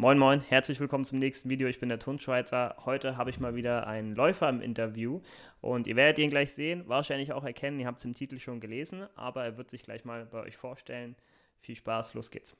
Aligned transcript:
Moin 0.00 0.18
Moin, 0.18 0.40
herzlich 0.40 0.80
willkommen 0.80 1.04
zum 1.04 1.18
nächsten 1.18 1.50
Video. 1.50 1.68
Ich 1.68 1.78
bin 1.78 1.90
der 1.90 1.98
Tonschweizer. 1.98 2.74
Heute 2.86 3.18
habe 3.18 3.28
ich 3.28 3.38
mal 3.38 3.54
wieder 3.54 3.86
einen 3.86 4.14
Läufer 4.14 4.48
im 4.48 4.62
Interview 4.62 5.20
und 5.60 5.86
ihr 5.86 5.94
werdet 5.94 6.18
ihn 6.20 6.30
gleich 6.30 6.54
sehen, 6.54 6.88
wahrscheinlich 6.88 7.34
auch 7.34 7.44
erkennen. 7.44 7.78
Ihr 7.78 7.86
habt 7.86 7.98
es 7.98 8.06
im 8.06 8.14
Titel 8.14 8.38
schon 8.38 8.60
gelesen, 8.60 9.06
aber 9.14 9.44
er 9.44 9.58
wird 9.58 9.68
sich 9.68 9.82
gleich 9.82 10.06
mal 10.06 10.24
bei 10.24 10.40
euch 10.40 10.56
vorstellen. 10.56 11.16
Viel 11.60 11.76
Spaß, 11.76 12.14
los 12.14 12.30
geht's. 12.30 12.56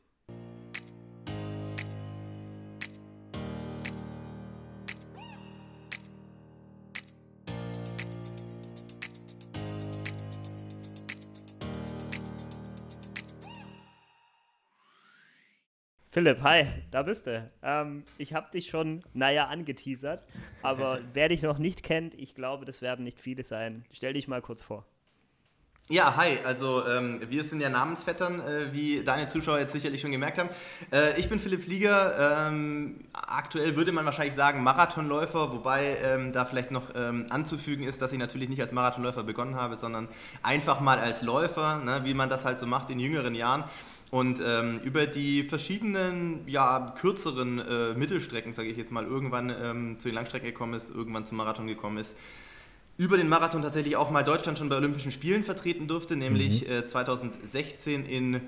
Philipp, 16.21 16.43
hi, 16.43 16.67
da 16.91 17.03
bist 17.03 17.27
du. 17.27 17.51
Ähm, 17.63 18.05
ich 18.19 18.35
habe 18.35 18.51
dich 18.51 18.69
schon, 18.69 19.03
naja, 19.15 19.47
angeteasert, 19.47 20.27
aber 20.61 20.99
wer 21.15 21.31
dich 21.31 21.41
noch 21.41 21.57
nicht 21.57 21.83
kennt, 21.83 22.13
ich 22.13 22.35
glaube, 22.35 22.67
das 22.67 22.83
werden 22.83 23.07
nicht 23.07 23.19
viele 23.19 23.43
sein. 23.43 23.87
Stell 23.91 24.13
dich 24.13 24.29
mal 24.29 24.43
kurz 24.43 24.63
vor. 24.63 24.85
Ja, 25.89 26.15
hi, 26.17 26.39
also 26.45 26.87
ähm, 26.87 27.23
wir 27.31 27.43
sind 27.43 27.63
ja 27.63 27.71
Namensvettern, 27.71 28.41
äh, 28.41 28.73
wie 28.73 29.03
deine 29.03 29.29
Zuschauer 29.29 29.61
jetzt 29.61 29.73
sicherlich 29.73 30.03
schon 30.03 30.13
gemerkt 30.13 30.39
haben. 30.39 30.51
Äh, 30.93 31.19
ich 31.19 31.31
bin 31.31 31.41
Philipp 31.41 31.65
Flieger, 31.65 32.49
ähm, 32.49 32.97
aktuell 33.15 33.75
würde 33.77 33.91
man 33.91 34.05
wahrscheinlich 34.05 34.35
sagen 34.35 34.63
Marathonläufer, 34.63 35.53
wobei 35.53 35.97
ähm, 36.03 36.35
da 36.35 36.45
vielleicht 36.45 36.71
noch 36.71 36.95
ähm, 36.95 37.27
anzufügen 37.31 37.85
ist, 37.85 38.03
dass 38.03 38.13
ich 38.13 38.19
natürlich 38.19 38.51
nicht 38.51 38.61
als 38.61 38.73
Marathonläufer 38.73 39.25
begonnen 39.25 39.55
habe, 39.55 39.77
sondern 39.77 40.07
einfach 40.43 40.81
mal 40.81 40.99
als 40.99 41.23
Läufer, 41.23 41.79
ne, 41.79 42.03
wie 42.05 42.13
man 42.13 42.29
das 42.29 42.45
halt 42.45 42.61
so 42.61 42.67
macht 42.67 42.91
in 42.91 43.01
jüngeren 43.01 43.35
Jahren. 43.35 43.65
Und 44.11 44.41
ähm, 44.45 44.81
über 44.83 45.07
die 45.07 45.45
verschiedenen, 45.45 46.41
ja, 46.49 46.95
kürzeren 46.99 47.61
äh, 47.61 47.95
Mittelstrecken, 47.95 48.55
sage 48.55 48.69
ich 48.69 48.77
jetzt 48.77 48.91
mal, 48.91 49.05
irgendwann 49.05 49.51
ähm, 49.51 49.99
zu 49.99 50.09
den 50.09 50.17
Langstrecken 50.17 50.49
gekommen 50.49 50.75
ist, 50.75 50.91
irgendwann 50.91 51.27
zum 51.27 51.37
Marathon 51.37 51.69
gekommen 51.69 51.99
ist, 51.99 52.13
über 53.01 53.17
den 53.17 53.29
Marathon 53.29 53.63
tatsächlich 53.63 53.97
auch 53.97 54.11
mal 54.11 54.25
Deutschland 54.25 54.59
schon 54.59 54.69
bei 54.69 54.77
Olympischen 54.77 55.13
Spielen 55.13 55.45
vertreten 55.45 55.87
durfte, 55.89 56.17
nämlich 56.17 56.67
mhm. 56.67 56.73
äh, 56.73 56.87
2016 56.87 58.05
in 58.05 58.41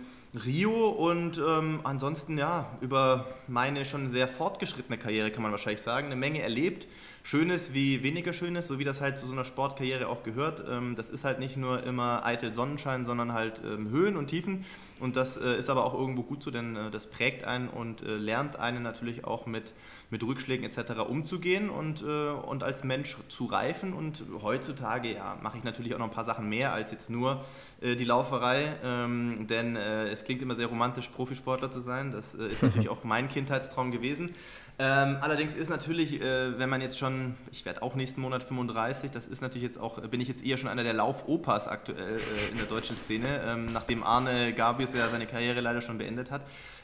Rio 0.44 0.88
und 0.88 1.38
ähm, 1.38 1.80
ansonsten 1.84 2.36
ja, 2.38 2.70
über 2.80 3.26
meine 3.48 3.84
schon 3.84 4.10
sehr 4.10 4.28
fortgeschrittene 4.28 4.98
Karriere 4.98 5.30
kann 5.30 5.42
man 5.42 5.52
wahrscheinlich 5.52 5.80
sagen, 5.82 6.06
eine 6.06 6.16
Menge 6.16 6.42
erlebt. 6.42 6.86
Schönes 7.25 7.73
wie 7.73 8.03
weniger 8.03 8.33
Schönes, 8.33 8.67
so 8.67 8.78
wie 8.78 8.84
das 8.84 9.01
halt 9.01 9.17
zu 9.17 9.27
so 9.27 9.33
einer 9.33 9.45
Sportkarriere 9.45 10.09
auch 10.09 10.25
gehört. 10.25 10.65
Ähm, 10.69 10.97
das 10.97 11.09
ist 11.09 11.25
halt 11.25 11.39
nicht 11.39 11.56
nur 11.56 11.83
immer 11.84 12.25
eitel 12.27 12.53
Sonnenschein, 12.53 13.06
sondern 13.06 13.33
halt 13.33 13.61
ähm, 13.65 13.91
Höhen 13.91 14.17
und 14.17 14.27
Tiefen. 14.27 14.65
Und 15.03 15.17
das 15.17 15.37
äh, 15.37 15.59
ist 15.59 15.69
aber 15.69 15.84
auch 15.84 15.95
irgendwo 15.95 16.23
gut 16.23 16.45
so, 16.45 16.53
denn 16.53 16.77
äh, 16.77 16.91
das 16.93 17.06
prägt 17.06 17.43
einen 17.43 17.69
und 17.69 18.03
äh, 18.03 18.17
lernt 18.17 18.56
einen 18.56 18.84
natürlich 18.84 19.25
auch 19.25 19.47
mit, 19.47 19.73
mit 20.11 20.23
Rückschlägen 20.23 20.65
etc. 20.65 21.00
umzugehen 21.09 21.70
und, 21.70 22.03
und 22.03 22.62
als 22.62 22.84
Mensch 22.84 23.17
zu 23.28 23.47
reifen. 23.47 23.95
Und 23.95 24.23
heutzutage 24.43 25.15
ja, 25.15 25.39
mache 25.43 25.56
ich 25.56 25.65
natürlich 25.65 25.95
auch 25.95 25.98
noch 25.98 26.06
ein 26.06 26.12
paar 26.12 26.27
Sachen 26.27 26.50
mehr 26.50 26.75
als 26.75 26.93
jetzt 26.93 27.09
nur 27.09 27.43
die 27.81 28.05
Lauferei. 28.05 28.77
Ähm, 28.84 29.47
denn 29.48 29.75
es 29.75 30.25
klingt 30.25 30.43
immer 30.43 30.55
sehr 30.55 30.67
romantisch, 30.67 31.09
Profisportler 31.09 31.70
zu 31.70 31.81
sein. 31.81 32.11
Das 32.11 32.34
ist 32.34 32.62
natürlich 32.62 32.89
auch 32.91 33.05
mein 33.05 33.28
Kindheitstraum 33.28 33.91
gewesen. 33.91 34.34
Allerdings 34.77 35.55
ist 35.55 35.70
natürlich, 35.70 36.20
wenn 36.20 36.69
man 36.69 36.83
jetzt 36.83 36.98
schon, 36.98 37.11
ich 37.50 37.64
werde 37.64 37.82
auch 37.82 37.94
nächsten 37.94 38.20
Monat 38.20 38.42
35, 38.44 39.10
das 39.10 39.27
ist 39.27 39.42
natürlich 39.42 39.66
jetzt 39.66 39.78
auch, 39.78 40.00
bin 40.00 40.20
ich 40.20 40.28
jetzt 40.28 40.44
eher 40.44 40.58
schon 40.58 40.68
einer 40.68 40.82
der 40.82 40.92
Laufopas 40.92 41.69
aktuell 41.69 42.19
äh, 42.19 42.50
in 42.50 42.56
der 42.56 42.66
deutschen 42.66 42.96
Szene, 42.96 43.42
ähm, 43.46 43.66
nachdem 43.72 44.02
Arne 44.02 44.52
Gabius 44.52 44.94
ja 44.94 45.08
seine 45.08 45.27
Karriere 45.27 45.60
leider 45.60 45.80
schon 45.80 45.98
beendet 45.98 46.30
hat. 46.30 46.42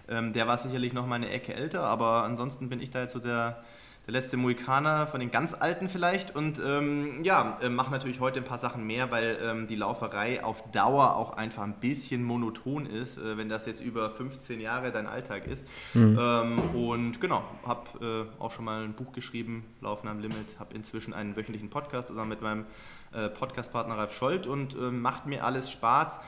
Ähm, 0.08 0.32
der 0.32 0.46
war 0.46 0.58
sicherlich 0.58 0.92
noch 0.92 1.06
mal 1.06 1.16
eine 1.16 1.30
Ecke 1.30 1.54
älter, 1.54 1.82
aber 1.82 2.24
ansonsten 2.24 2.68
bin 2.68 2.80
ich 2.80 2.90
da 2.90 3.02
jetzt 3.02 3.12
so 3.12 3.18
der 3.18 3.62
der 4.08 4.14
letzte 4.22 4.38
Mohikaner 4.38 5.06
von 5.06 5.20
den 5.20 5.30
ganz 5.30 5.52
Alten 5.52 5.86
vielleicht. 5.86 6.34
Und 6.34 6.58
ähm, 6.64 7.22
ja, 7.24 7.58
äh, 7.60 7.68
mache 7.68 7.90
natürlich 7.90 8.20
heute 8.20 8.40
ein 8.40 8.46
paar 8.46 8.58
Sachen 8.58 8.86
mehr, 8.86 9.10
weil 9.10 9.38
ähm, 9.42 9.66
die 9.66 9.76
Lauferei 9.76 10.42
auf 10.42 10.64
Dauer 10.70 11.14
auch 11.14 11.36
einfach 11.36 11.62
ein 11.62 11.74
bisschen 11.74 12.22
monoton 12.22 12.86
ist, 12.86 13.18
äh, 13.18 13.36
wenn 13.36 13.50
das 13.50 13.66
jetzt 13.66 13.82
über 13.82 14.08
15 14.08 14.60
Jahre 14.60 14.92
dein 14.92 15.06
Alltag 15.06 15.46
ist. 15.46 15.66
Mhm. 15.92 16.18
Ähm, 16.18 16.58
und 16.74 17.20
genau, 17.20 17.44
habe 17.66 18.26
äh, 18.40 18.42
auch 18.42 18.50
schon 18.50 18.64
mal 18.64 18.82
ein 18.82 18.94
Buch 18.94 19.12
geschrieben, 19.12 19.66
Laufen 19.82 20.08
am 20.08 20.20
Limit, 20.20 20.58
habe 20.58 20.74
inzwischen 20.74 21.12
einen 21.12 21.36
wöchentlichen 21.36 21.68
Podcast 21.68 22.08
zusammen 22.08 22.30
mit 22.30 22.40
meinem 22.40 22.64
äh, 23.12 23.28
Podcastpartner 23.28 23.98
Ralf 23.98 24.14
Scholz 24.14 24.46
und 24.46 24.74
äh, 24.74 24.90
macht 24.90 25.26
mir 25.26 25.44
alles 25.44 25.70
Spaß 25.70 26.18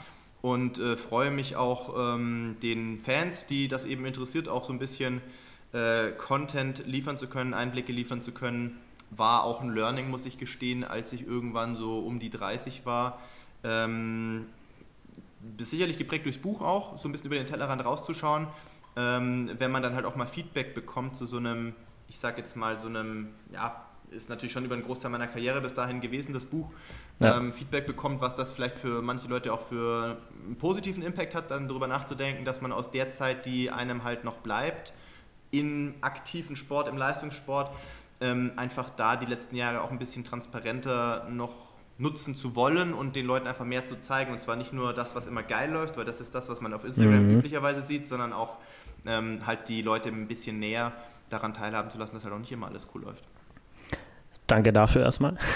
und 0.42 0.78
äh, 0.78 0.98
freue 0.98 1.30
mich 1.30 1.56
auch 1.56 2.14
ähm, 2.14 2.56
den 2.62 3.00
Fans, 3.00 3.46
die 3.46 3.68
das 3.68 3.86
eben 3.86 4.04
interessiert, 4.04 4.50
auch 4.50 4.66
so 4.66 4.72
ein 4.74 4.78
bisschen 4.78 5.22
äh, 5.72 6.10
Content 6.12 6.86
liefern 6.86 7.18
zu 7.18 7.28
können, 7.28 7.54
Einblicke 7.54 7.92
liefern 7.92 8.22
zu 8.22 8.32
können, 8.32 8.78
war 9.10 9.44
auch 9.44 9.60
ein 9.60 9.74
Learning, 9.74 10.08
muss 10.08 10.26
ich 10.26 10.38
gestehen, 10.38 10.84
als 10.84 11.12
ich 11.12 11.26
irgendwann 11.26 11.74
so 11.76 11.98
um 11.98 12.18
die 12.18 12.30
30 12.30 12.86
war. 12.86 13.20
Ähm, 13.64 14.46
sicherlich 15.58 15.98
geprägt 15.98 16.26
durchs 16.26 16.38
Buch 16.38 16.60
auch, 16.60 16.98
so 17.00 17.08
ein 17.08 17.12
bisschen 17.12 17.26
über 17.26 17.36
den 17.36 17.46
Tellerrand 17.46 17.84
rauszuschauen. 17.84 18.46
Ähm, 18.96 19.50
wenn 19.58 19.70
man 19.70 19.82
dann 19.82 19.94
halt 19.94 20.04
auch 20.04 20.16
mal 20.16 20.26
Feedback 20.26 20.74
bekommt 20.74 21.16
zu 21.16 21.26
so 21.26 21.36
einem, 21.36 21.74
ich 22.08 22.18
sag 22.18 22.38
jetzt 22.38 22.56
mal, 22.56 22.76
so 22.76 22.86
einem, 22.86 23.28
ja, 23.52 23.84
ist 24.10 24.28
natürlich 24.28 24.52
schon 24.52 24.64
über 24.64 24.74
einen 24.74 24.84
Großteil 24.84 25.10
meiner 25.10 25.28
Karriere 25.28 25.60
bis 25.60 25.74
dahin 25.74 26.00
gewesen, 26.00 26.32
das 26.32 26.44
Buch. 26.44 26.68
Ja. 27.20 27.36
Ähm, 27.36 27.52
Feedback 27.52 27.86
bekommt, 27.86 28.20
was 28.20 28.34
das 28.34 28.50
vielleicht 28.50 28.74
für 28.74 29.02
manche 29.02 29.28
Leute 29.28 29.52
auch 29.52 29.60
für 29.60 30.16
einen 30.44 30.56
positiven 30.56 31.02
Impact 31.02 31.34
hat, 31.34 31.50
dann 31.50 31.68
darüber 31.68 31.86
nachzudenken, 31.86 32.44
dass 32.44 32.60
man 32.60 32.72
aus 32.72 32.90
der 32.90 33.12
Zeit, 33.12 33.46
die 33.46 33.70
einem 33.70 34.04
halt 34.04 34.24
noch 34.24 34.38
bleibt, 34.38 34.92
im 35.50 35.94
aktiven 36.00 36.56
Sport, 36.56 36.88
im 36.88 36.96
Leistungssport, 36.96 37.70
ähm, 38.20 38.52
einfach 38.56 38.90
da 38.90 39.16
die 39.16 39.26
letzten 39.26 39.56
Jahre 39.56 39.82
auch 39.82 39.90
ein 39.90 39.98
bisschen 39.98 40.24
transparenter 40.24 41.26
noch 41.30 41.70
nutzen 41.98 42.34
zu 42.34 42.56
wollen 42.56 42.94
und 42.94 43.14
den 43.14 43.26
Leuten 43.26 43.46
einfach 43.46 43.64
mehr 43.64 43.84
zu 43.84 43.98
zeigen. 43.98 44.32
Und 44.32 44.40
zwar 44.40 44.56
nicht 44.56 44.72
nur 44.72 44.94
das, 44.94 45.14
was 45.14 45.26
immer 45.26 45.42
geil 45.42 45.70
läuft, 45.70 45.96
weil 45.96 46.04
das 46.04 46.20
ist 46.20 46.34
das, 46.34 46.48
was 46.48 46.60
man 46.60 46.72
auf 46.72 46.84
Instagram 46.84 47.26
mhm. 47.26 47.38
üblicherweise 47.38 47.82
sieht, 47.82 48.06
sondern 48.06 48.32
auch 48.32 48.56
ähm, 49.06 49.38
halt 49.46 49.68
die 49.68 49.82
Leute 49.82 50.08
ein 50.08 50.26
bisschen 50.26 50.58
näher 50.58 50.92
daran 51.28 51.54
teilhaben 51.54 51.90
zu 51.90 51.98
lassen, 51.98 52.14
dass 52.14 52.24
halt 52.24 52.34
auch 52.34 52.38
nicht 52.38 52.52
immer 52.52 52.66
alles 52.66 52.88
cool 52.94 53.02
läuft. 53.02 53.24
Danke 54.46 54.72
dafür 54.72 55.02
erstmal. 55.02 55.36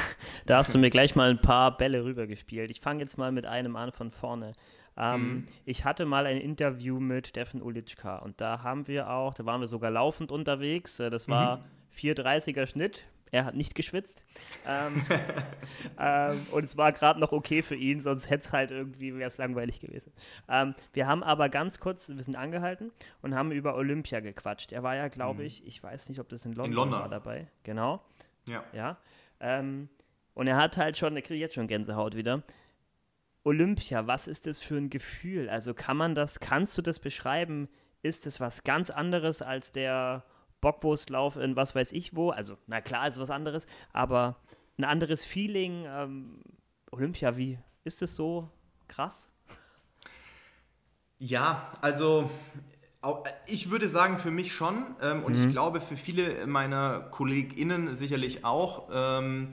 Da 0.47 0.59
hast 0.59 0.75
du 0.75 0.79
mir 0.79 0.91
gleich 0.91 1.17
mal 1.17 1.31
ein 1.31 1.41
paar 1.41 1.75
Bälle 1.75 2.05
rübergespielt. 2.05 2.71
Ich 2.71 2.83
fange 2.83 3.01
jetzt 3.01 3.17
mal 3.17 3.33
mit 3.33 3.47
einem 3.47 3.77
an 3.77 3.93
von 3.93 4.11
vorne. 4.11 4.53
Ähm, 4.97 5.21
mhm. 5.21 5.49
Ich 5.65 5.85
hatte 5.85 6.07
mal 6.07 6.27
ein 6.27 6.39
Interview 6.39 7.01
mit 7.01 7.27
Steffen 7.29 7.63
Ulitschka 7.63 8.19
und 8.19 8.41
da 8.41 8.63
haben 8.63 8.87
wir 8.87 9.11
auch, 9.11 9.35
da 9.35 9.45
waren 9.45 9.61
wir 9.61 9.67
sogar 9.67 9.91
laufend 9.91 10.31
unterwegs. 10.31 11.01
Äh, 11.01 11.11
das 11.11 11.29
war 11.29 11.59
mhm. 11.59 11.63
4,30er 11.99 12.67
Schnitt. 12.67 13.07
Er 13.35 13.45
hat 13.47 13.57
nicht 13.57 13.75
geschwitzt. 13.75 14.23
Ähm, 14.65 15.05
ähm, 15.99 16.47
und 16.53 16.65
es 16.65 16.77
war 16.77 16.93
gerade 16.93 17.19
noch 17.19 17.33
okay 17.33 17.63
für 17.63 17.75
ihn, 17.75 18.01
sonst 18.01 18.31
hätte 18.31 18.45
es 18.45 18.53
halt 18.53 18.71
irgendwie, 18.71 19.13
wäre 19.17 19.27
es 19.27 19.39
langweilig 19.39 19.81
gewesen. 19.81 20.13
Ähm, 20.49 20.77
wir 20.93 21.09
haben 21.09 21.25
aber 21.25 21.49
ganz 21.49 21.81
kurz, 21.81 22.09
wir 22.09 22.23
sind 22.23 22.37
angehalten 22.37 22.93
und 23.23 23.35
haben 23.35 23.51
über 23.51 23.75
Olympia 23.75 24.21
gequatscht. 24.21 24.71
Er 24.71 24.85
war 24.85 24.95
ja, 24.95 25.09
glaube 25.09 25.41
mhm. 25.41 25.47
ich, 25.47 25.67
ich 25.67 25.83
weiß 25.83 26.09
nicht, 26.11 26.21
ob 26.21 26.29
das 26.29 26.45
in 26.45 26.53
London, 26.53 26.71
in 26.71 26.77
London. 26.77 27.01
war 27.01 27.09
dabei. 27.09 27.49
Genau. 27.65 28.05
Ja. 28.47 28.63
Ja. 28.73 28.99
Ähm, 29.41 29.89
und 30.35 30.47
er 30.47 30.57
hat 30.57 30.77
halt 30.77 30.97
schon, 30.97 31.17
er 31.17 31.23
kriegt 31.23 31.41
jetzt 31.41 31.57
schon 31.57 31.67
Gänsehaut 31.67 32.15
wieder. 32.15 32.45
Olympia, 33.45 34.07
was 34.07 34.27
ist 34.27 34.47
das 34.47 34.59
für 34.59 34.77
ein 34.77 34.91
Gefühl? 34.91 35.49
Also 35.49 35.75
kann 35.75 35.97
man 35.97 36.15
das, 36.15 36.41
kannst 36.41 36.77
du 36.79 36.83
das 36.83 36.99
beschreiben? 36.99 37.69
Ist 38.03 38.27
das 38.27 38.41
was 38.41 38.65
ganz 38.65 38.91
anderes 38.91 39.43
als 39.43 39.71
der 39.71 40.25
Bockwurstlauf 40.61 41.37
in 41.37 41.55
was 41.55 41.75
weiß 41.75 41.93
ich 41.93 42.17
wo? 42.17 42.31
Also, 42.31 42.57
na 42.67 42.81
klar, 42.81 43.07
ist 43.07 43.21
was 43.21 43.31
anderes, 43.31 43.67
aber 43.93 44.41
ein 44.79 44.85
anderes 44.85 45.25
Feeling. 45.25 45.85
Ähm, 45.87 46.43
Olympia, 46.91 47.37
wie 47.37 47.59
ist 47.85 48.01
es 48.03 48.17
so 48.17 48.49
krass? 48.89 49.29
Ja, 51.19 51.73
also 51.83 52.31
ich 53.47 53.71
würde 53.71 53.89
sagen, 53.91 54.19
für 54.19 54.31
mich 54.31 54.53
schon 54.53 54.97
ähm, 55.03 55.23
und 55.23 55.37
mhm. 55.37 55.45
ich 55.45 55.51
glaube 55.51 55.83
für 55.83 55.97
viele 55.97 56.47
meiner 56.47 57.01
KollegInnen 57.01 57.93
sicherlich 57.93 58.45
auch. 58.45 58.89
Ähm, 58.93 59.53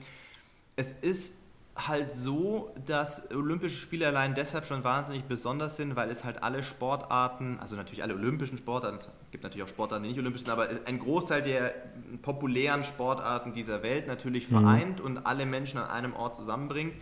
es 0.76 0.94
ist 1.02 1.34
halt 1.74 2.14
so, 2.14 2.74
dass 2.86 3.30
Olympische 3.30 3.78
Spiele 3.78 4.06
allein 4.06 4.34
deshalb 4.34 4.66
schon 4.66 4.84
wahnsinnig 4.84 5.24
besonders 5.24 5.76
sind, 5.76 5.96
weil 5.96 6.10
es 6.10 6.22
halt 6.22 6.42
alle 6.42 6.62
Sportarten, 6.62 7.58
also 7.60 7.76
natürlich 7.76 8.02
alle 8.02 8.14
olympischen 8.14 8.58
Sportarten, 8.58 8.96
es 8.96 9.08
gibt 9.30 9.42
natürlich 9.42 9.64
auch 9.64 9.68
Sportarten, 9.68 10.02
die 10.04 10.10
nicht 10.10 10.18
olympisch 10.18 10.42
sind, 10.42 10.52
aber 10.52 10.68
ein 10.84 10.98
Großteil 10.98 11.42
der 11.42 11.74
populären 12.20 12.84
Sportarten 12.84 13.54
dieser 13.54 13.82
Welt 13.82 14.06
natürlich 14.06 14.50
mhm. 14.50 14.58
vereint 14.58 14.98
mhm. 14.98 15.04
und 15.06 15.26
alle 15.26 15.46
Menschen 15.46 15.78
an 15.78 15.88
einem 15.88 16.14
Ort 16.14 16.36
zusammenbringt. 16.36 16.94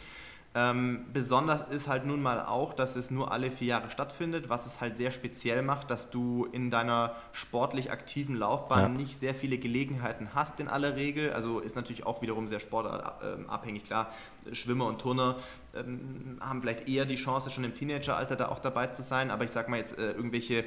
Ähm, 0.53 1.07
besonders 1.13 1.69
ist 1.69 1.87
halt 1.87 2.07
nun 2.07 2.21
mal 2.21 2.45
auch, 2.45 2.73
dass 2.73 2.97
es 2.97 3.13
nur 3.13 3.31
alle 3.31 3.53
vier 3.53 3.69
Jahre 3.69 3.89
stattfindet, 3.89 4.49
was 4.49 4.67
es 4.67 4.81
halt 4.81 4.97
sehr 4.97 5.13
speziell 5.13 5.63
macht, 5.63 5.93
dass 5.93 6.11
du 6.11 6.45
in 6.51 6.73
deiner 6.73 7.15
sportlich 7.31 7.93
aktiven 7.93 8.35
Laufbahn 8.35 8.81
ja. 8.81 8.89
nicht 8.89 9.21
sehr 9.21 9.37
viele 9.37 9.59
Gelegenheiten 9.59 10.31
hast 10.35 10.59
in 10.59 10.67
aller 10.67 10.97
Regel. 10.97 11.33
Also 11.35 11.61
ist 11.61 11.77
natürlich 11.77 12.05
auch 12.05 12.21
wiederum 12.21 12.49
sehr 12.49 12.59
sportabhängig. 12.59 13.85
Klar, 13.85 14.13
Schwimmer 14.51 14.87
und 14.87 15.01
Turner 15.01 15.37
ähm, 15.73 16.39
haben 16.41 16.63
vielleicht 16.63 16.89
eher 16.89 17.05
die 17.05 17.15
Chance, 17.15 17.51
schon 17.51 17.63
im 17.63 17.77
Teenageralter 17.77 18.35
da 18.35 18.49
auch 18.49 18.59
dabei 18.59 18.89
zu 18.89 19.05
sein, 19.05 19.31
aber 19.31 19.45
ich 19.45 19.53
sag 19.53 19.69
mal 19.69 19.77
jetzt 19.77 19.97
äh, 19.99 20.11
irgendwelche 20.13 20.65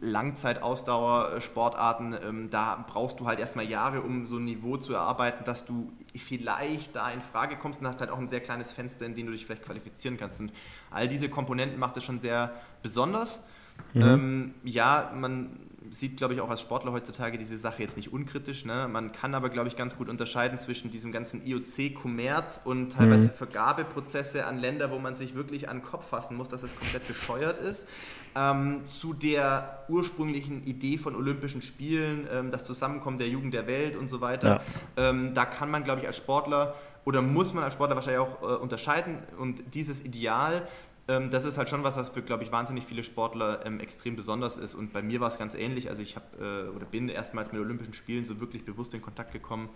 Langzeitausdauer-Sportarten, 0.00 2.14
ähm, 2.22 2.50
da 2.50 2.84
brauchst 2.86 3.18
du 3.18 3.26
halt 3.26 3.40
erstmal 3.40 3.64
Jahre, 3.64 4.02
um 4.02 4.26
so 4.26 4.36
ein 4.36 4.44
Niveau 4.44 4.76
zu 4.76 4.92
erarbeiten, 4.92 5.42
dass 5.44 5.64
du 5.64 5.90
vielleicht 6.18 6.96
da 6.96 7.10
in 7.10 7.20
Frage 7.20 7.56
kommst 7.56 7.80
und 7.80 7.86
hast 7.86 8.00
halt 8.00 8.10
auch 8.10 8.18
ein 8.18 8.28
sehr 8.28 8.40
kleines 8.40 8.72
Fenster, 8.72 9.06
in 9.06 9.14
dem 9.14 9.26
du 9.26 9.32
dich 9.32 9.46
vielleicht 9.46 9.64
qualifizieren 9.64 10.16
kannst. 10.16 10.40
Und 10.40 10.52
all 10.90 11.06
diese 11.08 11.28
Komponenten 11.28 11.78
macht 11.78 11.96
es 11.96 12.04
schon 12.04 12.20
sehr 12.20 12.52
besonders. 12.82 13.40
Mhm. 13.94 14.02
Ähm, 14.02 14.54
ja, 14.64 15.12
man 15.14 15.50
sieht, 15.90 16.16
glaube 16.16 16.34
ich, 16.34 16.40
auch 16.40 16.50
als 16.50 16.60
Sportler 16.60 16.92
heutzutage 16.92 17.36
diese 17.36 17.58
Sache 17.58 17.82
jetzt 17.82 17.96
nicht 17.96 18.12
unkritisch. 18.12 18.64
Ne? 18.64 18.88
Man 18.88 19.12
kann 19.12 19.34
aber, 19.34 19.48
glaube 19.48 19.68
ich, 19.68 19.76
ganz 19.76 19.96
gut 19.96 20.08
unterscheiden 20.08 20.58
zwischen 20.58 20.90
diesem 20.90 21.12
ganzen 21.12 21.44
IOC-Kommerz 21.44 22.60
und 22.64 22.92
teilweise 22.92 23.26
mhm. 23.26 23.30
Vergabeprozesse 23.30 24.46
an 24.46 24.58
Länder, 24.58 24.90
wo 24.90 24.98
man 24.98 25.14
sich 25.16 25.34
wirklich 25.34 25.68
an 25.68 25.78
den 25.78 25.82
Kopf 25.82 26.08
fassen 26.08 26.36
muss, 26.36 26.48
dass 26.48 26.62
es 26.62 26.76
komplett 26.76 27.06
bescheuert 27.08 27.58
ist, 27.58 27.86
ähm, 28.36 28.86
zu 28.86 29.12
der 29.12 29.84
ursprünglichen 29.88 30.64
Idee 30.64 30.98
von 30.98 31.16
Olympischen 31.16 31.62
Spielen, 31.62 32.28
ähm, 32.32 32.50
das 32.50 32.64
Zusammenkommen 32.64 33.18
der 33.18 33.28
Jugend 33.28 33.54
der 33.54 33.66
Welt 33.66 33.96
und 33.96 34.08
so 34.08 34.20
weiter. 34.20 34.62
Ja. 34.96 35.10
Ähm, 35.10 35.34
da 35.34 35.44
kann 35.44 35.70
man, 35.70 35.84
glaube 35.84 36.00
ich, 36.00 36.06
als 36.06 36.16
Sportler 36.16 36.74
oder 37.04 37.22
muss 37.22 37.54
man 37.54 37.64
als 37.64 37.74
Sportler 37.74 37.96
wahrscheinlich 37.96 38.20
auch 38.20 38.42
äh, 38.42 38.56
unterscheiden 38.56 39.18
und 39.38 39.74
dieses 39.74 40.04
Ideal 40.04 40.68
das 41.06 41.44
ist 41.44 41.58
halt 41.58 41.68
schon 41.68 41.82
was, 41.82 41.96
was 41.96 42.08
für, 42.10 42.22
glaube 42.22 42.44
ich, 42.44 42.52
wahnsinnig 42.52 42.84
viele 42.84 43.02
Sportler 43.02 43.66
ähm, 43.66 43.80
extrem 43.80 44.14
besonders 44.14 44.56
ist. 44.56 44.74
Und 44.74 44.92
bei 44.92 45.02
mir 45.02 45.20
war 45.20 45.28
es 45.28 45.38
ganz 45.38 45.54
ähnlich. 45.54 45.90
Also 45.90 46.02
ich 46.02 46.14
habe 46.14 46.26
äh, 46.38 46.76
oder 46.76 46.86
bin 46.86 47.08
erstmals 47.08 47.52
mit 47.52 47.60
Olympischen 47.60 47.94
Spielen 47.94 48.24
so 48.24 48.40
wirklich 48.40 48.64
bewusst 48.64 48.94
in 48.94 49.02
Kontakt 49.02 49.32
gekommen. 49.32 49.68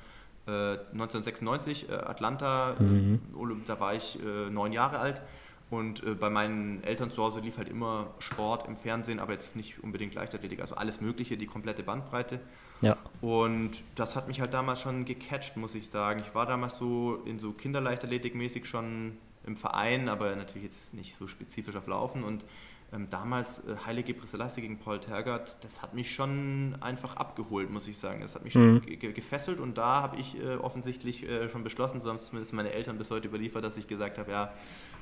Äh, 0.46 0.78
1996, 0.92 1.88
äh, 1.88 1.94
Atlanta, 1.94 2.76
mhm. 2.78 3.20
da 3.66 3.80
war 3.80 3.94
ich 3.94 4.18
äh, 4.22 4.50
neun 4.50 4.72
Jahre 4.72 4.98
alt. 4.98 5.22
Und 5.70 6.04
äh, 6.04 6.14
bei 6.14 6.30
meinen 6.30 6.84
Eltern 6.84 7.10
zu 7.10 7.22
Hause 7.22 7.40
lief 7.40 7.56
halt 7.56 7.68
immer 7.68 8.14
Sport 8.18 8.68
im 8.68 8.76
Fernsehen, 8.76 9.18
aber 9.18 9.32
jetzt 9.32 9.56
nicht 9.56 9.82
unbedingt 9.82 10.14
Leichtathletik, 10.14 10.60
also 10.60 10.76
alles 10.76 11.00
Mögliche, 11.00 11.36
die 11.36 11.46
komplette 11.46 11.82
Bandbreite. 11.82 12.38
Ja. 12.80 12.96
Und 13.20 13.72
das 13.94 14.14
hat 14.14 14.28
mich 14.28 14.40
halt 14.40 14.52
damals 14.52 14.80
schon 14.80 15.04
gecatcht, 15.04 15.56
muss 15.56 15.74
ich 15.74 15.88
sagen. 15.88 16.22
Ich 16.24 16.34
war 16.34 16.46
damals 16.46 16.76
so 16.76 17.22
in 17.24 17.38
so 17.38 17.52
Kinderleichtathletik 17.52 18.34
mäßig 18.34 18.66
schon 18.66 19.16
im 19.46 19.56
Verein, 19.56 20.08
aber 20.08 20.34
natürlich 20.36 20.64
jetzt 20.64 20.94
nicht 20.94 21.14
so 21.16 21.28
spezifisch 21.28 21.76
auf 21.76 21.86
Laufen. 21.86 22.24
Und 22.24 22.44
ähm, 22.92 23.08
damals 23.10 23.58
äh, 23.58 23.86
Heilige 23.86 24.14
Prisselassie 24.14 24.60
gegen 24.60 24.78
Paul 24.78 25.00
Tergert, 25.00 25.56
das 25.62 25.82
hat 25.82 25.94
mich 25.94 26.14
schon 26.14 26.76
einfach 26.80 27.16
abgeholt, 27.16 27.70
muss 27.70 27.88
ich 27.88 27.98
sagen. 27.98 28.20
Das 28.20 28.34
hat 28.34 28.44
mich 28.44 28.52
schon 28.52 28.74
mhm. 28.74 28.80
ge 28.82 29.12
gefesselt 29.12 29.58
und 29.58 29.76
da 29.76 30.02
habe 30.02 30.16
ich 30.16 30.38
äh, 30.40 30.56
offensichtlich 30.56 31.28
äh, 31.28 31.48
schon 31.48 31.64
beschlossen, 31.64 32.00
so 32.00 32.08
haben 32.08 32.16
es 32.16 32.26
zumindest 32.26 32.52
meine 32.52 32.72
Eltern 32.72 32.98
bis 32.98 33.10
heute 33.10 33.28
überliefert, 33.28 33.64
dass 33.64 33.76
ich 33.76 33.88
gesagt 33.88 34.18
habe, 34.18 34.30
ja, 34.30 34.52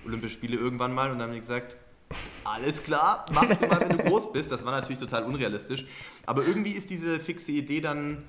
Olympische 0.06 0.34
Spiele 0.34 0.56
irgendwann 0.56 0.94
mal 0.94 1.10
und 1.10 1.18
dann 1.18 1.28
haben 1.28 1.34
die 1.34 1.40
gesagt, 1.40 1.76
alles 2.44 2.82
klar, 2.82 3.26
machst 3.32 3.62
du 3.62 3.66
mal, 3.66 3.80
wenn 3.80 3.96
du 3.96 4.04
groß 4.04 4.32
bist. 4.32 4.50
Das 4.50 4.64
war 4.64 4.72
natürlich 4.72 4.98
total 4.98 5.24
unrealistisch. 5.24 5.86
Aber 6.26 6.44
irgendwie 6.44 6.72
ist 6.72 6.90
diese 6.90 7.20
fixe 7.20 7.52
Idee 7.52 7.80
dann 7.80 8.24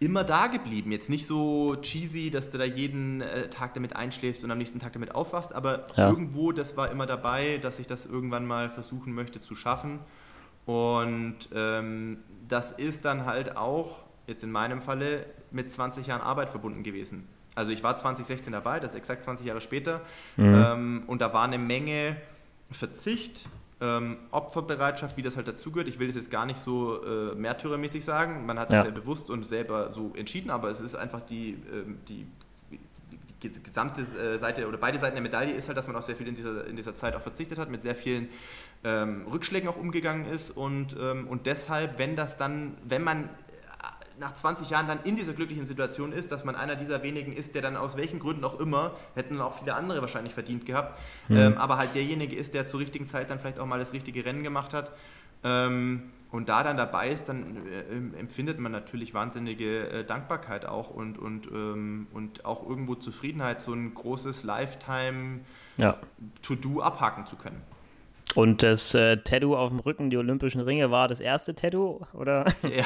immer 0.00 0.24
da 0.24 0.46
geblieben. 0.46 0.90
Jetzt 0.92 1.10
nicht 1.10 1.26
so 1.26 1.76
cheesy, 1.80 2.30
dass 2.30 2.50
du 2.50 2.58
da 2.58 2.64
jeden 2.64 3.20
äh, 3.20 3.48
Tag 3.50 3.74
damit 3.74 3.94
einschläfst 3.94 4.42
und 4.42 4.50
am 4.50 4.58
nächsten 4.58 4.80
Tag 4.80 4.94
damit 4.94 5.14
aufwachst, 5.14 5.54
aber 5.54 5.86
ja. 5.94 6.08
irgendwo, 6.08 6.52
das 6.52 6.76
war 6.76 6.90
immer 6.90 7.06
dabei, 7.06 7.58
dass 7.58 7.78
ich 7.78 7.86
das 7.86 8.06
irgendwann 8.06 8.46
mal 8.46 8.70
versuchen 8.70 9.12
möchte 9.14 9.40
zu 9.40 9.54
schaffen. 9.54 10.00
Und 10.64 11.36
ähm, 11.54 12.18
das 12.48 12.72
ist 12.72 13.04
dann 13.04 13.26
halt 13.26 13.56
auch, 13.56 14.02
jetzt 14.26 14.42
in 14.42 14.50
meinem 14.50 14.80
Falle, 14.80 15.26
mit 15.50 15.70
20 15.70 16.06
Jahren 16.06 16.22
Arbeit 16.22 16.48
verbunden 16.48 16.82
gewesen. 16.82 17.28
Also 17.54 17.72
ich 17.72 17.82
war 17.82 17.96
2016 17.96 18.52
dabei, 18.52 18.80
das 18.80 18.92
ist 18.92 18.98
exakt 18.98 19.24
20 19.24 19.46
Jahre 19.46 19.60
später. 19.60 20.00
Mhm. 20.36 20.54
Ähm, 20.54 21.02
und 21.08 21.20
da 21.20 21.32
war 21.34 21.44
eine 21.44 21.58
Menge 21.58 22.16
Verzicht, 22.70 23.44
ähm, 23.80 24.18
Opferbereitschaft, 24.30 25.16
wie 25.16 25.22
das 25.22 25.36
halt 25.36 25.48
dazugehört. 25.48 25.88
Ich 25.88 25.98
will 25.98 26.06
das 26.06 26.16
jetzt 26.16 26.30
gar 26.30 26.46
nicht 26.46 26.58
so 26.58 27.02
äh, 27.02 27.34
märtyrermäßig 27.34 28.04
sagen. 28.04 28.44
Man 28.46 28.58
hat 28.58 28.70
das 28.70 28.78
ja. 28.78 28.84
ja 28.84 28.90
bewusst 28.90 29.30
und 29.30 29.44
selber 29.44 29.92
so 29.92 30.12
entschieden, 30.16 30.50
aber 30.50 30.70
es 30.70 30.80
ist 30.80 30.94
einfach 30.94 31.22
die, 31.22 31.56
ähm, 31.72 31.98
die, 32.08 32.26
die, 32.70 32.78
die 33.48 33.62
gesamte 33.62 34.02
äh, 34.02 34.38
Seite 34.38 34.68
oder 34.68 34.76
beide 34.76 34.98
Seiten 34.98 35.14
der 35.14 35.22
Medaille 35.22 35.52
ist 35.52 35.68
halt, 35.68 35.78
dass 35.78 35.86
man 35.86 35.96
auch 35.96 36.02
sehr 36.02 36.16
viel 36.16 36.28
in 36.28 36.34
dieser, 36.34 36.66
in 36.66 36.76
dieser 36.76 36.94
Zeit 36.94 37.16
auch 37.16 37.22
verzichtet 37.22 37.58
hat, 37.58 37.70
mit 37.70 37.80
sehr 37.80 37.94
vielen 37.94 38.28
ähm, 38.84 39.26
Rückschlägen 39.30 39.68
auch 39.68 39.76
umgegangen 39.76 40.26
ist 40.26 40.50
und, 40.50 40.96
ähm, 41.00 41.26
und 41.28 41.46
deshalb, 41.46 41.98
wenn 41.98 42.16
das 42.16 42.36
dann, 42.36 42.76
wenn 42.84 43.02
man 43.02 43.28
nach 44.20 44.34
20 44.34 44.70
Jahren 44.70 44.86
dann 44.86 45.00
in 45.04 45.16
dieser 45.16 45.32
glücklichen 45.32 45.66
Situation 45.66 46.12
ist, 46.12 46.30
dass 46.30 46.44
man 46.44 46.54
einer 46.54 46.76
dieser 46.76 47.02
wenigen 47.02 47.32
ist, 47.32 47.54
der 47.54 47.62
dann 47.62 47.76
aus 47.76 47.96
welchen 47.96 48.20
Gründen 48.20 48.44
auch 48.44 48.60
immer, 48.60 48.92
hätten 49.14 49.40
auch 49.40 49.58
viele 49.58 49.74
andere 49.74 50.00
wahrscheinlich 50.02 50.34
verdient 50.34 50.66
gehabt, 50.66 50.98
mhm. 51.28 51.36
ähm, 51.36 51.58
aber 51.58 51.78
halt 51.78 51.94
derjenige 51.94 52.36
ist, 52.36 52.54
der 52.54 52.66
zur 52.66 52.80
richtigen 52.80 53.06
Zeit 53.06 53.30
dann 53.30 53.40
vielleicht 53.40 53.58
auch 53.58 53.66
mal 53.66 53.78
das 53.78 53.92
richtige 53.92 54.24
Rennen 54.24 54.42
gemacht 54.42 54.74
hat. 54.74 54.92
Ähm, 55.42 56.10
und 56.30 56.48
da 56.48 56.62
dann 56.62 56.76
dabei 56.76 57.08
ist, 57.08 57.28
dann 57.28 57.66
äh, 57.66 58.18
empfindet 58.18 58.60
man 58.60 58.70
natürlich 58.70 59.14
wahnsinnige 59.14 59.88
äh, 59.88 60.04
Dankbarkeit 60.04 60.64
auch 60.64 60.90
und, 60.90 61.18
und, 61.18 61.48
ähm, 61.48 62.06
und 62.12 62.44
auch 62.44 62.68
irgendwo 62.68 62.94
Zufriedenheit, 62.94 63.60
so 63.60 63.72
ein 63.72 63.94
großes 63.94 64.44
Lifetime-To-Do 64.44 66.78
ja. 66.78 66.84
abhaken 66.84 67.26
zu 67.26 67.34
können. 67.36 67.60
Und 68.34 68.62
das 68.62 68.94
äh, 68.94 69.16
Tattoo 69.18 69.56
auf 69.56 69.70
dem 69.70 69.80
Rücken, 69.80 70.10
die 70.10 70.16
Olympischen 70.16 70.60
Ringe, 70.60 70.90
war 70.90 71.08
das 71.08 71.20
erste 71.20 71.54
Tattoo, 71.54 72.00
oder? 72.12 72.44
Ja, 72.62 72.70
ja. 72.70 72.84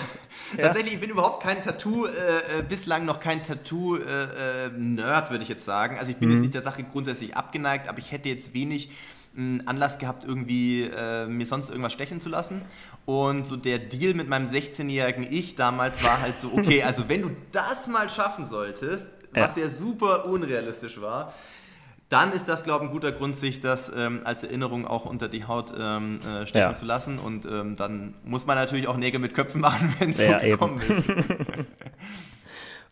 tatsächlich, 0.58 0.94
ich 0.94 1.00
bin 1.00 1.10
überhaupt 1.10 1.42
kein 1.42 1.62
Tattoo, 1.62 2.06
äh, 2.06 2.10
äh 2.10 2.62
bislang 2.66 3.04
noch 3.04 3.20
kein 3.20 3.42
Tattoo-Nerd, 3.42 5.28
äh, 5.28 5.30
würde 5.30 5.42
ich 5.42 5.48
jetzt 5.48 5.64
sagen. 5.64 5.98
Also 5.98 6.10
ich 6.10 6.16
bin 6.16 6.28
mhm. 6.28 6.34
jetzt 6.34 6.42
nicht 6.42 6.54
der 6.54 6.62
Sache 6.62 6.82
grundsätzlich 6.84 7.36
abgeneigt, 7.36 7.88
aber 7.88 7.98
ich 7.98 8.10
hätte 8.10 8.28
jetzt 8.28 8.54
wenig 8.54 8.90
mh, 9.34 9.60
hm, 9.60 9.62
Anlass 9.66 9.98
gehabt, 9.98 10.24
irgendwie 10.24 10.84
äh, 10.84 11.26
mir 11.26 11.46
sonst 11.46 11.68
irgendwas 11.68 11.92
stechen 11.92 12.20
zu 12.20 12.28
lassen. 12.28 12.62
Und 13.04 13.46
so 13.46 13.56
der 13.56 13.78
Deal 13.78 14.14
mit 14.14 14.28
meinem 14.28 14.48
16-jährigen 14.48 15.30
Ich 15.30 15.56
damals 15.56 16.02
war 16.02 16.22
halt 16.22 16.40
so, 16.40 16.52
okay, 16.54 16.82
also 16.84 17.08
wenn 17.08 17.22
du 17.22 17.30
das 17.52 17.86
mal 17.86 18.08
schaffen 18.08 18.46
solltest, 18.46 19.08
was 19.32 19.56
ja 19.56 19.68
super 19.68 20.26
unrealistisch 20.26 21.00
war, 21.00 21.34
dann 22.08 22.32
ist 22.32 22.48
das, 22.48 22.64
glaube 22.64 22.84
ich, 22.84 22.90
ein 22.90 22.92
guter 22.92 23.12
Grund, 23.12 23.36
sich 23.36 23.60
das 23.60 23.90
ähm, 23.94 24.20
als 24.24 24.42
Erinnerung 24.44 24.86
auch 24.86 25.06
unter 25.06 25.28
die 25.28 25.46
Haut 25.46 25.72
ähm, 25.78 26.20
äh, 26.20 26.46
stecken 26.46 26.70
ja. 26.70 26.74
zu 26.74 26.84
lassen. 26.84 27.18
Und 27.18 27.46
ähm, 27.46 27.76
dann 27.76 28.14
muss 28.24 28.46
man 28.46 28.56
natürlich 28.56 28.88
auch 28.88 28.96
Nägel 28.96 29.20
mit 29.20 29.34
Köpfen 29.34 29.60
machen, 29.62 29.94
wenn 29.98 30.10
es 30.10 30.18
ja, 30.18 30.40
so 30.40 30.46
gekommen 30.46 30.80
eben. 30.82 30.98
ist. 30.98 31.08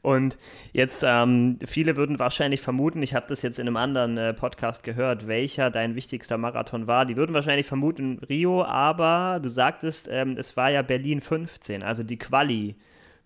Und 0.03 0.37
jetzt, 0.73 1.05
ähm, 1.07 1.61
viele 1.65 1.97
würden 1.97 2.19
wahrscheinlich 2.19 2.61
vermuten, 2.61 3.03
ich 3.03 3.15
habe 3.15 3.27
das 3.29 3.43
jetzt 3.43 3.61
in 3.61 3.69
einem 3.69 3.77
anderen 3.77 4.19
äh, 4.19 4.35
Podcast 4.35 4.83
gehört, 4.83 5.29
welcher 5.29 5.71
dein 5.71 5.95
wichtigster 5.95 6.39
Marathon 6.39 6.89
war. 6.89 7.07
Die 7.07 7.17
würden 7.17 7.35
wahrscheinlich 7.35 7.69
vermuten 7.69 8.19
Rio, 8.29 8.65
aber 8.65 9.39
du 9.41 9.49
sagtest, 9.49 10.09
ähm, 10.11 10.37
es 10.37 10.57
war 10.57 10.71
ja 10.71 10.83
Berlin 10.83 11.21
15, 11.21 11.85
also 11.85 12.03
die 12.03 12.19
Quali 12.19 12.75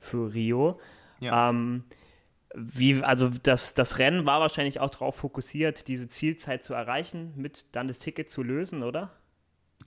für 0.01 0.35
Rio. 0.35 0.79
Ja. 1.21 1.49
Wie, 2.59 3.05
also 3.05 3.29
das, 3.43 3.75
das 3.75 3.99
Rennen 3.99 4.25
war 4.25 4.41
wahrscheinlich 4.41 4.81
auch 4.81 4.89
darauf 4.89 5.17
fokussiert, 5.17 5.89
diese 5.89 6.09
Zielzeit 6.09 6.65
zu 6.65 6.73
erreichen, 6.73 7.35
mit 7.37 7.67
dann 7.73 7.87
das 7.87 7.99
Ticket 7.99 8.31
zu 8.31 8.43
lösen, 8.43 8.83
oder? 8.83 9.11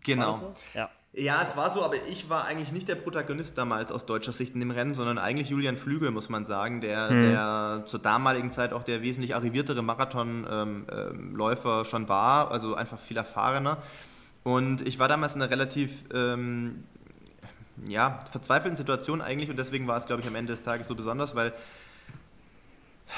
Genau. 0.04 0.38
So? 0.38 0.54
Ja. 0.76 0.90
Ja, 1.12 1.42
es 1.42 1.58
war 1.58 1.72
so, 1.72 1.84
aber 1.84 1.96
ich 2.08 2.30
war 2.30 2.46
eigentlich 2.46 2.72
nicht 2.72 2.88
der 2.88 2.94
Protagonist 2.94 3.58
damals 3.58 3.92
aus 3.92 4.06
deutscher 4.06 4.32
Sicht 4.32 4.54
in 4.54 4.60
dem 4.60 4.70
Rennen, 4.70 4.94
sondern 4.94 5.18
eigentlich 5.18 5.50
Julian 5.50 5.76
Flügel, 5.76 6.12
muss 6.12 6.30
man 6.30 6.46
sagen, 6.46 6.82
der, 6.82 7.10
hm. 7.10 7.20
der 7.22 7.82
zur 7.86 8.00
damaligen 8.00 8.52
Zeit 8.52 8.74
auch 8.74 8.84
der 8.84 9.02
wesentlich 9.02 9.34
arriviertere 9.34 9.82
Marathonläufer 9.82 11.10
ähm, 11.12 11.80
ähm, 11.80 11.86
schon 11.86 12.10
war, 12.10 12.52
also 12.52 12.76
einfach 12.76 13.00
viel 13.00 13.18
erfahrener. 13.18 13.80
Und 14.44 14.88
ich 14.88 15.00
war 15.00 15.08
damals 15.08 15.34
in 15.34 15.42
einer 15.42 15.50
relativ 15.50 15.90
ähm, 16.14 16.84
ja, 17.88 18.20
verzweifelten 18.32 18.78
Situation 18.78 19.22
eigentlich 19.22 19.50
und 19.50 19.58
deswegen 19.58 19.88
war 19.88 19.98
es, 19.98 20.06
glaube 20.06 20.22
ich, 20.22 20.28
am 20.28 20.36
Ende 20.36 20.54
des 20.54 20.62
Tages 20.62 20.88
so 20.88 20.94
besonders, 20.94 21.36
weil 21.36 21.54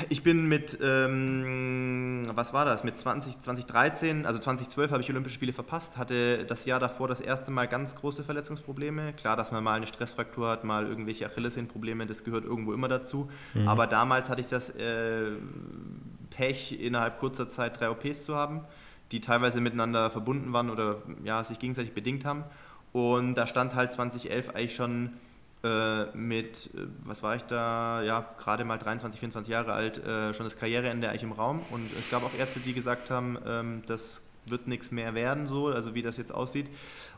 ich 0.09 0.23
bin 0.23 0.47
mit, 0.47 0.77
ähm, 0.81 2.23
was 2.33 2.53
war 2.53 2.65
das, 2.65 2.83
mit 2.83 2.97
20, 2.97 3.41
2013, 3.41 4.25
also 4.25 4.39
2012 4.39 4.91
habe 4.91 5.01
ich 5.01 5.09
Olympische 5.09 5.35
Spiele 5.35 5.53
verpasst, 5.53 5.97
hatte 5.97 6.45
das 6.45 6.65
Jahr 6.65 6.79
davor 6.79 7.07
das 7.07 7.19
erste 7.19 7.51
Mal 7.51 7.67
ganz 7.67 7.95
große 7.95 8.23
Verletzungsprobleme. 8.23 9.13
Klar, 9.13 9.35
dass 9.35 9.51
man 9.51 9.63
mal 9.63 9.73
eine 9.73 9.87
Stressfraktur 9.87 10.49
hat, 10.49 10.63
mal 10.63 10.87
irgendwelche 10.87 11.25
Achillessehnenprobleme, 11.25 12.05
das 12.05 12.23
gehört 12.23 12.45
irgendwo 12.45 12.73
immer 12.73 12.87
dazu. 12.87 13.29
Mhm. 13.53 13.67
Aber 13.67 13.85
damals 13.85 14.29
hatte 14.29 14.41
ich 14.41 14.47
das 14.47 14.69
äh, 14.69 15.31
Pech, 16.29 16.79
innerhalb 16.79 17.19
kurzer 17.19 17.49
Zeit 17.49 17.79
drei 17.79 17.89
OPs 17.89 18.23
zu 18.23 18.35
haben, 18.35 18.61
die 19.11 19.19
teilweise 19.19 19.59
miteinander 19.59 20.09
verbunden 20.09 20.53
waren 20.53 20.69
oder 20.69 21.01
ja, 21.25 21.43
sich 21.43 21.59
gegenseitig 21.59 21.93
bedingt 21.93 22.23
haben. 22.23 22.45
Und 22.93 23.35
da 23.35 23.45
stand 23.45 23.75
halt 23.75 23.91
2011 23.91 24.49
eigentlich 24.49 24.75
schon 24.75 25.11
mit, 26.13 26.69
äh, 26.73 26.87
was 27.03 27.21
war 27.21 27.35
ich 27.35 27.43
da, 27.43 28.01
ja, 28.01 28.25
gerade 28.37 28.65
mal 28.65 28.77
23, 28.77 29.19
24 29.19 29.51
Jahre 29.51 29.73
alt, 29.73 30.03
äh, 30.03 30.33
schon 30.33 30.45
das 30.45 30.57
Karriereende 30.57 31.09
eigentlich 31.09 31.23
im 31.23 31.33
Raum. 31.33 31.61
Und 31.69 31.89
es 31.99 32.09
gab 32.09 32.23
auch 32.23 32.33
Ärzte, 32.37 32.59
die 32.59 32.73
gesagt 32.73 33.11
haben, 33.11 33.37
ähm, 33.45 33.83
das 33.85 34.23
wird 34.45 34.67
nichts 34.67 34.91
mehr 34.91 35.13
werden, 35.13 35.45
so, 35.45 35.67
also 35.67 35.93
wie 35.93 36.01
das 36.01 36.17
jetzt 36.17 36.33
aussieht. 36.33 36.67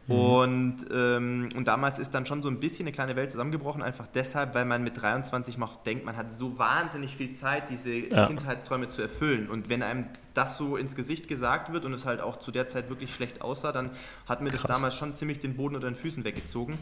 Mhm. 0.07 0.15
Und, 0.15 0.77
ähm, 0.93 1.49
und 1.55 1.67
damals 1.67 1.99
ist 1.99 2.13
dann 2.13 2.25
schon 2.25 2.43
so 2.43 2.49
ein 2.49 2.59
bisschen 2.59 2.85
eine 2.85 2.91
kleine 2.91 3.15
Welt 3.15 3.31
zusammengebrochen, 3.31 3.81
einfach 3.81 4.07
deshalb, 4.07 4.53
weil 4.55 4.65
man 4.65 4.83
mit 4.83 5.01
23 5.01 5.57
noch 5.57 5.77
denkt, 5.83 6.03
man 6.05 6.17
hat 6.17 6.33
so 6.33 6.59
wahnsinnig 6.59 7.15
viel 7.15 7.31
Zeit, 7.31 7.69
diese 7.69 7.93
ja. 7.93 8.27
Kindheitsträume 8.27 8.89
zu 8.89 9.01
erfüllen. 9.01 9.49
Und 9.49 9.69
wenn 9.69 9.81
einem 9.81 10.07
das 10.33 10.57
so 10.57 10.75
ins 10.75 10.95
Gesicht 10.95 11.27
gesagt 11.27 11.71
wird 11.71 11.85
und 11.85 11.93
es 11.93 12.05
halt 12.05 12.19
auch 12.19 12.37
zu 12.37 12.51
der 12.51 12.67
Zeit 12.67 12.89
wirklich 12.89 13.13
schlecht 13.13 13.41
aussah, 13.41 13.71
dann 13.71 13.91
hat 14.27 14.41
mir 14.41 14.49
Krass. 14.49 14.63
das 14.63 14.71
damals 14.71 14.95
schon 14.95 15.15
ziemlich 15.15 15.39
den 15.39 15.55
Boden 15.55 15.75
unter 15.75 15.89
den 15.89 15.95
Füßen 15.95 16.25
weggezogen. 16.25 16.77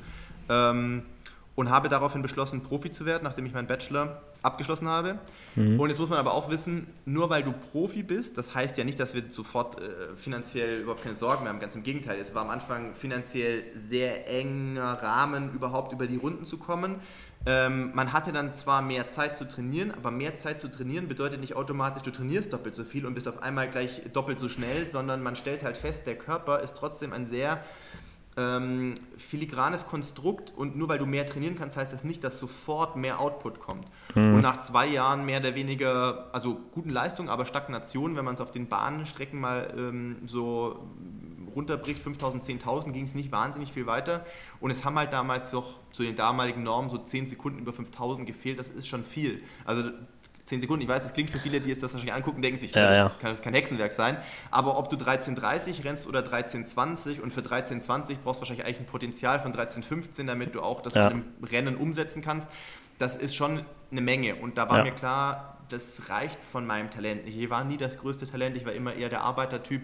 Ähm, 0.50 1.04
und 1.62 1.70
habe 1.70 1.90
daraufhin 1.90 2.24
beschlossen, 2.24 2.64
Profi 2.64 2.92
zu 2.92 3.06
werden, 3.06 3.24
nachdem 3.24 3.46
ich 3.46 3.54
meinen 3.54 3.68
Bachelor 3.68 4.24
abgeschlossen 4.42 4.88
habe. 4.88 5.20
Mhm. 5.56 5.80
Und 5.80 5.90
jetzt 5.90 6.00
muss 6.00 6.10
man 6.10 6.18
aber 6.18 6.34
auch 6.34 6.50
wissen, 6.50 6.88
nur 7.06 7.30
weil 7.30 7.44
du 7.44 7.52
Profi 7.52 8.02
bist, 8.02 8.36
das 8.40 8.56
heißt 8.56 8.80
ja 8.80 8.84
nicht, 8.84 9.00
dass 9.00 9.14
wir 9.14 9.22
sofort 9.30 9.80
äh, 9.80 10.16
finanziell 10.16 10.80
überhaupt 10.82 11.04
keine 11.04 11.16
Sorgen 11.16 11.44
mehr 11.44 11.54
haben. 11.54 11.60
Ganz 11.60 11.76
im 11.76 11.84
Gegenteil, 11.84 12.18
es 12.20 12.34
war 12.34 12.42
am 12.42 12.50
Anfang 12.50 12.96
finanziell 12.96 13.64
sehr 13.76 14.28
enger 14.28 15.04
Rahmen, 15.04 15.54
überhaupt 15.54 15.94
über 15.94 16.08
die 16.08 16.18
Runden 16.18 16.46
zu 16.46 16.58
kommen. 16.58 16.96
Ähm, 17.46 17.92
man 17.94 18.12
hatte 18.12 18.32
dann 18.32 18.56
zwar 18.56 18.82
mehr 18.82 19.10
Zeit 19.10 19.38
zu 19.38 19.48
trainieren, 19.48 19.92
aber 19.92 20.10
mehr 20.10 20.36
Zeit 20.38 20.60
zu 20.60 20.68
trainieren 20.68 21.08
bedeutet 21.08 21.42
nicht 21.42 21.56
automatisch, 21.56 22.02
du 22.02 22.12
trainierst 22.12 22.54
doppelt 22.54 22.74
so 22.74 22.84
viel 22.84 23.06
und 23.06 23.14
bist 23.14 23.28
auf 23.28 23.44
einmal 23.44 23.70
gleich 23.70 24.02
doppelt 24.14 24.40
so 24.40 24.50
schnell, 24.50 24.90
sondern 24.90 25.22
man 25.22 25.36
stellt 25.36 25.64
halt 25.64 25.78
fest, 25.78 26.08
der 26.08 26.16
Körper 26.18 26.62
ist 26.62 26.76
trotzdem 26.76 27.14
ein 27.14 27.28
sehr 27.28 27.64
ähm, 28.38 28.96
filigranes 29.18 29.88
Konstrukt 29.88 30.54
und 30.56 30.78
nur 30.78 30.88
weil 30.88 31.00
du 31.00 31.06
mehr 31.06 31.26
trainieren 31.26 31.56
kannst, 31.58 31.76
heißt 31.76 31.92
das 31.92 32.04
nicht, 32.04 32.24
dass 32.24 32.40
sofort 32.40 32.96
mehr 32.96 33.20
Output 33.20 33.60
kommt. 33.60 33.86
Mhm. 34.16 34.36
Und 34.36 34.42
nach 34.42 34.62
zwei 34.62 34.88
Jahren 34.88 35.26
mehr 35.26 35.40
oder 35.40 35.56
weniger, 35.56 36.30
also 36.32 36.60
guten 36.72 36.90
Leistungen, 36.90 37.30
aber 37.30 37.46
Stagnation, 37.46 38.16
wenn 38.16 38.24
man 38.24 38.36
es 38.36 38.42
auf 38.42 38.52
den 38.52 38.68
Bahnstrecken 38.68 39.40
mal 39.40 39.74
ähm, 39.78 40.18
so 40.26 40.80
runterbricht, 41.56 42.02
5000, 42.02 42.44
10.000, 42.44 42.92
ging 42.92 43.04
es 43.04 43.16
nicht 43.16 43.32
wahnsinnig 43.32 43.74
viel 43.74 43.86
weiter. 43.86 44.26
Und 44.62 44.72
es 44.72 44.86
haben 44.86 44.98
halt 44.98 45.12
damals 45.12 45.52
doch 45.52 45.80
zu 45.92 46.04
den 46.04 46.16
damaligen 46.16 46.64
Normen 46.64 46.90
so 46.90 46.98
10 46.98 47.28
Sekunden 47.28 47.60
über 47.60 47.74
5000 47.74 48.26
gefehlt, 48.26 48.60
das 48.60 48.70
ist 48.70 48.88
schon 48.88 49.04
viel. 49.04 49.42
Also 49.66 49.92
10 50.52 50.62
Sekunden. 50.62 50.84
Ich 50.84 50.90
weiß, 50.90 51.04
das 51.04 51.14
klingt 51.14 51.30
für 51.30 51.40
viele, 51.40 51.62
die 51.62 51.70
jetzt 51.70 51.82
das 51.82 51.94
wahrscheinlich 51.94 52.14
angucken, 52.14 52.42
denken 52.42 52.60
sich, 52.60 52.74
ja, 52.74 52.94
ja. 52.94 53.08
das 53.08 53.20
kann 53.20 53.42
kein 53.42 53.54
Hexenwerk 53.54 53.94
sein. 53.94 54.18
Aber 54.52 54.78
ob 54.78 54.90
du 54.90 54.98
13,30 54.98 55.86
rennst 55.86 56.08
oder 56.08 56.20
13,20 56.20 57.22
und 57.22 57.32
für 57.32 57.40
13,20 57.40 58.18
brauchst 58.24 58.40
du 58.40 58.42
wahrscheinlich 58.42 58.66
eigentlich 58.66 58.82
ein 58.82 58.86
Potenzial 58.86 59.40
von 59.40 59.54
13,15, 59.54 60.26
damit 60.26 60.54
du 60.54 60.62
auch 60.62 60.82
das 60.82 60.94
ja. 60.94 61.08
in 61.08 61.14
einem 61.14 61.26
Rennen 61.42 61.76
umsetzen 61.78 62.22
kannst. 62.22 62.50
Das 62.98 63.16
ist 63.16 63.34
schon 63.34 63.66
eine 63.92 64.02
Menge. 64.02 64.36
Und 64.36 64.58
da 64.58 64.70
war 64.70 64.80
ja. 64.80 64.84
mir 64.84 64.92
klar, 64.92 65.58
das 65.70 66.10
reicht 66.10 66.44
von 66.44 66.68
meinem 66.68 66.90
Talent 66.90 67.26
nicht. 67.26 67.38
Ich 67.38 67.50
war 67.50 67.64
nie 67.64 67.78
das 67.78 67.98
größte 67.98 68.30
Talent, 68.30 68.58
ich 68.58 68.66
war 68.66 68.74
immer 68.74 68.94
eher 68.94 69.08
der 69.08 69.22
Arbeitertyp. 69.22 69.82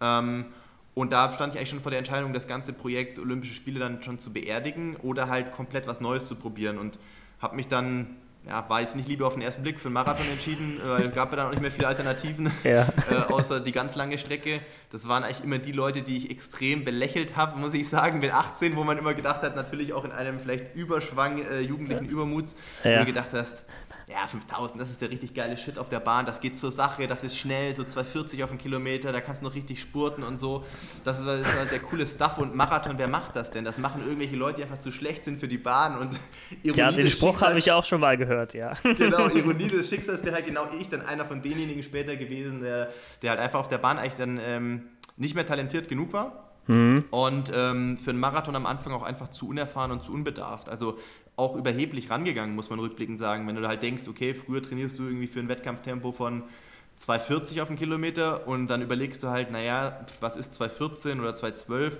Ähm, 0.00 0.46
und 0.94 1.12
da 1.12 1.30
stand 1.30 1.52
ich 1.52 1.58
eigentlich 1.58 1.68
schon 1.68 1.82
vor 1.82 1.90
der 1.90 1.98
Entscheidung, 1.98 2.32
das 2.32 2.48
ganze 2.48 2.72
Projekt 2.72 3.18
Olympische 3.18 3.52
Spiele 3.52 3.78
dann 3.78 4.02
schon 4.02 4.18
zu 4.18 4.32
beerdigen 4.32 4.96
oder 4.96 5.28
halt 5.28 5.52
komplett 5.52 5.86
was 5.86 6.00
Neues 6.00 6.26
zu 6.26 6.36
probieren. 6.36 6.78
Und 6.78 6.98
habe 7.38 7.54
mich 7.54 7.68
dann 7.68 8.16
ja, 8.48 8.64
war 8.68 8.80
jetzt 8.80 8.94
nicht 8.94 9.08
lieber 9.08 9.26
auf 9.26 9.34
den 9.34 9.42
ersten 9.42 9.62
Blick 9.62 9.80
für 9.80 9.86
einen 9.88 9.94
Marathon 9.94 10.26
entschieden, 10.30 10.80
weil 10.84 11.06
es 11.06 11.14
gab 11.14 11.30
ja 11.30 11.36
dann 11.36 11.46
auch 11.48 11.50
nicht 11.50 11.62
mehr 11.62 11.72
viele 11.72 11.88
Alternativen, 11.88 12.52
ja. 12.64 12.86
äh, 13.10 13.32
außer 13.32 13.60
die 13.60 13.72
ganz 13.72 13.96
lange 13.96 14.18
Strecke. 14.18 14.60
Das 14.92 15.08
waren 15.08 15.24
eigentlich 15.24 15.42
immer 15.42 15.58
die 15.58 15.72
Leute, 15.72 16.02
die 16.02 16.16
ich 16.16 16.30
extrem 16.30 16.84
belächelt 16.84 17.36
habe, 17.36 17.58
muss 17.58 17.74
ich 17.74 17.88
sagen, 17.88 18.20
mit 18.20 18.32
18, 18.32 18.76
wo 18.76 18.84
man 18.84 18.98
immer 18.98 19.14
gedacht 19.14 19.42
hat, 19.42 19.56
natürlich 19.56 19.92
auch 19.92 20.04
in 20.04 20.12
einem 20.12 20.38
vielleicht 20.38 20.74
Überschwang 20.76 21.42
äh, 21.42 21.60
jugendlichen 21.60 22.06
Übermuts, 22.06 22.54
ja. 22.84 22.94
wo 22.94 22.98
du 23.00 23.06
gedacht 23.06 23.30
hast, 23.32 23.64
ja, 24.08 24.24
5000, 24.24 24.80
das 24.80 24.90
ist 24.90 25.00
der 25.00 25.10
richtig 25.10 25.34
geile 25.34 25.56
Shit 25.56 25.78
auf 25.78 25.88
der 25.88 25.98
Bahn, 25.98 26.26
das 26.26 26.40
geht 26.40 26.56
zur 26.56 26.70
Sache, 26.70 27.08
das 27.08 27.24
ist 27.24 27.36
schnell, 27.36 27.74
so 27.74 27.82
240 27.82 28.44
auf 28.44 28.50
den 28.50 28.58
Kilometer, 28.58 29.10
da 29.10 29.20
kannst 29.20 29.40
du 29.40 29.46
noch 29.46 29.54
richtig 29.56 29.80
spurten 29.80 30.22
und 30.22 30.36
so. 30.36 30.64
Das 31.04 31.18
ist, 31.18 31.26
das 31.26 31.40
ist 31.40 31.58
halt 31.58 31.72
der 31.72 31.80
coole 31.80 32.06
Stuff 32.06 32.38
und 32.38 32.54
Marathon, 32.54 32.98
wer 32.98 33.08
macht 33.08 33.34
das 33.34 33.50
denn? 33.50 33.64
Das 33.64 33.78
machen 33.78 34.02
irgendwelche 34.02 34.36
Leute, 34.36 34.58
die 34.58 34.62
einfach 34.62 34.78
zu 34.78 34.92
schlecht 34.92 35.24
sind 35.24 35.40
für 35.40 35.48
die 35.48 35.58
Bahn 35.58 35.98
und 35.98 36.10
Ironie 36.62 36.78
Ja, 36.78 36.92
den 36.92 37.10
Spruch 37.10 37.40
habe 37.40 37.58
ich 37.58 37.72
auch 37.72 37.84
schon 37.84 38.00
mal 38.00 38.16
gehört, 38.16 38.54
ja. 38.54 38.74
Genau, 38.84 39.28
Ironie 39.34 39.66
des 39.66 39.88
Schicksals 39.88 40.22
wäre 40.24 40.36
halt 40.36 40.46
genau 40.46 40.68
ich, 40.78 40.88
dann 40.88 41.02
einer 41.02 41.24
von 41.24 41.42
denjenigen 41.42 41.82
später 41.82 42.14
gewesen, 42.14 42.60
der, 42.60 42.92
der 43.22 43.30
halt 43.30 43.40
einfach 43.40 43.58
auf 43.58 43.68
der 43.68 43.78
Bahn 43.78 43.98
eigentlich 43.98 44.14
dann 44.14 44.38
ähm, 44.40 44.82
nicht 45.16 45.34
mehr 45.34 45.46
talentiert 45.46 45.88
genug 45.88 46.12
war. 46.12 46.46
Mhm. 46.68 47.04
Und 47.10 47.52
ähm, 47.54 47.96
für 47.96 48.10
einen 48.10 48.20
Marathon 48.20 48.56
am 48.56 48.66
Anfang 48.66 48.92
auch 48.92 49.02
einfach 49.02 49.28
zu 49.28 49.48
unerfahren 49.48 49.92
und 49.92 50.02
zu 50.02 50.12
unbedarft. 50.12 50.68
Also 50.68 50.98
auch 51.36 51.54
überheblich 51.54 52.10
rangegangen, 52.10 52.54
muss 52.54 52.70
man 52.70 52.78
rückblickend 52.78 53.18
sagen. 53.18 53.46
Wenn 53.46 53.56
du 53.56 53.68
halt 53.68 53.82
denkst, 53.82 54.08
okay, 54.08 54.34
früher 54.34 54.62
trainierst 54.62 54.98
du 54.98 55.04
irgendwie 55.04 55.26
für 55.26 55.40
ein 55.40 55.48
Wettkampftempo 55.48 56.12
von 56.12 56.44
2,40 56.98 57.60
auf 57.60 57.68
den 57.68 57.76
Kilometer 57.76 58.48
und 58.48 58.68
dann 58.68 58.80
überlegst 58.80 59.22
du 59.22 59.28
halt, 59.28 59.50
naja, 59.50 60.06
was 60.20 60.36
ist 60.36 60.60
2,14 60.60 61.20
oder 61.20 61.30
2,12? 61.30 61.92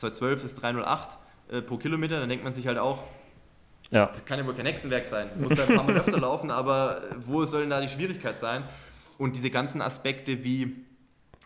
2,12 0.00 0.44
ist 0.44 0.64
3,08 0.64 1.08
äh, 1.52 1.62
pro 1.62 1.76
Kilometer, 1.76 2.18
dann 2.18 2.28
denkt 2.28 2.42
man 2.42 2.52
sich 2.52 2.66
halt 2.66 2.78
auch, 2.78 3.04
ja. 3.90 4.06
das 4.06 4.24
kann 4.24 4.38
ja 4.38 4.46
wohl 4.46 4.54
kein 4.54 4.66
Hexenwerk 4.66 5.06
sein. 5.06 5.28
Muss 5.38 5.54
da 5.54 5.64
ein 5.64 5.76
paar 5.76 5.84
Mal 5.84 5.96
öfter 5.96 6.18
laufen, 6.18 6.50
aber 6.50 7.02
wo 7.24 7.44
soll 7.44 7.62
denn 7.62 7.70
da 7.70 7.80
die 7.80 7.88
Schwierigkeit 7.88 8.40
sein? 8.40 8.64
Und 9.18 9.36
diese 9.36 9.50
ganzen 9.50 9.82
Aspekte 9.82 10.42
wie 10.42 10.74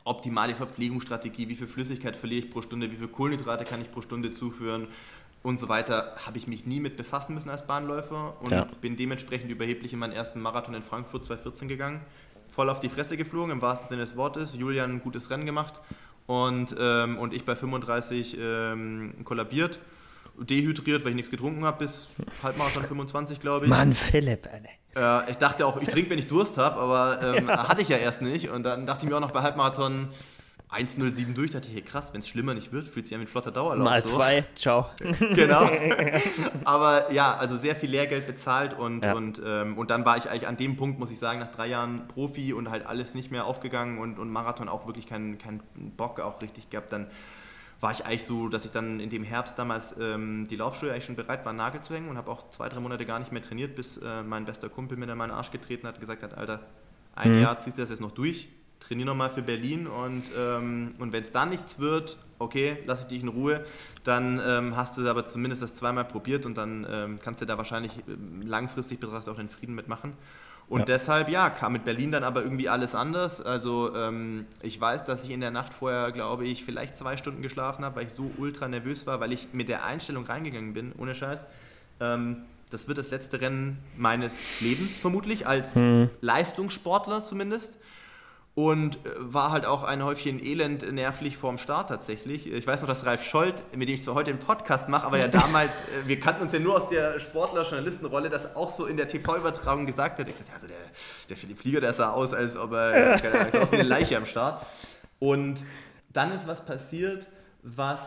optimale 0.05 0.55
Verpflegungsstrategie, 0.55 1.49
wie 1.49 1.57
viel 1.57 1.67
Flüssigkeit 1.67 2.17
verliere 2.17 2.47
ich 2.47 2.51
pro 2.51 2.63
Stunde, 2.63 2.91
wie 2.91 2.97
viel 2.97 3.09
Kohlenhydrate 3.09 3.65
kann 3.65 3.81
ich 3.81 3.91
pro 3.91 4.03
Stunde 4.03 4.31
zuführen, 4.31 4.89
und 5.45 5.61
so 5.61 5.69
weiter, 5.69 6.17
habe 6.25 6.39
ich 6.39 6.47
mich 6.47 6.65
nie 6.65 6.81
mit 6.81 6.97
befassen 6.97 7.35
müssen 7.35 7.51
als 7.51 7.67
Bahnläufer 7.67 8.35
und 8.41 8.51
ja. 8.51 8.67
bin 8.81 8.97
dementsprechend 8.97 9.51
überheblich 9.51 9.93
in 9.93 9.99
meinen 9.99 10.15
ersten 10.15 10.41
Marathon 10.41 10.75
in 10.75 10.83
Frankfurt 10.83 11.27
2014 11.27 11.69
gegangen. 11.69 12.01
Voll 12.51 12.71
auf 12.71 12.81
die 12.81 12.89
Fresse 12.89 13.19
geflogen, 13.19 13.51
im 13.53 13.61
wahrsten 13.61 13.89
Sinne 13.89 14.01
des 14.01 14.17
Wortes. 14.17 14.55
Julian 14.55 14.93
ein 14.93 15.03
gutes 15.03 15.29
Rennen 15.29 15.45
gemacht 15.45 15.75
und, 16.27 16.75
ähm, 16.81 17.19
und 17.19 17.35
ich 17.35 17.45
bei 17.45 17.57
35 17.57 18.39
ähm, 18.41 19.15
kollabiert 19.25 19.79
dehydriert, 20.39 21.05
weil 21.05 21.11
ich 21.11 21.17
nichts 21.17 21.31
getrunken 21.31 21.65
habe, 21.65 21.85
bis 21.85 22.09
Halbmarathon 22.43 22.83
25, 22.83 23.39
glaube 23.39 23.67
ich. 23.67 23.71
Mann, 23.71 23.93
Philipp. 23.93 24.49
Äh, 24.97 25.31
ich 25.31 25.37
dachte 25.37 25.65
auch, 25.67 25.81
ich 25.81 25.89
trinke, 25.89 26.11
wenn 26.11 26.19
ich 26.19 26.27
Durst 26.27 26.59
habe, 26.59 26.81
aber 26.81 27.37
ähm, 27.37 27.47
ja. 27.49 27.69
hatte 27.69 27.83
ich 27.83 27.89
ja 27.89 27.99
erst 27.99 28.23
nicht. 28.23 28.49
Und 28.49 28.65
dann 28.65 28.87
dachte 28.87 29.05
ich 29.05 29.11
mir 29.11 29.17
auch 29.17 29.21
noch 29.21 29.31
bei 29.31 29.43
Halbmarathon, 29.43 30.09
1,07 30.75 31.35
durch, 31.35 31.51
dachte 31.51 31.69
ich, 31.69 31.75
hey, 31.75 31.83
krass, 31.83 32.13
wenn 32.13 32.21
es 32.21 32.29
schlimmer 32.29 32.55
nicht 32.55 32.73
wird, 32.73 32.89
fühlt 32.89 33.07
sich 33.07 33.15
an 33.15 33.21
wie 33.21 33.25
ein 33.25 33.29
flotter 33.29 33.53
Dauerlauf. 33.53 33.85
Mal 33.85 34.07
so. 34.07 34.17
zwei, 34.17 34.45
ciao. 34.55 34.87
genau. 34.99 35.71
Aber 36.65 37.13
ja, 37.13 37.37
also 37.37 37.57
sehr 37.57 37.77
viel 37.77 37.91
Lehrgeld 37.91 38.27
bezahlt 38.27 38.75
und, 38.75 39.05
ja. 39.05 39.15
und, 39.15 39.41
ähm, 39.45 39.79
und 39.79 39.91
dann 39.91 40.05
war 40.05 40.17
ich 40.17 40.29
eigentlich 40.29 40.49
an 40.49 40.57
dem 40.57 40.77
Punkt, 40.77 40.99
muss 40.99 41.11
ich 41.11 41.19
sagen, 41.19 41.39
nach 41.39 41.53
drei 41.53 41.69
Jahren 41.69 42.09
Profi 42.09 42.53
und 42.53 42.71
halt 42.71 42.87
alles 42.87 43.15
nicht 43.15 43.31
mehr 43.31 43.47
aufgegangen 43.47 43.99
und, 43.99 44.19
und 44.19 44.31
Marathon 44.31 44.69
auch 44.69 44.87
wirklich 44.87 45.07
keinen 45.07 45.39
kein 45.39 45.63
Bock 45.97 46.21
auch 46.21 46.43
richtig 46.43 46.71
gehabt. 46.71 46.93
Dann 46.93 47.07
war 47.81 47.93
ich 47.93 48.05
eigentlich 48.05 48.25
so, 48.25 48.49
dass 48.49 48.65
ich 48.65 48.71
dann 48.71 48.99
in 48.99 49.11
dem 49.11 49.25
Herbst 49.25 49.59
damals 49.59 49.95
ähm, 50.01 50.47
die 50.49 50.57
Laufschuhe 50.57 50.91
eigentlich 50.91 51.05
schon 51.05 51.17
bereit 51.17 51.45
war, 51.45 51.53
Nagel 51.53 51.83
zu 51.83 51.95
hängen 51.95 52.09
und 52.09 52.17
habe 52.17 52.31
auch 52.31 52.49
zwei, 52.51 52.69
drei 52.69 52.81
Monate 52.81 53.05
gar 53.05 53.19
nicht 53.19 53.31
mehr 53.31 53.43
trainiert, 53.43 53.77
bis 53.77 53.99
äh, 53.99 54.23
mein 54.23 54.45
bester 54.45 54.69
Kumpel 54.69 54.97
mir 54.97 55.07
dann 55.07 55.19
meinen 55.19 55.33
Arsch 55.33 55.51
getreten 55.51 55.87
hat 55.87 55.95
und 55.95 56.01
gesagt 56.01 56.23
hat, 56.23 56.37
Alter, 56.37 56.61
ein 57.15 57.37
mhm. 57.37 57.43
Jahr 57.43 57.59
ziehst 57.59 57.77
du 57.77 57.83
das 57.83 57.91
jetzt 57.91 58.01
noch 58.01 58.13
durch 58.13 58.49
trainiere 58.87 59.07
nochmal 59.07 59.31
für 59.31 59.43
Berlin 59.43 59.87
und, 59.87 60.25
ähm, 60.37 60.95
und 60.99 61.13
wenn 61.13 61.23
es 61.23 61.31
da 61.31 61.47
nichts 61.47 61.79
wird, 61.79 62.19
okay, 62.39 62.79
lasse 62.87 63.03
ich 63.03 63.09
dich 63.09 63.23
in 63.23 63.29
Ruhe, 63.29 63.65
dann 64.05 64.41
ähm, 64.47 64.77
hast 64.77 64.99
du 64.99 65.09
aber 65.09 65.27
zumindest 65.27 65.63
das 65.63 65.75
zweimal 65.75 66.05
probiert 66.05 66.47
und 66.47 66.57
dann 66.57 66.87
ähm, 66.91 67.19
kannst 67.23 67.41
du 67.41 67.47
da 67.47 67.57
wahrscheinlich 67.57 67.93
ähm, 68.09 68.43
langfristig 68.43 69.01
betrachtet 69.01 69.33
auch 69.33 69.39
den 69.39 69.49
Frieden 69.49 69.75
mitmachen. 69.75 70.13
Und 70.69 70.81
ja. 70.81 70.85
deshalb, 70.87 71.29
ja, 71.29 71.51
kam 71.51 71.75
mit 71.75 71.85
Berlin 71.85 72.11
dann 72.11 72.25
aber 72.25 72.43
irgendwie 72.43 72.71
alles 72.71 72.95
anders. 72.95 73.43
Also 73.43 73.95
ähm, 73.95 74.47
ich 74.63 74.81
weiß, 74.81 75.05
dass 75.05 75.23
ich 75.25 75.31
in 75.31 75.41
der 75.41 75.51
Nacht 75.51 75.75
vorher, 75.75 76.11
glaube 76.11 76.47
ich, 76.47 76.65
vielleicht 76.65 76.97
zwei 76.97 77.19
Stunden 77.19 77.43
geschlafen 77.43 77.85
habe, 77.85 77.97
weil 77.97 78.07
ich 78.07 78.13
so 78.13 78.31
ultra 78.39 78.67
nervös 78.67 79.07
war, 79.07 79.21
weil 79.21 79.33
ich 79.33 79.49
mit 79.53 79.69
der 79.69 79.85
Einstellung 79.85 80.25
reingegangen 80.25 80.73
bin, 80.73 80.93
ohne 80.97 81.15
Scheiß. 81.15 81.45
Ähm, 82.01 82.45
das 82.71 82.89
wird 82.89 82.97
das 82.97 83.11
letzte 83.11 83.41
Rennen 83.41 83.79
meines 83.97 84.39
Lebens 84.61 84.97
vermutlich, 84.97 85.47
als 85.47 85.77
mhm. 85.77 86.09
Leistungssportler 86.23 87.21
zumindest 87.21 87.79
und 88.55 88.97
äh, 88.97 89.11
war 89.19 89.51
halt 89.51 89.67
auch 89.67 89.83
ein 89.83 90.05
Häufchen 90.05 90.45
Elend 90.45 90.91
nervlich 90.93 91.37
vorm 91.37 91.59
Start 91.59 91.89
tatsächlich. 91.89 92.51
Ich 92.51 92.67
weiß 92.67 92.83
noch, 92.83 92.89
dass 92.89 93.05
Ralf 93.05 93.25
Scholz, 93.25 93.61
mit 93.75 93.89
dem 93.89 93.97
ich 93.97 94.05
zwar 94.05 94.15
heute 94.15 94.31
einen 94.31 94.39
Podcast 94.39 94.89
mache, 94.89 95.05
aber 95.07 95.19
ja 95.19 95.29
damals, 95.29 95.89
äh, 95.89 96.07
wir 96.07 96.21
kannten 96.21 96.43
uns 96.43 96.53
ja 96.53 96.61
nur 96.61 96.77
aus 96.77 96.89
der 96.89 97.19
Sportler-Journalistenrolle, 97.19 98.29
das 98.29 98.55
auch 98.55 98.71
so 98.71 98.87
in 98.87 98.97
der 98.97 99.09
TV-Übertragung 99.09 99.87
gesagt 99.87 100.21
hat. 100.21 100.29
Ich 100.29 100.37
dachte, 100.37 100.53
also 100.55 100.67
der, 100.69 100.77
der 101.29 101.37
Philipp 101.37 101.59
Flieger, 101.59 101.81
der 101.81 101.95
sah 101.95 102.13
aus, 102.13 102.33
als 102.33 102.57
ob 102.57 102.73
er, 102.73 103.19
keine 103.21 103.41
Ahnung, 103.41 103.63
aus 103.63 103.73
wie 103.73 103.77
eine 103.77 103.89
Leiche 103.89 104.17
am 104.17 104.27
Start. 104.27 104.65
Und 105.19 105.61
dann 106.13 106.31
ist 106.31 106.47
was 106.47 106.65
passiert, 106.65 107.29
was 107.63 107.99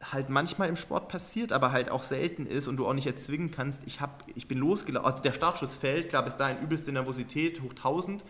halt 0.00 0.28
manchmal 0.28 0.68
im 0.68 0.76
Sport 0.76 1.08
passiert, 1.08 1.52
aber 1.52 1.72
halt 1.72 1.90
auch 1.90 2.04
selten 2.04 2.46
ist 2.46 2.68
und 2.68 2.76
du 2.76 2.86
auch 2.86 2.92
nicht 2.92 3.08
erzwingen 3.08 3.50
kannst. 3.50 3.82
Ich, 3.84 4.00
hab, 4.00 4.22
ich 4.36 4.46
bin 4.46 4.58
losgelaufen, 4.58 5.10
also 5.10 5.22
der 5.24 5.32
Startschuss 5.32 5.74
fällt, 5.74 6.10
klar, 6.10 6.22
bis 6.22 6.36
dahin 6.36 6.62
übelste 6.62 6.92
Nervosität, 6.92 7.60
hoch 7.62 7.70
1000 7.70 8.22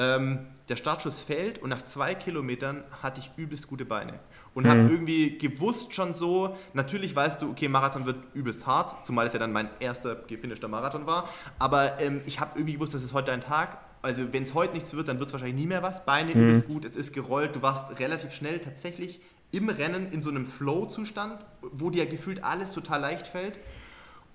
Ähm, 0.00 0.46
der 0.70 0.76
Startschuss 0.76 1.20
fällt 1.20 1.58
und 1.58 1.68
nach 1.68 1.82
zwei 1.82 2.14
Kilometern 2.14 2.84
hatte 3.02 3.20
ich 3.20 3.30
übelst 3.36 3.68
gute 3.68 3.84
Beine. 3.84 4.18
Und 4.54 4.64
mhm. 4.64 4.70
habe 4.70 4.80
irgendwie 4.82 5.36
gewusst 5.36 5.94
schon 5.94 6.14
so, 6.14 6.56
natürlich 6.72 7.14
weißt 7.14 7.42
du, 7.42 7.50
okay, 7.50 7.68
Marathon 7.68 8.06
wird 8.06 8.16
übelst 8.32 8.66
hart, 8.66 9.04
zumal 9.06 9.26
es 9.26 9.34
ja 9.34 9.38
dann 9.38 9.52
mein 9.52 9.68
erster 9.78 10.14
gefinischter 10.14 10.68
Marathon 10.68 11.06
war. 11.06 11.28
Aber 11.58 12.00
ähm, 12.00 12.22
ich 12.24 12.40
habe 12.40 12.52
irgendwie 12.54 12.74
gewusst, 12.74 12.94
das 12.94 13.02
ist 13.02 13.12
heute 13.12 13.26
dein 13.26 13.42
Tag. 13.42 13.76
Also 14.00 14.32
wenn 14.32 14.44
es 14.44 14.54
heute 14.54 14.72
nichts 14.72 14.94
wird, 14.94 15.08
dann 15.08 15.18
wird 15.18 15.28
es 15.28 15.34
wahrscheinlich 15.34 15.60
nie 15.60 15.66
mehr 15.66 15.82
was. 15.82 16.06
Beine 16.06 16.34
mhm. 16.34 16.40
übelst 16.40 16.66
gut, 16.66 16.86
es 16.86 16.96
ist 16.96 17.12
gerollt, 17.12 17.56
du 17.56 17.60
warst 17.60 17.98
relativ 18.00 18.32
schnell 18.32 18.58
tatsächlich 18.60 19.20
im 19.52 19.68
Rennen 19.68 20.10
in 20.12 20.22
so 20.22 20.30
einem 20.30 20.46
Flow-Zustand, 20.46 21.44
wo 21.60 21.90
dir 21.90 22.06
gefühlt 22.06 22.42
alles 22.42 22.72
total 22.72 23.00
leicht 23.02 23.28
fällt. 23.28 23.58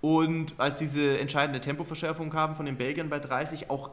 Und 0.01 0.53
als 0.57 0.77
diese 0.77 1.17
entscheidende 1.17 1.61
Tempoverschärfung 1.61 2.29
kam 2.29 2.55
von 2.55 2.67
den 2.67 2.77
Belgiern 2.77 3.09
bei 3.09 3.17
30, 3.17 3.71
auch 3.71 3.89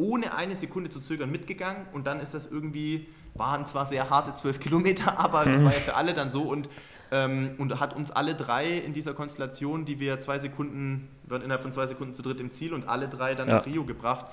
ohne 0.00 0.34
eine 0.34 0.56
Sekunde 0.56 0.90
zu 0.90 1.00
zögern 1.00 1.30
mitgegangen. 1.30 1.86
Und 1.92 2.06
dann 2.06 2.20
ist 2.20 2.32
das 2.32 2.46
irgendwie, 2.46 3.06
waren 3.34 3.66
zwar 3.66 3.86
sehr 3.86 4.08
harte 4.08 4.34
12 4.34 4.58
Kilometer, 4.58 5.18
aber 5.18 5.44
das 5.44 5.62
war 5.62 5.72
ja 5.72 5.80
für 5.80 5.94
alle 5.94 6.14
dann 6.14 6.30
so. 6.30 6.42
Und, 6.42 6.68
ähm, 7.12 7.50
und 7.58 7.78
hat 7.78 7.94
uns 7.94 8.10
alle 8.10 8.34
drei 8.34 8.78
in 8.78 8.92
dieser 8.92 9.14
Konstellation, 9.14 9.84
die 9.84 10.00
wir 10.00 10.18
zwei 10.20 10.38
Sekunden, 10.38 11.08
waren 11.24 11.42
innerhalb 11.42 11.62
von 11.62 11.72
zwei 11.72 11.86
Sekunden 11.86 12.14
zu 12.14 12.22
dritt 12.22 12.40
im 12.40 12.50
Ziel 12.50 12.72
und 12.72 12.88
alle 12.88 13.08
drei 13.08 13.34
dann 13.34 13.48
ja. 13.48 13.56
nach 13.56 13.66
Rio 13.66 13.84
gebracht. 13.84 14.26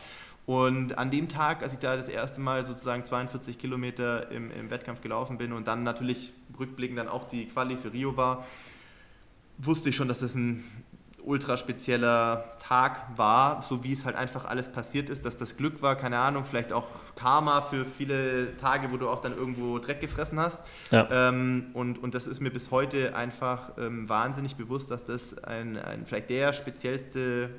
Und 0.46 0.98
an 0.98 1.12
dem 1.12 1.28
Tag, 1.28 1.62
als 1.62 1.74
ich 1.74 1.80
da 1.80 1.98
das 1.98 2.08
erste 2.08 2.40
Mal 2.40 2.66
sozusagen 2.66 3.04
42 3.04 3.58
Kilometer 3.58 4.32
im, 4.32 4.50
im 4.50 4.70
Wettkampf 4.70 5.02
gelaufen 5.02 5.38
bin 5.38 5.52
und 5.52 5.68
dann 5.68 5.84
natürlich 5.84 6.32
rückblickend 6.58 6.98
dann 6.98 7.10
auch 7.10 7.28
die 7.28 7.48
Quali 7.48 7.76
für 7.76 7.92
Rio 7.92 8.16
war, 8.16 8.46
wusste 9.58 9.90
ich 9.90 9.96
schon, 9.98 10.08
dass 10.08 10.20
das 10.20 10.36
ein 10.36 10.64
ultra 11.28 11.58
spezieller 11.58 12.46
Tag 12.60 13.02
war, 13.16 13.62
so 13.62 13.84
wie 13.84 13.92
es 13.92 14.06
halt 14.06 14.16
einfach 14.16 14.46
alles 14.46 14.72
passiert 14.72 15.10
ist, 15.10 15.26
dass 15.26 15.38
das 15.38 15.58
Glück 15.58 15.82
war, 15.82 15.96
keine 15.96 16.18
Ahnung, 16.18 16.46
vielleicht 16.46 16.74
auch 16.74 16.86
Karma 17.16 17.62
für 17.62 17.86
viele 17.86 18.56
Tage, 18.58 18.92
wo 18.92 18.98
du 18.98 19.10
auch 19.10 19.20
dann 19.20 19.36
irgendwo 19.36 19.80
Dreck 19.80 20.02
gefressen 20.02 20.40
hast. 20.40 20.60
Ja. 20.92 21.08
Ähm, 21.12 21.68
und, 21.74 22.02
und 22.02 22.16
das 22.16 22.28
ist 22.28 22.40
mir 22.40 22.50
bis 22.50 22.72
heute 22.72 23.16
einfach 23.16 23.72
ähm, 23.78 24.08
wahnsinnig 24.08 24.56
bewusst, 24.56 24.90
dass 24.90 25.06
das 25.06 25.38
ein, 25.44 25.78
ein 25.78 26.06
vielleicht 26.06 26.30
der 26.30 26.54
speziellste 26.54 27.50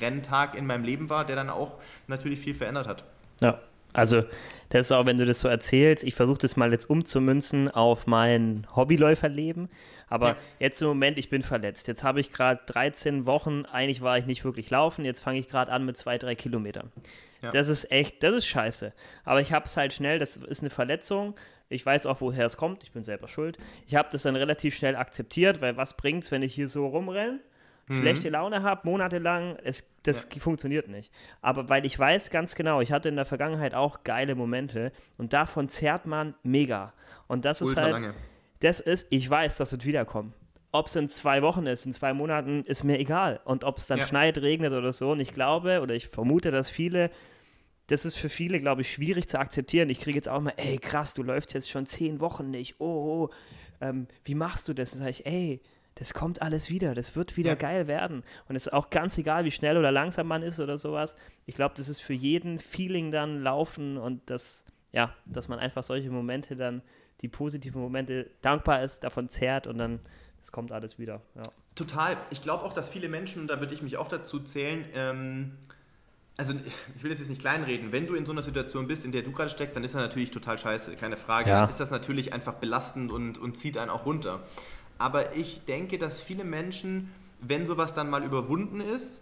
Renntag 0.00 0.54
in 0.54 0.66
meinem 0.66 0.84
Leben 0.84 1.08
war, 1.08 1.24
der 1.24 1.36
dann 1.36 1.50
auch 1.50 1.72
natürlich 2.06 2.40
viel 2.40 2.54
verändert 2.54 2.86
hat. 2.86 3.04
Ja, 3.40 3.58
also 3.92 4.22
das 4.68 4.88
ist 4.88 4.92
auch, 4.92 5.06
wenn 5.06 5.18
du 5.18 5.24
das 5.24 5.40
so 5.40 5.48
erzählst, 5.48 6.04
ich 6.04 6.14
versuche 6.14 6.38
das 6.38 6.56
mal 6.56 6.72
jetzt 6.72 6.90
umzumünzen 6.90 7.70
auf 7.70 8.06
mein 8.06 8.66
Hobbyläuferleben. 8.76 9.68
Aber 10.08 10.28
ja. 10.30 10.36
jetzt 10.58 10.80
im 10.82 10.88
Moment, 10.88 11.18
ich 11.18 11.28
bin 11.28 11.42
verletzt. 11.42 11.88
Jetzt 11.88 12.02
habe 12.02 12.20
ich 12.20 12.32
gerade 12.32 12.60
13 12.66 13.26
Wochen, 13.26 13.64
eigentlich 13.66 14.00
war 14.00 14.18
ich 14.18 14.26
nicht 14.26 14.44
wirklich 14.44 14.70
laufen, 14.70 15.04
jetzt 15.04 15.20
fange 15.20 15.38
ich 15.38 15.48
gerade 15.48 15.72
an 15.72 15.84
mit 15.84 15.96
zwei, 15.96 16.18
drei 16.18 16.34
Kilometern. 16.34 16.90
Ja. 17.42 17.52
Das 17.52 17.68
ist 17.68 17.90
echt, 17.90 18.22
das 18.22 18.34
ist 18.34 18.46
scheiße. 18.46 18.92
Aber 19.24 19.40
ich 19.40 19.52
habe 19.52 19.66
es 19.66 19.76
halt 19.76 19.94
schnell, 19.94 20.18
das 20.18 20.36
ist 20.36 20.60
eine 20.60 20.70
Verletzung. 20.70 21.34
Ich 21.68 21.84
weiß 21.84 22.06
auch, 22.06 22.20
woher 22.20 22.46
es 22.46 22.56
kommt, 22.56 22.82
ich 22.82 22.92
bin 22.92 23.04
selber 23.04 23.28
schuld. 23.28 23.58
Ich 23.86 23.94
habe 23.94 24.08
das 24.10 24.22
dann 24.22 24.36
relativ 24.36 24.74
schnell 24.74 24.96
akzeptiert, 24.96 25.60
weil 25.60 25.76
was 25.76 25.96
bringt 25.96 26.24
es, 26.24 26.30
wenn 26.30 26.42
ich 26.42 26.54
hier 26.54 26.68
so 26.68 26.86
rumrenne? 26.86 27.40
mhm. 27.88 28.00
schlechte 28.00 28.28
Laune 28.28 28.62
habe, 28.62 28.82
monatelang, 28.84 29.56
es, 29.64 29.84
das 30.02 30.28
ja. 30.32 30.40
funktioniert 30.40 30.88
nicht. 30.88 31.12
Aber 31.40 31.68
weil 31.68 31.84
ich 31.86 31.98
weiß 31.98 32.30
ganz 32.30 32.54
genau, 32.54 32.80
ich 32.80 32.92
hatte 32.92 33.08
in 33.08 33.16
der 33.16 33.24
Vergangenheit 33.24 33.74
auch 33.74 34.04
geile 34.04 34.34
Momente 34.34 34.92
und 35.16 35.32
davon 35.32 35.68
zerrt 35.68 36.06
man 36.06 36.34
mega. 36.42 36.92
Und 37.26 37.44
das 37.44 37.60
Ultra 37.62 37.80
ist 37.80 37.84
halt, 37.84 37.92
lange. 37.92 38.14
Das 38.60 38.80
ist, 38.80 39.06
ich 39.10 39.28
weiß, 39.28 39.56
das 39.56 39.72
wird 39.72 39.84
wiederkommen. 39.84 40.34
Ob 40.70 40.86
es 40.86 40.96
in 40.96 41.08
zwei 41.08 41.42
Wochen 41.42 41.66
ist, 41.66 41.86
in 41.86 41.94
zwei 41.94 42.12
Monaten, 42.12 42.62
ist 42.64 42.84
mir 42.84 42.98
egal. 42.98 43.40
Und 43.44 43.64
ob 43.64 43.78
es 43.78 43.86
dann 43.86 43.98
ja. 43.98 44.06
schneit, 44.06 44.38
regnet 44.38 44.72
oder 44.72 44.92
so. 44.92 45.12
Und 45.12 45.20
ich 45.20 45.32
glaube 45.32 45.80
oder 45.80 45.94
ich 45.94 46.08
vermute, 46.08 46.50
dass 46.50 46.68
viele 46.68 47.10
das 47.88 48.04
ist 48.04 48.16
für 48.16 48.28
viele, 48.28 48.60
glaube 48.60 48.82
ich, 48.82 48.92
schwierig 48.92 49.28
zu 49.28 49.38
akzeptieren. 49.38 49.88
Ich 49.88 50.00
kriege 50.00 50.16
jetzt 50.16 50.28
auch 50.28 50.40
mal, 50.40 50.52
ey, 50.56 50.78
krass, 50.78 51.14
du 51.14 51.22
läufst 51.22 51.54
jetzt 51.54 51.70
schon 51.70 51.86
zehn 51.86 52.20
Wochen 52.20 52.50
nicht. 52.50 52.76
Oh, 52.80 52.84
oh 52.84 53.30
ähm, 53.80 54.06
wie 54.24 54.34
machst 54.34 54.68
du 54.68 54.74
das? 54.74 54.90
Dann 54.90 55.00
sage 55.00 55.10
ich, 55.10 55.26
ey, 55.26 55.62
das 55.94 56.12
kommt 56.12 56.42
alles 56.42 56.70
wieder, 56.70 56.94
das 56.94 57.16
wird 57.16 57.36
wieder 57.36 57.52
ja. 57.52 57.56
geil 57.56 57.88
werden. 57.88 58.22
Und 58.46 58.56
es 58.56 58.66
ist 58.66 58.72
auch 58.72 58.90
ganz 58.90 59.16
egal, 59.16 59.44
wie 59.44 59.50
schnell 59.50 59.76
oder 59.78 59.90
langsam 59.90 60.28
man 60.28 60.42
ist 60.42 60.60
oder 60.60 60.76
sowas. 60.76 61.16
Ich 61.46 61.54
glaube, 61.54 61.74
das 61.76 61.88
ist 61.88 62.00
für 62.00 62.12
jeden 62.12 62.58
Feeling 62.58 63.10
dann 63.10 63.42
laufen 63.42 63.96
und 63.96 64.28
das, 64.28 64.64
ja, 64.92 65.14
dass 65.24 65.48
man 65.48 65.58
einfach 65.58 65.82
solche 65.82 66.10
Momente 66.10 66.56
dann, 66.56 66.82
die 67.20 67.28
positiven 67.28 67.80
Momente 67.80 68.30
dankbar 68.42 68.82
ist, 68.82 69.04
davon 69.04 69.28
zehrt 69.28 69.66
und 69.66 69.78
dann, 69.78 70.00
es 70.42 70.52
kommt 70.52 70.72
alles 70.72 70.98
wieder. 70.98 71.20
Ja. 71.34 71.42
Total. 71.74 72.16
Ich 72.30 72.42
glaube 72.42 72.64
auch, 72.64 72.72
dass 72.72 72.88
viele 72.88 73.08
Menschen, 73.08 73.42
und 73.42 73.48
da 73.48 73.60
würde 73.60 73.74
ich 73.74 73.82
mich 73.82 73.96
auch 73.96 74.08
dazu 74.08 74.40
zählen, 74.40 74.84
ähm, 74.94 75.52
also 76.36 76.54
ich 76.96 77.02
will 77.02 77.10
das 77.10 77.18
jetzt 77.18 77.28
nicht 77.28 77.40
kleinreden, 77.40 77.90
wenn 77.90 78.06
du 78.06 78.14
in 78.14 78.24
so 78.24 78.32
einer 78.32 78.42
Situation 78.42 78.86
bist, 78.86 79.04
in 79.04 79.12
der 79.12 79.22
du 79.22 79.32
gerade 79.32 79.50
steckst, 79.50 79.74
dann 79.74 79.82
ist 79.82 79.94
das 79.94 80.02
natürlich 80.02 80.30
total 80.30 80.56
scheiße, 80.56 80.94
keine 80.96 81.16
Frage. 81.16 81.50
Ja. 81.50 81.62
Dann 81.62 81.70
ist 81.70 81.80
das 81.80 81.90
natürlich 81.90 82.32
einfach 82.32 82.54
belastend 82.54 83.10
und, 83.10 83.38
und 83.38 83.56
zieht 83.58 83.76
einen 83.76 83.90
auch 83.90 84.06
runter. 84.06 84.44
Aber 84.98 85.34
ich 85.34 85.64
denke, 85.64 85.98
dass 85.98 86.20
viele 86.20 86.44
Menschen, 86.44 87.12
wenn 87.40 87.66
sowas 87.66 87.94
dann 87.94 88.08
mal 88.08 88.24
überwunden 88.24 88.80
ist, 88.80 89.20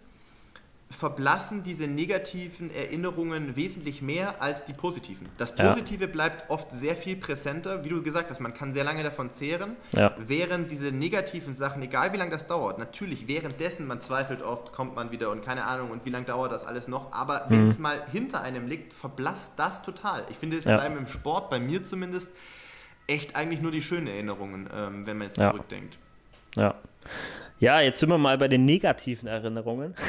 verblassen 0.89 1.63
diese 1.63 1.85
negativen 1.85 2.73
Erinnerungen 2.73 3.57
wesentlich 3.57 4.01
mehr 4.01 4.41
als 4.41 4.63
die 4.63 4.71
positiven. 4.71 5.27
Das 5.37 5.53
Positive 5.53 6.05
ja. 6.05 6.09
bleibt 6.09 6.49
oft 6.49 6.71
sehr 6.71 6.95
viel 6.95 7.17
präsenter, 7.17 7.83
wie 7.83 7.89
du 7.89 8.01
gesagt 8.01 8.29
hast, 8.29 8.39
man 8.39 8.53
kann 8.53 8.71
sehr 8.71 8.85
lange 8.85 9.03
davon 9.03 9.29
zehren, 9.31 9.75
ja. 9.91 10.15
während 10.17 10.71
diese 10.71 10.93
negativen 10.93 11.53
Sachen, 11.53 11.81
egal 11.81 12.13
wie 12.13 12.17
lange 12.17 12.31
das 12.31 12.47
dauert, 12.47 12.79
natürlich 12.79 13.27
währenddessen, 13.27 13.85
man 13.85 13.99
zweifelt 13.99 14.41
oft, 14.41 14.71
kommt 14.71 14.95
man 14.95 15.11
wieder 15.11 15.29
und 15.29 15.43
keine 15.43 15.65
Ahnung 15.65 15.91
und 15.91 16.05
wie 16.05 16.09
lange 16.09 16.25
dauert 16.25 16.53
das 16.53 16.65
alles 16.65 16.87
noch, 16.87 17.11
aber 17.11 17.45
mhm. 17.45 17.49
wenn 17.49 17.65
es 17.65 17.79
mal 17.79 17.97
hinter 18.13 18.41
einem 18.41 18.65
liegt, 18.65 18.93
verblasst 18.93 19.53
das 19.57 19.81
total. 19.81 20.23
Ich 20.29 20.37
finde, 20.37 20.57
es 20.57 20.63
ja. 20.63 20.77
bleiben 20.77 20.97
im 20.97 21.07
Sport, 21.07 21.49
bei 21.49 21.59
mir 21.59 21.83
zumindest, 21.83 22.29
echt 23.07 23.35
eigentlich 23.35 23.61
nur 23.61 23.71
die 23.71 23.81
schönen 23.81 24.07
Erinnerungen, 24.07 24.69
ähm, 24.73 25.05
wenn 25.05 25.17
man 25.17 25.27
jetzt 25.27 25.37
zurückdenkt. 25.37 25.97
Ja. 26.55 26.75
Ja, 27.59 27.81
jetzt 27.81 27.99
sind 27.99 28.09
wir 28.09 28.17
mal 28.17 28.37
bei 28.37 28.47
den 28.47 28.65
negativen 28.65 29.27
Erinnerungen. 29.27 29.95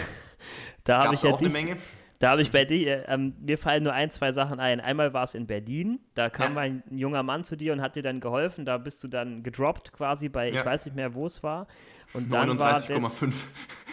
Da 0.88 1.04
habe 1.04 1.14
ich 1.14 1.22
ja 1.22 1.30
auch 1.30 1.38
dich, 1.38 1.54
eine 1.54 1.66
Menge. 1.66 1.76
Da 2.18 2.30
habe 2.30 2.42
ich 2.42 2.50
bei 2.50 2.64
dir, 2.64 3.08
ähm, 3.08 3.34
mir 3.40 3.58
fallen 3.58 3.84
nur 3.84 3.92
ein, 3.92 4.10
zwei 4.10 4.32
Sachen 4.32 4.58
ein. 4.58 4.80
Einmal 4.80 5.12
war 5.12 5.22
es 5.22 5.34
in 5.34 5.46
Berlin, 5.46 6.00
da 6.14 6.30
kam 6.30 6.54
ja. 6.54 6.62
ein 6.62 6.82
junger 6.90 7.22
Mann 7.22 7.44
zu 7.44 7.56
dir 7.56 7.72
und 7.72 7.80
hat 7.80 7.94
dir 7.94 8.02
dann 8.02 8.20
geholfen. 8.20 8.64
Da 8.64 8.78
bist 8.78 9.04
du 9.04 9.08
dann 9.08 9.42
gedroppt 9.42 9.92
quasi 9.92 10.28
bei, 10.28 10.50
ja. 10.50 10.60
ich 10.60 10.66
weiß 10.66 10.86
nicht 10.86 10.96
mehr, 10.96 11.14
wo 11.14 11.26
es 11.26 11.42
war. 11.42 11.68
Und 12.14 12.32
39,5. 12.32 13.34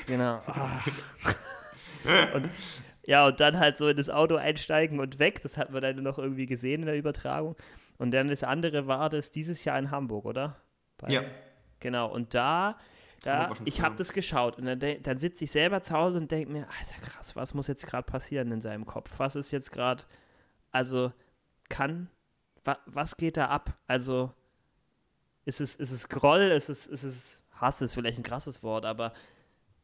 Genau. 0.07 0.41
Und, 2.35 2.49
ja, 3.07 3.25
und 3.25 3.39
dann 3.39 3.59
halt 3.59 3.79
so 3.79 3.87
in 3.87 3.97
das 3.97 4.11
Auto 4.11 4.35
einsteigen 4.35 4.99
und 4.99 5.17
weg. 5.17 5.41
Das 5.41 5.57
hat 5.57 5.71
man 5.71 5.81
dann 5.81 6.03
noch 6.03 6.19
irgendwie 6.19 6.45
gesehen 6.45 6.81
in 6.81 6.85
der 6.85 6.97
Übertragung. 6.97 7.55
Und 7.97 8.11
dann 8.11 8.27
das 8.27 8.43
andere 8.43 8.85
war 8.85 9.09
das 9.09 9.31
dieses 9.31 9.63
Jahr 9.63 9.79
in 9.79 9.89
Hamburg, 9.89 10.25
oder? 10.25 10.55
Bei, 10.97 11.07
ja. 11.07 11.21
Genau, 11.79 12.07
und 12.11 12.35
da, 12.35 12.77
da 13.23 13.51
ich 13.65 13.81
habe 13.81 13.95
das 13.95 14.13
geschaut 14.13 14.57
und 14.57 14.65
dann, 14.65 14.79
dann 15.01 15.17
sitze 15.17 15.43
ich 15.43 15.51
selber 15.51 15.81
zu 15.81 15.93
Hause 15.93 16.19
und 16.19 16.31
denke 16.31 16.51
mir, 16.51 16.67
Alter, 16.67 17.01
krass, 17.01 17.35
was 17.35 17.53
muss 17.53 17.67
jetzt 17.67 17.87
gerade 17.87 18.05
passieren 18.05 18.51
in 18.51 18.61
seinem 18.61 18.85
Kopf? 18.85 19.11
Was 19.17 19.35
ist 19.35 19.51
jetzt 19.51 19.71
gerade, 19.71 20.03
also 20.71 21.11
kann, 21.69 22.09
wa, 22.63 22.77
was 22.85 23.17
geht 23.17 23.37
da 23.37 23.47
ab? 23.47 23.73
Also 23.87 24.31
ist 25.45 25.61
es, 25.61 25.75
ist 25.75 25.91
es 25.91 26.09
Groll, 26.09 26.41
ist 26.41 26.69
es, 26.69 26.87
ist 26.87 27.03
es 27.03 27.39
Hass, 27.53 27.81
ist 27.81 27.93
vielleicht 27.93 28.19
ein 28.19 28.23
krasses 28.23 28.63
Wort, 28.63 28.85
aber 28.85 29.13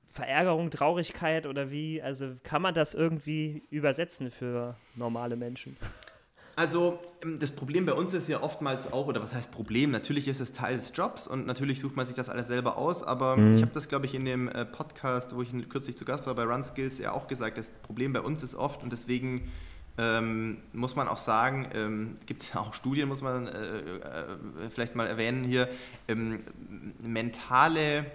Verärgerung, 0.09 0.69
Traurigkeit 0.71 1.45
oder 1.45 1.71
wie, 1.71 2.01
also 2.01 2.35
kann 2.43 2.61
man 2.61 2.73
das 2.73 2.93
irgendwie 2.93 3.63
übersetzen 3.69 4.29
für 4.29 4.75
normale 4.95 5.37
Menschen? 5.37 5.77
Also 6.55 6.99
ähm, 7.23 7.39
das 7.39 7.51
Problem 7.51 7.85
bei 7.85 7.93
uns 7.93 8.13
ist 8.13 8.27
ja 8.27 8.41
oftmals 8.41 8.91
auch, 8.91 9.07
oder 9.07 9.21
was 9.23 9.33
heißt 9.33 9.51
Problem? 9.51 9.91
Natürlich 9.91 10.27
ist 10.27 10.39
es 10.39 10.51
Teil 10.51 10.75
des 10.75 10.91
Jobs 10.95 11.27
und 11.27 11.45
natürlich 11.45 11.79
sucht 11.79 11.95
man 11.95 12.05
sich 12.05 12.15
das 12.15 12.29
alles 12.29 12.47
selber 12.47 12.77
aus, 12.77 13.03
aber 13.03 13.37
mhm. 13.37 13.55
ich 13.55 13.61
habe 13.61 13.71
das, 13.73 13.87
glaube 13.87 14.05
ich, 14.05 14.15
in 14.15 14.25
dem 14.25 14.47
äh, 14.49 14.65
Podcast, 14.65 15.35
wo 15.35 15.41
ich 15.41 15.49
kürzlich 15.69 15.97
zu 15.97 16.05
Gast 16.05 16.27
war 16.27 16.35
bei 16.35 16.43
Run 16.43 16.63
Skills, 16.63 16.97
ja 16.97 17.11
auch 17.11 17.27
gesagt, 17.27 17.57
das 17.57 17.69
Problem 17.83 18.13
bei 18.13 18.21
uns 18.21 18.43
ist 18.43 18.55
oft 18.55 18.83
und 18.83 18.91
deswegen 18.91 19.49
ähm, 19.97 20.57
muss 20.73 20.95
man 20.95 21.07
auch 21.07 21.17
sagen, 21.17 21.67
ähm, 21.73 22.15
gibt 22.25 22.41
es 22.41 22.53
ja 22.53 22.61
auch 22.61 22.73
Studien, 22.73 23.07
muss 23.07 23.21
man 23.21 23.47
äh, 23.47 23.79
äh, 23.79 24.69
vielleicht 24.69 24.95
mal 24.95 25.05
erwähnen 25.05 25.43
hier, 25.43 25.67
ähm, 26.07 26.39
mentale 27.01 28.05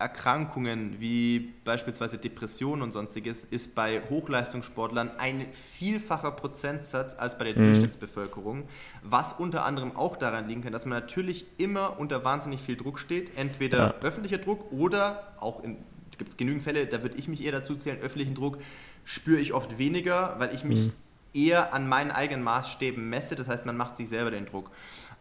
Erkrankungen 0.00 0.96
wie 0.98 1.52
beispielsweise 1.64 2.18
Depressionen 2.18 2.82
und 2.82 2.92
sonstiges 2.92 3.44
ist 3.44 3.74
bei 3.74 4.00
Hochleistungssportlern 4.08 5.10
ein 5.18 5.46
vielfacher 5.52 6.32
Prozentsatz 6.32 7.14
als 7.18 7.38
bei 7.38 7.44
der 7.44 7.56
mhm. 7.56 7.66
Durchschnittsbevölkerung, 7.66 8.64
was 9.02 9.34
unter 9.34 9.64
anderem 9.64 9.94
auch 9.94 10.16
daran 10.16 10.48
liegen 10.48 10.62
kann, 10.62 10.72
dass 10.72 10.86
man 10.86 10.98
natürlich 10.98 11.44
immer 11.58 12.00
unter 12.00 12.24
wahnsinnig 12.24 12.60
viel 12.60 12.76
Druck 12.76 12.98
steht, 12.98 13.36
entweder 13.36 13.78
ja. 13.78 13.94
öffentlicher 14.02 14.38
Druck 14.38 14.72
oder 14.72 15.34
auch 15.38 15.62
in 15.62 15.76
gibt 16.20 16.32
es 16.32 16.36
genügend 16.36 16.62
Fälle, 16.62 16.86
da 16.86 17.02
würde 17.02 17.16
ich 17.16 17.28
mich 17.28 17.42
eher 17.42 17.52
dazu 17.52 17.74
zählen, 17.74 17.98
öffentlichen 17.98 18.34
Druck 18.34 18.58
spüre 19.04 19.40
ich 19.40 19.54
oft 19.54 19.78
weniger, 19.78 20.36
weil 20.38 20.54
ich 20.54 20.64
mich 20.64 20.78
mhm. 20.78 20.92
eher 21.32 21.72
an 21.72 21.88
meinen 21.88 22.10
eigenen 22.10 22.44
Maßstäben 22.44 23.08
messe, 23.08 23.36
das 23.36 23.48
heißt, 23.48 23.64
man 23.64 23.76
macht 23.76 23.96
sich 23.96 24.08
selber 24.08 24.30
den 24.30 24.44
Druck. 24.44 24.70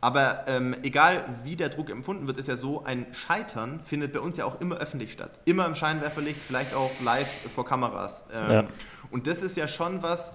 Aber 0.01 0.45
ähm, 0.47 0.75
egal 0.83 1.25
wie 1.43 1.55
der 1.55 1.69
Druck 1.69 1.89
empfunden 1.89 2.25
wird, 2.27 2.37
ist 2.37 2.47
ja 2.47 2.55
so, 2.55 2.83
ein 2.85 3.07
Scheitern 3.11 3.81
findet 3.83 4.13
bei 4.13 4.19
uns 4.19 4.37
ja 4.37 4.45
auch 4.45 4.61
immer 4.61 4.77
öffentlich 4.77 5.11
statt. 5.11 5.31
Immer 5.45 5.65
im 5.65 5.75
Scheinwerferlicht, 5.75 6.41
vielleicht 6.41 6.73
auch 6.73 6.91
live 7.03 7.27
vor 7.53 7.65
Kameras. 7.65 8.23
Ähm, 8.33 8.51
ja. 8.51 8.67
Und 9.11 9.27
das 9.27 9.41
ist 9.41 9.57
ja 9.57 9.67
schon 9.67 10.01
was, 10.01 10.31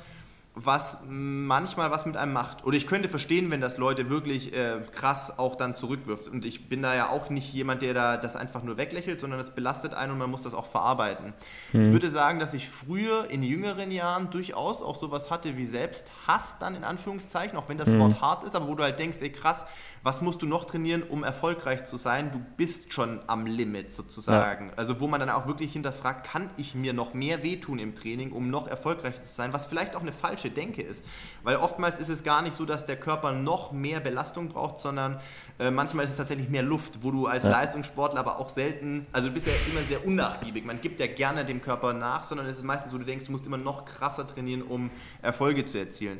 was 0.56 0.98
manchmal 1.08 1.90
was 1.90 2.06
mit 2.06 2.16
einem 2.16 2.32
macht. 2.32 2.64
Oder 2.64 2.76
ich 2.76 2.86
könnte 2.86 3.08
verstehen, 3.08 3.50
wenn 3.50 3.60
das 3.60 3.76
Leute 3.76 4.08
wirklich 4.08 4.54
äh, 4.54 4.76
krass 4.92 5.36
auch 5.36 5.56
dann 5.56 5.74
zurückwirft. 5.74 6.28
Und 6.28 6.44
ich 6.44 6.68
bin 6.68 6.80
da 6.80 6.94
ja 6.94 7.10
auch 7.10 7.28
nicht 7.28 7.52
jemand, 7.52 7.82
der 7.82 7.92
da 7.92 8.16
das 8.16 8.36
einfach 8.36 8.62
nur 8.62 8.76
weglächelt, 8.76 9.20
sondern 9.20 9.38
das 9.38 9.52
belastet 9.52 9.94
einen 9.94 10.12
und 10.12 10.18
man 10.18 10.30
muss 10.30 10.42
das 10.42 10.54
auch 10.54 10.66
verarbeiten. 10.66 11.34
Mhm. 11.72 11.86
Ich 11.86 11.92
würde 11.92 12.08
sagen, 12.08 12.38
dass 12.38 12.54
ich 12.54 12.68
früher 12.68 13.28
in 13.30 13.42
jüngeren 13.42 13.90
Jahren 13.90 14.30
durchaus 14.30 14.84
auch 14.84 14.94
sowas 14.94 15.28
hatte 15.28 15.56
wie 15.56 15.66
Selbsthass 15.66 16.56
dann 16.60 16.76
in 16.76 16.84
Anführungszeichen, 16.84 17.58
auch 17.58 17.68
wenn 17.68 17.78
das 17.78 17.88
mhm. 17.88 17.98
Wort 17.98 18.20
hart 18.20 18.44
ist, 18.44 18.54
aber 18.54 18.68
wo 18.68 18.76
du 18.76 18.84
halt 18.84 19.00
denkst, 19.00 19.18
ey 19.22 19.30
krass, 19.30 19.64
was 20.04 20.20
musst 20.20 20.42
du 20.42 20.46
noch 20.46 20.66
trainieren, 20.66 21.02
um 21.02 21.24
erfolgreich 21.24 21.86
zu 21.86 21.96
sein? 21.96 22.30
Du 22.30 22.38
bist 22.58 22.92
schon 22.92 23.20
am 23.26 23.46
Limit 23.46 23.90
sozusagen. 23.90 24.68
Ja. 24.68 24.72
Also 24.76 25.00
wo 25.00 25.06
man 25.06 25.18
dann 25.18 25.30
auch 25.30 25.46
wirklich 25.46 25.72
hinterfragt, 25.72 26.26
kann 26.26 26.50
ich 26.58 26.74
mir 26.74 26.92
noch 26.92 27.14
mehr 27.14 27.42
wehtun 27.42 27.78
im 27.78 27.94
Training, 27.94 28.30
um 28.30 28.50
noch 28.50 28.68
erfolgreicher 28.68 29.22
zu 29.22 29.32
sein, 29.34 29.54
was 29.54 29.64
vielleicht 29.64 29.96
auch 29.96 30.02
eine 30.02 30.12
falsche 30.12 30.50
Denke 30.50 30.82
ist. 30.82 31.06
Weil 31.42 31.56
oftmals 31.56 31.98
ist 31.98 32.10
es 32.10 32.22
gar 32.22 32.42
nicht 32.42 32.52
so, 32.52 32.66
dass 32.66 32.84
der 32.84 32.96
Körper 32.96 33.32
noch 33.32 33.72
mehr 33.72 34.00
Belastung 34.00 34.50
braucht, 34.50 34.78
sondern 34.78 35.20
äh, 35.58 35.70
manchmal 35.70 36.04
ist 36.04 36.10
es 36.10 36.18
tatsächlich 36.18 36.50
mehr 36.50 36.62
Luft, 36.62 37.02
wo 37.02 37.10
du 37.10 37.26
als 37.26 37.44
ja. 37.44 37.48
Leistungssportler 37.48 38.20
aber 38.20 38.38
auch 38.38 38.50
selten, 38.50 39.06
also 39.10 39.28
du 39.28 39.34
bist 39.34 39.46
ja 39.46 39.54
immer 39.72 39.80
sehr 39.88 40.06
unnachgiebig. 40.06 40.66
Man 40.66 40.82
gibt 40.82 41.00
ja 41.00 41.06
gerne 41.06 41.46
dem 41.46 41.62
Körper 41.62 41.94
nach, 41.94 42.24
sondern 42.24 42.46
es 42.46 42.58
ist 42.58 42.64
meistens 42.64 42.92
so, 42.92 42.98
du 42.98 43.04
denkst, 43.04 43.24
du 43.24 43.32
musst 43.32 43.46
immer 43.46 43.56
noch 43.56 43.86
krasser 43.86 44.26
trainieren, 44.26 44.60
um 44.60 44.90
Erfolge 45.22 45.64
zu 45.64 45.78
erzielen. 45.78 46.18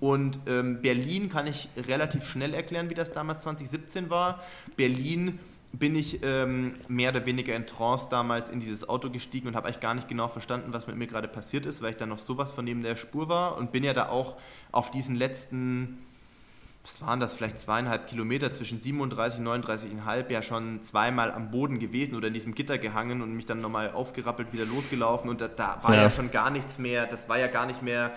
Und 0.00 0.38
ähm, 0.46 0.82
Berlin 0.82 1.30
kann 1.30 1.46
ich 1.46 1.68
relativ 1.88 2.26
schnell 2.26 2.54
erklären, 2.54 2.90
wie 2.90 2.94
das 2.94 3.12
damals 3.12 3.44
2017 3.44 4.10
war. 4.10 4.42
Berlin 4.76 5.38
bin 5.78 5.96
ich 5.96 6.20
ähm, 6.22 6.74
mehr 6.88 7.10
oder 7.10 7.26
weniger 7.26 7.54
in 7.54 7.66
Trance 7.66 8.08
damals 8.10 8.48
in 8.48 8.60
dieses 8.60 8.88
Auto 8.88 9.10
gestiegen 9.10 9.48
und 9.48 9.56
habe 9.56 9.66
eigentlich 9.66 9.80
gar 9.80 9.94
nicht 9.94 10.08
genau 10.08 10.28
verstanden, 10.28 10.72
was 10.72 10.86
mit 10.86 10.96
mir 10.96 11.06
gerade 11.06 11.28
passiert 11.28 11.66
ist, 11.66 11.82
weil 11.82 11.92
ich 11.92 11.96
dann 11.96 12.08
noch 12.08 12.18
sowas 12.18 12.52
von 12.52 12.64
neben 12.64 12.82
der 12.82 12.96
Spur 12.96 13.28
war 13.28 13.56
und 13.56 13.72
bin 13.72 13.82
ja 13.82 13.92
da 13.92 14.08
auch 14.08 14.36
auf 14.72 14.90
diesen 14.90 15.16
letzten, 15.16 15.98
was 16.84 17.02
waren 17.02 17.18
das, 17.18 17.34
vielleicht 17.34 17.58
zweieinhalb 17.58 18.06
Kilometer 18.06 18.52
zwischen 18.52 18.80
37 18.80 19.40
und 19.40 19.48
39,5 19.48 20.30
ja 20.30 20.42
schon 20.42 20.82
zweimal 20.82 21.32
am 21.32 21.50
Boden 21.50 21.78
gewesen 21.80 22.14
oder 22.14 22.28
in 22.28 22.34
diesem 22.34 22.54
Gitter 22.54 22.78
gehangen 22.78 23.20
und 23.20 23.34
mich 23.34 23.46
dann 23.46 23.60
nochmal 23.60 23.90
aufgerappelt, 23.92 24.52
wieder 24.52 24.66
losgelaufen 24.66 25.28
und 25.28 25.40
da, 25.40 25.48
da 25.48 25.80
war 25.82 25.94
ja. 25.94 26.02
ja 26.02 26.10
schon 26.10 26.30
gar 26.30 26.50
nichts 26.50 26.78
mehr, 26.78 27.06
das 27.06 27.28
war 27.28 27.38
ja 27.38 27.48
gar 27.48 27.66
nicht 27.66 27.82
mehr 27.82 28.12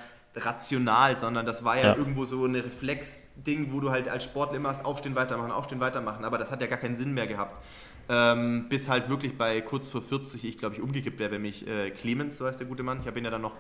rational, 0.45 1.17
sondern 1.17 1.45
das 1.45 1.63
war 1.63 1.77
ja, 1.77 1.83
ja. 1.83 1.95
irgendwo 1.95 2.25
so 2.25 2.45
ein 2.45 2.55
Reflex-Ding, 2.55 3.71
wo 3.71 3.79
du 3.79 3.91
halt 3.91 4.07
als 4.07 4.23
Sportler 4.23 4.57
immer 4.57 4.69
hast, 4.69 4.85
aufstehen, 4.85 5.15
weitermachen, 5.15 5.51
aufstehen, 5.51 5.79
weitermachen, 5.79 6.25
aber 6.25 6.37
das 6.37 6.51
hat 6.51 6.61
ja 6.61 6.67
gar 6.67 6.77
keinen 6.77 6.97
Sinn 6.97 7.13
mehr 7.13 7.27
gehabt. 7.27 7.63
Ähm, 8.09 8.67
bis 8.69 8.87
halt 8.87 9.09
wirklich 9.09 9.37
bei 9.37 9.59
kurz 9.59 9.89
vor 9.89 10.01
40 10.01 10.45
ich 10.45 10.57
glaube 10.57 10.75
ich 10.75 10.81
umgekippt 10.81 11.19
wäre, 11.19 11.31
wenn 11.31 11.41
mich 11.41 11.67
äh, 11.67 11.91
Clemens, 11.91 12.37
so 12.37 12.45
heißt 12.45 12.57
der 12.57 12.67
gute 12.67 12.81
Mann, 12.81 13.01
ich 13.01 13.07
habe 13.07 13.19
ihn 13.19 13.25
ja 13.25 13.31
dann 13.31 13.41
noch 13.41 13.55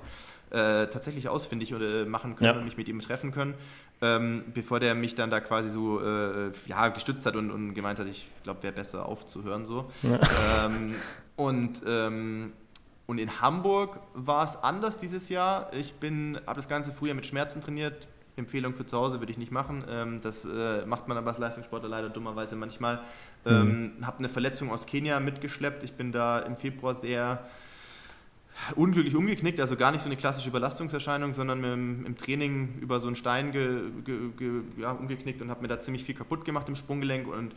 äh, 0.51 0.87
tatsächlich 0.87 1.27
ausfindig 1.27 1.73
oder 1.73 2.05
machen 2.05 2.37
können 2.37 2.53
ja. 2.53 2.57
und 2.57 2.63
mich 2.63 2.77
mit 2.77 2.87
ihm 2.87 3.01
treffen 3.01 3.33
können, 3.33 3.55
ähm, 4.01 4.45
bevor 4.53 4.79
der 4.79 4.95
mich 4.95 5.15
dann 5.15 5.29
da 5.29 5.41
quasi 5.41 5.69
so 5.69 5.99
äh, 5.99 6.51
ja, 6.65 6.87
gestützt 6.87 7.25
hat 7.25 7.35
und, 7.35 7.51
und 7.51 7.73
gemeint 7.73 7.99
hat, 7.99 8.07
ich 8.07 8.27
glaube, 8.43 8.63
wäre 8.63 8.71
besser 8.71 9.05
aufzuhören 9.05 9.65
so. 9.65 9.91
Ja. 10.03 10.65
Ähm, 10.65 10.95
und 11.35 11.83
ähm, 11.85 12.53
und 13.07 13.19
in 13.19 13.41
Hamburg 13.41 14.01
war 14.13 14.43
es 14.43 14.55
anders 14.57 14.97
dieses 14.97 15.29
Jahr. 15.29 15.71
Ich 15.73 15.93
habe 16.01 16.41
das 16.55 16.67
Ganze 16.67 16.91
früher 16.91 17.13
mit 17.13 17.25
Schmerzen 17.25 17.61
trainiert. 17.61 18.07
Empfehlung 18.35 18.73
für 18.73 18.85
zu 18.85 18.97
Hause 18.97 19.19
würde 19.19 19.31
ich 19.31 19.37
nicht 19.37 19.51
machen. 19.51 19.83
Ähm, 19.89 20.21
das 20.21 20.45
äh, 20.45 20.85
macht 20.85 21.07
man 21.07 21.17
aber 21.17 21.29
als 21.29 21.39
Leistungssportler 21.39 21.89
leider 21.89 22.09
dummerweise 22.09 22.55
manchmal. 22.55 22.97
Mhm. 23.45 23.51
Ähm, 23.51 24.05
habe 24.05 24.19
eine 24.19 24.29
Verletzung 24.29 24.71
aus 24.71 24.85
Kenia 24.85 25.19
mitgeschleppt. 25.19 25.83
Ich 25.83 25.93
bin 25.93 26.11
da 26.11 26.39
im 26.39 26.57
Februar 26.57 26.93
sehr 26.93 27.47
unglücklich 28.75 29.15
umgeknickt, 29.15 29.59
also 29.59 29.75
gar 29.75 29.91
nicht 29.91 30.01
so 30.01 30.09
eine 30.09 30.17
klassische 30.17 30.49
Überlastungserscheinung, 30.49 31.33
sondern 31.33 31.63
im, 31.63 32.05
im 32.05 32.17
Training 32.17 32.79
über 32.81 32.99
so 32.99 33.07
einen 33.07 33.15
Stein 33.15 33.51
ge, 33.51 33.81
ge, 34.03 34.29
ge, 34.37 34.61
ja, 34.77 34.91
umgeknickt 34.91 35.41
und 35.41 35.49
habe 35.49 35.61
mir 35.61 35.67
da 35.67 35.79
ziemlich 35.79 36.03
viel 36.03 36.15
kaputt 36.15 36.43
gemacht 36.43 36.67
im 36.67 36.75
Sprunggelenk 36.75 37.27
und 37.27 37.53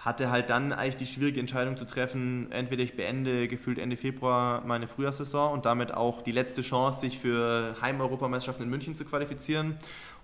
hatte 0.00 0.30
halt 0.30 0.48
dann 0.48 0.72
eigentlich 0.72 0.96
die 0.96 1.06
schwierige 1.06 1.40
Entscheidung 1.40 1.76
zu 1.76 1.84
treffen, 1.84 2.50
entweder 2.52 2.82
ich 2.82 2.96
beende 2.96 3.48
gefühlt 3.48 3.78
Ende 3.78 3.96
Februar 3.96 4.62
meine 4.66 4.88
Frühjahrssaison 4.88 5.52
und 5.52 5.66
damit 5.66 5.92
auch 5.92 6.22
die 6.22 6.32
letzte 6.32 6.62
Chance, 6.62 7.00
sich 7.00 7.18
für 7.18 7.76
Heimeuropameisterschaften 7.82 8.64
in 8.64 8.70
München 8.70 8.94
zu 8.94 9.04
qualifizieren, 9.04 9.76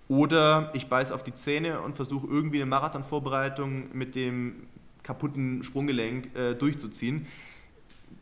oder 0.09 0.71
ich 0.73 0.87
beiße 0.87 1.13
auf 1.13 1.23
die 1.23 1.33
Zähne 1.33 1.81
und 1.81 1.95
versuche 1.95 2.27
irgendwie 2.27 2.57
eine 2.57 2.65
Marathonvorbereitung 2.65 3.89
mit 3.93 4.15
dem 4.15 4.67
kaputten 5.03 5.63
Sprunggelenk 5.63 6.35
äh, 6.35 6.53
durchzuziehen 6.55 7.27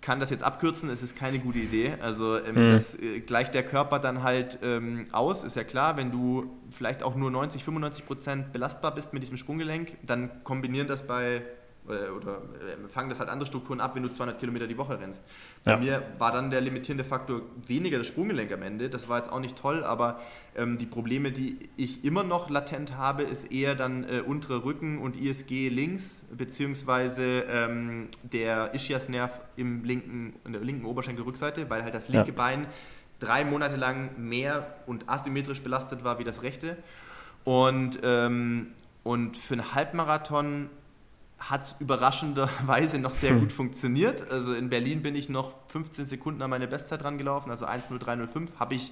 kann 0.05 0.19
das 0.19 0.29
jetzt 0.29 0.43
abkürzen, 0.43 0.91
es 0.91 1.01
ist 1.01 1.17
keine 1.17 1.39
gute 1.39 1.57
Idee. 1.57 1.95
Also 1.99 2.37
ähm, 2.37 2.67
mhm. 2.67 2.71
das 2.73 2.93
äh, 2.99 3.21
gleicht 3.21 3.55
der 3.55 3.63
Körper 3.63 3.97
dann 3.97 4.21
halt 4.21 4.59
ähm, 4.61 5.07
aus, 5.11 5.43
ist 5.43 5.55
ja 5.55 5.63
klar, 5.63 5.97
wenn 5.97 6.11
du 6.11 6.51
vielleicht 6.69 7.01
auch 7.01 7.15
nur 7.15 7.31
90, 7.31 7.63
95 7.63 8.05
Prozent 8.05 8.53
belastbar 8.53 8.93
bist 8.93 9.13
mit 9.13 9.23
diesem 9.23 9.37
Sprunggelenk, 9.37 9.97
dann 10.03 10.43
kombinieren 10.43 10.87
das 10.87 11.07
bei 11.07 11.41
oder 11.87 12.37
äh, 12.37 12.87
fangen 12.87 13.09
das 13.09 13.19
halt 13.19 13.29
andere 13.29 13.47
Strukturen 13.47 13.79
ab, 13.79 13.95
wenn 13.95 14.03
du 14.03 14.09
200 14.09 14.39
Kilometer 14.39 14.67
die 14.67 14.77
Woche 14.77 14.99
rennst. 14.99 15.21
Bei 15.63 15.71
ja. 15.71 15.77
mir 15.77 16.03
war 16.17 16.31
dann 16.31 16.49
der 16.49 16.61
limitierende 16.61 17.03
Faktor 17.03 17.41
weniger 17.67 17.97
das 17.97 18.07
Sprunggelenk 18.07 18.51
am 18.51 18.61
Ende. 18.61 18.89
Das 18.89 19.07
war 19.07 19.19
jetzt 19.19 19.31
auch 19.31 19.39
nicht 19.39 19.57
toll, 19.57 19.83
aber 19.83 20.19
ähm, 20.55 20.77
die 20.77 20.85
Probleme, 20.85 21.31
die 21.31 21.69
ich 21.77 22.03
immer 22.03 22.23
noch 22.23 22.49
latent 22.49 22.97
habe, 22.97 23.23
ist 23.23 23.51
eher 23.51 23.75
dann 23.75 24.03
äh, 24.03 24.21
untere 24.21 24.63
Rücken 24.63 24.99
und 24.99 25.15
ISG 25.15 25.69
links, 25.69 26.23
beziehungsweise 26.31 27.43
ähm, 27.49 28.07
der 28.23 28.73
Ischiasnerv 28.73 29.39
im 29.55 29.83
linken, 29.83 30.33
in 30.45 30.53
der 30.53 30.61
linken 30.61 30.85
Oberschenkelrückseite, 30.85 31.69
weil 31.69 31.83
halt 31.83 31.93
das 31.93 32.09
linke 32.09 32.29
ja. 32.29 32.35
Bein 32.35 32.67
drei 33.19 33.45
Monate 33.45 33.75
lang 33.75 34.11
mehr 34.17 34.75
und 34.85 35.07
asymmetrisch 35.09 35.61
belastet 35.61 36.03
war 36.03 36.19
wie 36.19 36.23
das 36.23 36.41
rechte. 36.43 36.77
Und, 37.43 37.99
ähm, 38.03 38.71
und 39.03 39.37
für 39.37 39.53
einen 39.53 39.73
Halbmarathon 39.73 40.69
hat 41.49 41.75
überraschenderweise 41.79 42.97
noch 42.99 43.13
sehr 43.13 43.31
hm. 43.31 43.41
gut 43.41 43.53
funktioniert. 43.53 44.29
Also 44.31 44.53
in 44.53 44.69
Berlin 44.69 45.01
bin 45.01 45.15
ich 45.15 45.29
noch 45.29 45.53
15 45.67 46.07
Sekunden 46.07 46.41
an 46.41 46.49
meine 46.49 46.67
Bestzeit 46.67 47.03
dran 47.03 47.17
gelaufen, 47.17 47.51
also 47.51 47.65
1.03.05 47.65 48.59
habe 48.59 48.75
ich 48.75 48.91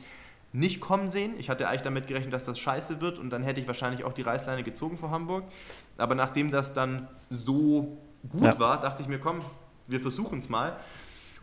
nicht 0.56 0.80
kommen 0.80 1.10
sehen. 1.10 1.34
Ich 1.40 1.50
hatte 1.50 1.68
eigentlich 1.68 1.82
damit 1.82 2.06
gerechnet, 2.06 2.32
dass 2.32 2.46
das 2.46 2.60
scheiße 2.60 3.02
wird 3.02 3.18
und 3.18 3.32
dann 3.32 3.42
hätte 3.42 3.60
ich 3.60 3.66
wahrscheinlich 3.66 4.04
auch 4.04 4.14
die 4.14 4.22
Reißleine 4.22 4.64
gezogen 4.64 4.98
vor 4.98 5.10
Hamburg. 5.10 5.46
Aber 5.98 6.14
nachdem 6.14 6.52
das 6.52 6.74
dann 6.74 7.08
so 7.32 7.98
gut 8.30 8.42
ja. 8.42 8.60
war, 8.60 8.80
dachte 8.80 9.02
ich 9.02 9.08
mir, 9.08 9.18
komm, 9.18 9.42
wir 9.88 10.00
versuchen 10.00 10.38
es 10.38 10.50
mal. 10.50 10.78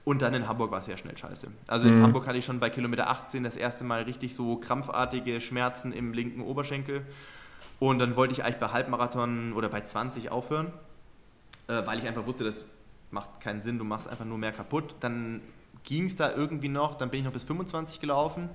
Und 0.04 0.22
dann 0.22 0.32
in 0.32 0.46
Hamburg 0.46 0.70
war 0.70 0.78
es 0.78 0.86
sehr 0.86 0.96
schnell 0.96 1.18
scheiße. 1.18 1.48
Also 1.66 1.88
in 1.88 1.98
mhm. 1.98 2.04
Hamburg 2.04 2.26
hatte 2.26 2.38
ich 2.38 2.44
schon 2.44 2.60
bei 2.60 2.70
Kilometer 2.70 3.10
18 3.10 3.42
das 3.42 3.56
erste 3.56 3.82
Mal 3.84 4.02
richtig 4.02 4.34
so 4.34 4.56
krampfartige 4.56 5.40
Schmerzen 5.40 5.92
im 5.92 6.12
linken 6.12 6.40
Oberschenkel. 6.40 7.02
Und 7.80 7.98
dann 7.98 8.14
wollte 8.14 8.32
ich 8.32 8.44
eigentlich 8.44 8.60
bei 8.60 8.68
Halbmarathon 8.68 9.52
oder 9.52 9.68
bei 9.68 9.80
20 9.80 10.30
aufhören 10.30 10.72
äh, 11.70 11.86
weil 11.86 11.98
ich 11.98 12.06
einfach 12.06 12.26
wusste, 12.26 12.44
das 12.44 12.64
macht 13.10 13.40
keinen 13.40 13.62
Sinn, 13.62 13.78
du 13.78 13.84
machst 13.84 14.08
einfach 14.08 14.24
nur 14.24 14.38
mehr 14.38 14.52
kaputt. 14.52 14.96
Dann 15.00 15.40
ging 15.84 16.06
es 16.06 16.16
da 16.16 16.34
irgendwie 16.34 16.68
noch, 16.68 16.98
dann 16.98 17.10
bin 17.10 17.20
ich 17.20 17.24
noch 17.24 17.32
bis 17.32 17.44
25 17.44 18.00
gelaufen 18.00 18.50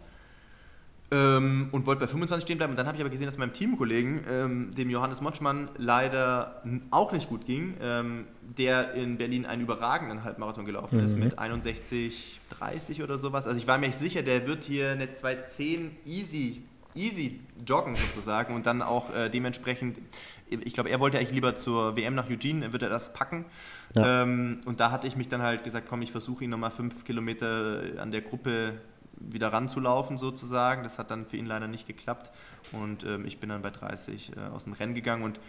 ähm, 1.11 1.69
und 1.71 1.85
wollte 1.85 2.01
bei 2.01 2.07
25 2.07 2.43
stehen 2.43 2.57
bleiben. 2.57 2.71
Und 2.71 2.77
dann 2.77 2.87
habe 2.87 2.97
ich 2.97 3.01
aber 3.01 3.09
gesehen, 3.09 3.27
dass 3.27 3.37
meinem 3.37 3.53
Teamkollegen, 3.53 4.21
ähm, 4.29 4.75
dem 4.75 4.89
Johannes 4.89 5.21
Motschmann, 5.21 5.69
leider 5.77 6.63
auch 6.91 7.11
nicht 7.11 7.29
gut 7.29 7.45
ging, 7.45 7.75
ähm, 7.81 8.27
der 8.57 8.93
in 8.93 9.17
Berlin 9.17 9.45
einen 9.45 9.61
überragenden 9.61 10.23
Halbmarathon 10.23 10.65
gelaufen 10.65 10.99
mhm. 10.99 11.05
ist 11.05 11.17
mit 11.17 11.39
61,30 11.39 13.03
oder 13.03 13.17
sowas. 13.17 13.45
Also 13.45 13.57
ich 13.57 13.67
war 13.67 13.77
mir 13.77 13.87
echt 13.87 13.99
sicher, 13.99 14.23
der 14.23 14.47
wird 14.47 14.63
hier 14.63 14.91
eine 14.91 15.05
2,10 15.05 15.91
easy 16.05 16.63
easy 16.95 17.41
joggen 17.65 17.95
sozusagen 17.95 18.55
und 18.55 18.65
dann 18.65 18.81
auch 18.81 19.13
äh, 19.13 19.29
dementsprechend, 19.29 19.99
ich 20.49 20.73
glaube, 20.73 20.89
er 20.89 20.99
wollte 20.99 21.17
eigentlich 21.17 21.31
lieber 21.31 21.55
zur 21.55 21.95
WM 21.95 22.15
nach 22.15 22.29
Eugene, 22.29 22.73
wird 22.73 22.83
er 22.83 22.89
das 22.89 23.13
packen. 23.13 23.45
Ja. 23.95 24.23
Ähm, 24.23 24.61
und 24.65 24.79
da 24.79 24.91
hatte 24.91 25.07
ich 25.07 25.15
mich 25.15 25.27
dann 25.27 25.41
halt 25.41 25.63
gesagt, 25.63 25.87
komm, 25.89 26.01
ich 26.01 26.11
versuche 26.11 26.43
ihn 26.43 26.49
nochmal 26.49 26.71
fünf 26.71 27.05
Kilometer 27.05 27.81
an 27.97 28.11
der 28.11 28.21
Gruppe 28.21 28.73
wieder 29.17 29.51
ranzulaufen 29.53 30.17
sozusagen. 30.17 30.83
Das 30.83 30.99
hat 30.99 31.11
dann 31.11 31.25
für 31.25 31.37
ihn 31.37 31.45
leider 31.45 31.67
nicht 31.67 31.87
geklappt 31.87 32.31
und 32.71 33.03
ähm, 33.03 33.25
ich 33.25 33.39
bin 33.39 33.49
dann 33.49 33.61
bei 33.61 33.71
30 33.71 34.35
äh, 34.35 34.39
aus 34.53 34.65
dem 34.65 34.73
Rennen 34.73 34.95
gegangen 34.95 35.23
und 35.23 35.39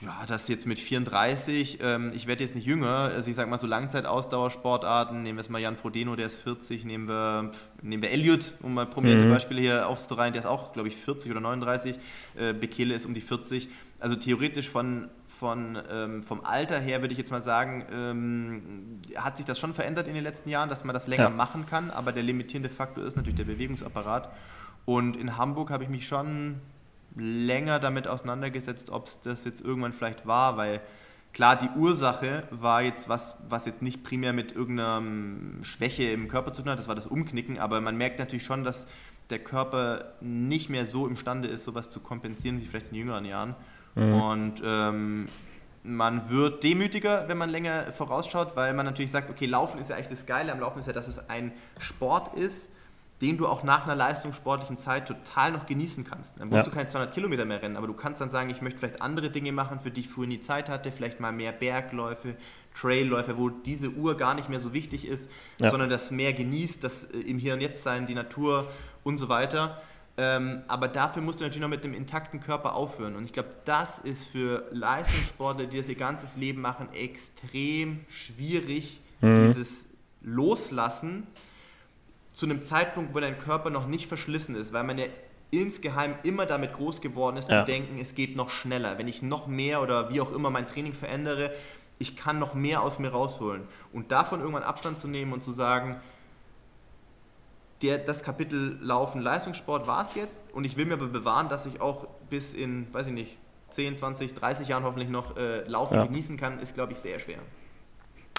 ja, 0.00 0.24
das 0.26 0.48
jetzt 0.48 0.66
mit 0.66 0.78
34, 0.78 1.78
ähm, 1.80 2.12
ich 2.14 2.26
werde 2.26 2.42
jetzt 2.42 2.56
nicht 2.56 2.66
jünger, 2.66 3.10
also 3.14 3.30
ich 3.30 3.36
sage 3.36 3.48
mal 3.48 3.58
so 3.58 3.66
Langzeitausdauersportarten, 3.66 5.22
nehmen 5.22 5.38
wir 5.38 5.42
es 5.42 5.48
mal 5.48 5.60
Jan 5.60 5.76
Frodeno, 5.76 6.16
der 6.16 6.26
ist 6.26 6.36
40, 6.36 6.84
nehmen 6.84 7.08
wir, 7.08 7.52
nehmen 7.82 8.02
wir 8.02 8.10
Elliot, 8.10 8.52
um 8.62 8.74
mal 8.74 8.86
prominente 8.86 9.26
mhm. 9.26 9.30
Beispiele 9.30 9.60
hier 9.60 9.88
aufzureihen, 9.88 10.32
der 10.32 10.42
ist 10.42 10.48
auch, 10.48 10.72
glaube 10.72 10.88
ich, 10.88 10.96
40 10.96 11.30
oder 11.30 11.40
39, 11.40 11.98
äh, 12.36 12.52
Bekele 12.52 12.94
ist 12.94 13.06
um 13.06 13.14
die 13.14 13.20
40, 13.20 13.68
also 14.00 14.16
theoretisch 14.16 14.68
von, 14.68 15.08
von, 15.26 15.78
ähm, 15.90 16.22
vom 16.22 16.44
Alter 16.44 16.80
her 16.80 17.00
würde 17.00 17.12
ich 17.12 17.18
jetzt 17.18 17.30
mal 17.30 17.42
sagen, 17.42 17.86
ähm, 17.92 19.00
hat 19.14 19.36
sich 19.36 19.46
das 19.46 19.58
schon 19.58 19.74
verändert 19.74 20.08
in 20.08 20.14
den 20.14 20.24
letzten 20.24 20.48
Jahren, 20.48 20.68
dass 20.68 20.84
man 20.84 20.94
das 20.94 21.06
länger 21.06 21.24
ja. 21.24 21.30
machen 21.30 21.66
kann, 21.66 21.90
aber 21.90 22.10
der 22.10 22.22
limitierende 22.22 22.70
Faktor 22.70 23.04
ist 23.04 23.16
natürlich 23.16 23.36
der 23.36 23.44
Bewegungsapparat 23.44 24.32
und 24.84 25.16
in 25.16 25.36
Hamburg 25.36 25.70
habe 25.70 25.84
ich 25.84 25.90
mich 25.90 26.08
schon 26.08 26.60
länger 27.16 27.78
damit 27.78 28.08
auseinandergesetzt, 28.08 28.90
ob 28.90 29.06
es 29.06 29.20
das 29.20 29.44
jetzt 29.44 29.60
irgendwann 29.60 29.92
vielleicht 29.92 30.26
war, 30.26 30.56
weil 30.56 30.80
klar, 31.32 31.56
die 31.56 31.68
Ursache 31.76 32.44
war 32.50 32.82
jetzt 32.82 33.08
was, 33.08 33.36
was 33.48 33.66
jetzt 33.66 33.82
nicht 33.82 34.02
primär 34.04 34.32
mit 34.32 34.52
irgendeiner 34.52 35.02
Schwäche 35.62 36.04
im 36.04 36.28
Körper 36.28 36.52
zu 36.52 36.62
tun 36.62 36.72
hat, 36.72 36.78
das 36.78 36.88
war 36.88 36.94
das 36.94 37.06
Umknicken, 37.06 37.58
aber 37.58 37.80
man 37.80 37.96
merkt 37.96 38.18
natürlich 38.18 38.44
schon, 38.44 38.64
dass 38.64 38.86
der 39.30 39.38
Körper 39.38 40.14
nicht 40.20 40.68
mehr 40.68 40.86
so 40.86 41.06
imstande 41.06 41.48
ist, 41.48 41.64
sowas 41.64 41.90
zu 41.90 42.00
kompensieren 42.00 42.60
wie 42.60 42.66
vielleicht 42.66 42.90
in 42.90 42.96
jüngeren 42.96 43.24
Jahren. 43.24 43.54
Mhm. 43.94 44.14
Und 44.14 44.62
ähm, 44.64 45.28
man 45.84 46.30
wird 46.30 46.62
demütiger, 46.62 47.28
wenn 47.28 47.38
man 47.38 47.50
länger 47.50 47.92
vorausschaut, 47.92 48.54
weil 48.56 48.72
man 48.74 48.86
natürlich 48.86 49.10
sagt, 49.10 49.30
okay, 49.30 49.46
Laufen 49.46 49.80
ist 49.80 49.90
ja 49.90 49.96
eigentlich 49.96 50.08
das 50.08 50.26
Geile 50.26 50.52
am 50.52 50.60
Laufen 50.60 50.78
ist 50.78 50.86
ja, 50.86 50.92
dass 50.92 51.08
es 51.08 51.28
ein 51.28 51.52
Sport 51.78 52.36
ist, 52.36 52.68
den 53.22 53.38
du 53.38 53.46
auch 53.46 53.62
nach 53.62 53.84
einer 53.84 53.94
leistungssportlichen 53.94 54.78
Zeit 54.78 55.06
total 55.06 55.52
noch 55.52 55.66
genießen 55.66 56.04
kannst. 56.04 56.40
Dann 56.40 56.48
musst 56.48 56.58
ja. 56.58 56.64
du 56.64 56.70
keine 56.70 56.88
200 56.88 57.14
Kilometer 57.14 57.44
mehr 57.44 57.62
rennen, 57.62 57.76
aber 57.76 57.86
du 57.86 57.94
kannst 57.94 58.20
dann 58.20 58.30
sagen, 58.30 58.50
ich 58.50 58.60
möchte 58.60 58.80
vielleicht 58.80 59.00
andere 59.00 59.30
Dinge 59.30 59.52
machen, 59.52 59.78
für 59.78 59.92
die 59.92 60.00
ich 60.00 60.08
früher 60.08 60.26
nie 60.26 60.40
Zeit 60.40 60.68
hatte, 60.68 60.90
vielleicht 60.90 61.20
mal 61.20 61.30
mehr 61.30 61.52
Bergläufe, 61.52 62.34
Trailläufe, 62.74 63.38
wo 63.38 63.48
diese 63.48 63.90
Uhr 63.90 64.16
gar 64.16 64.34
nicht 64.34 64.48
mehr 64.48 64.58
so 64.58 64.72
wichtig 64.72 65.06
ist, 65.06 65.30
ja. 65.60 65.70
sondern 65.70 65.88
das 65.88 66.10
mehr 66.10 66.32
genießt, 66.32 66.82
das 66.82 67.04
äh, 67.04 67.18
im 67.20 67.38
Hier 67.38 67.54
und 67.54 67.60
Jetzt 67.60 67.84
sein, 67.84 68.06
die 68.06 68.14
Natur 68.14 68.68
und 69.04 69.18
so 69.18 69.28
weiter. 69.28 69.80
Ähm, 70.16 70.62
aber 70.66 70.88
dafür 70.88 71.22
musst 71.22 71.38
du 71.38 71.44
natürlich 71.44 71.62
noch 71.62 71.68
mit 71.68 71.84
einem 71.84 71.94
intakten 71.94 72.40
Körper 72.40 72.74
aufhören. 72.74 73.14
Und 73.14 73.24
ich 73.24 73.32
glaube, 73.32 73.50
das 73.64 74.00
ist 74.00 74.24
für 74.24 74.66
Leistungssportler, 74.72 75.66
die 75.66 75.78
das 75.78 75.88
ihr 75.88 75.94
ganzes 75.94 76.36
Leben 76.36 76.60
machen, 76.60 76.92
extrem 76.92 78.00
schwierig, 78.08 79.00
mhm. 79.20 79.44
dieses 79.44 79.86
Loslassen 80.22 81.28
zu 82.32 82.46
einem 82.46 82.62
Zeitpunkt, 82.62 83.14
wo 83.14 83.20
dein 83.20 83.38
Körper 83.38 83.70
noch 83.70 83.86
nicht 83.86 84.06
verschlissen 84.06 84.54
ist, 84.54 84.72
weil 84.72 84.84
man 84.84 84.98
ja 84.98 85.06
insgeheim 85.50 86.14
immer 86.22 86.46
damit 86.46 86.72
groß 86.72 87.00
geworden 87.00 87.36
ist, 87.36 87.50
ja. 87.50 87.64
zu 87.64 87.70
denken, 87.70 87.98
es 88.00 88.14
geht 88.14 88.36
noch 88.36 88.48
schneller. 88.48 88.96
Wenn 88.98 89.06
ich 89.06 89.22
noch 89.22 89.46
mehr 89.46 89.82
oder 89.82 90.10
wie 90.10 90.20
auch 90.20 90.32
immer 90.32 90.48
mein 90.48 90.66
Training 90.66 90.94
verändere, 90.94 91.52
ich 91.98 92.16
kann 92.16 92.38
noch 92.38 92.54
mehr 92.54 92.82
aus 92.82 92.98
mir 92.98 93.10
rausholen. 93.10 93.62
Und 93.92 94.10
davon 94.10 94.40
irgendwann 94.40 94.62
Abstand 94.62 94.98
zu 94.98 95.08
nehmen 95.08 95.32
und 95.32 95.44
zu 95.44 95.52
sagen, 95.52 96.00
der, 97.82 97.98
das 97.98 98.22
Kapitel 98.22 98.78
Laufen 98.80 99.20
Leistungssport 99.20 99.86
war 99.86 100.02
es 100.02 100.14
jetzt 100.14 100.40
und 100.52 100.64
ich 100.64 100.76
will 100.76 100.86
mir 100.86 100.94
aber 100.94 101.08
bewahren, 101.08 101.48
dass 101.48 101.66
ich 101.66 101.80
auch 101.80 102.06
bis 102.30 102.54
in, 102.54 102.92
weiß 102.92 103.08
ich 103.08 103.12
nicht, 103.12 103.36
10, 103.70 103.96
20, 103.96 104.34
30 104.34 104.68
Jahren 104.68 104.84
hoffentlich 104.84 105.08
noch 105.08 105.36
äh, 105.36 105.66
Laufen 105.66 105.94
ja. 105.94 106.04
genießen 106.06 106.36
kann, 106.36 106.60
ist, 106.60 106.74
glaube 106.74 106.92
ich, 106.92 106.98
sehr 106.98 107.18
schwer. 107.18 107.38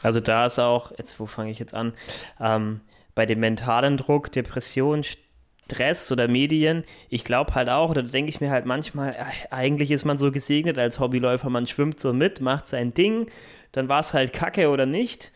Also 0.01 0.19
da 0.19 0.45
ist 0.45 0.59
auch, 0.59 0.91
jetzt 0.97 1.19
wo 1.19 1.25
fange 1.25 1.51
ich 1.51 1.59
jetzt 1.59 1.73
an, 1.73 1.93
ähm, 2.39 2.81
bei 3.15 3.25
dem 3.25 3.39
mentalen 3.39 3.97
Druck, 3.97 4.31
Depression, 4.31 5.03
Stress 5.03 6.11
oder 6.11 6.27
Medien, 6.27 6.83
ich 7.09 7.23
glaube 7.23 7.55
halt 7.55 7.69
auch, 7.69 7.89
oder 7.89 8.03
denke 8.03 8.29
ich 8.29 8.41
mir 8.41 8.51
halt 8.51 8.65
manchmal, 8.65 9.15
eigentlich 9.49 9.91
ist 9.91 10.05
man 10.05 10.17
so 10.17 10.31
gesegnet 10.31 10.77
als 10.77 10.99
Hobbyläufer, 10.99 11.49
man 11.49 11.67
schwimmt 11.67 11.99
so 11.99 12.13
mit, 12.13 12.41
macht 12.41 12.67
sein 12.67 12.93
Ding, 12.93 13.27
dann 13.71 13.89
war 13.89 14.01
es 14.01 14.13
halt 14.13 14.33
kacke 14.33 14.69
oder 14.69 14.85
nicht 14.85 15.31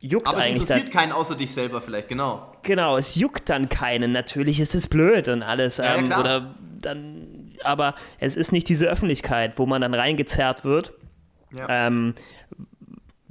juckt 0.00 0.26
Aber 0.26 0.38
es 0.38 0.46
interessiert 0.46 0.84
dann, 0.84 0.90
keinen 0.90 1.12
außer 1.12 1.34
dich 1.34 1.52
selber 1.52 1.80
vielleicht, 1.80 2.08
genau. 2.08 2.52
Genau, 2.62 2.96
es 2.96 3.14
juckt 3.14 3.48
dann 3.48 3.68
keinen. 3.68 4.12
Natürlich 4.12 4.60
ist 4.60 4.74
es 4.74 4.88
blöd 4.88 5.28
und 5.28 5.42
alles. 5.42 5.78
Ja, 5.78 5.96
ähm, 5.96 6.08
ja, 6.08 6.20
oder 6.20 6.54
dann, 6.80 7.52
aber 7.62 7.94
es 8.18 8.36
ist 8.36 8.52
nicht 8.52 8.68
diese 8.68 8.86
Öffentlichkeit, 8.86 9.58
wo 9.58 9.66
man 9.66 9.80
dann 9.80 9.94
reingezerrt 9.94 10.64
wird. 10.64 10.92
Ja. 11.56 11.86
Ähm, 11.86 12.14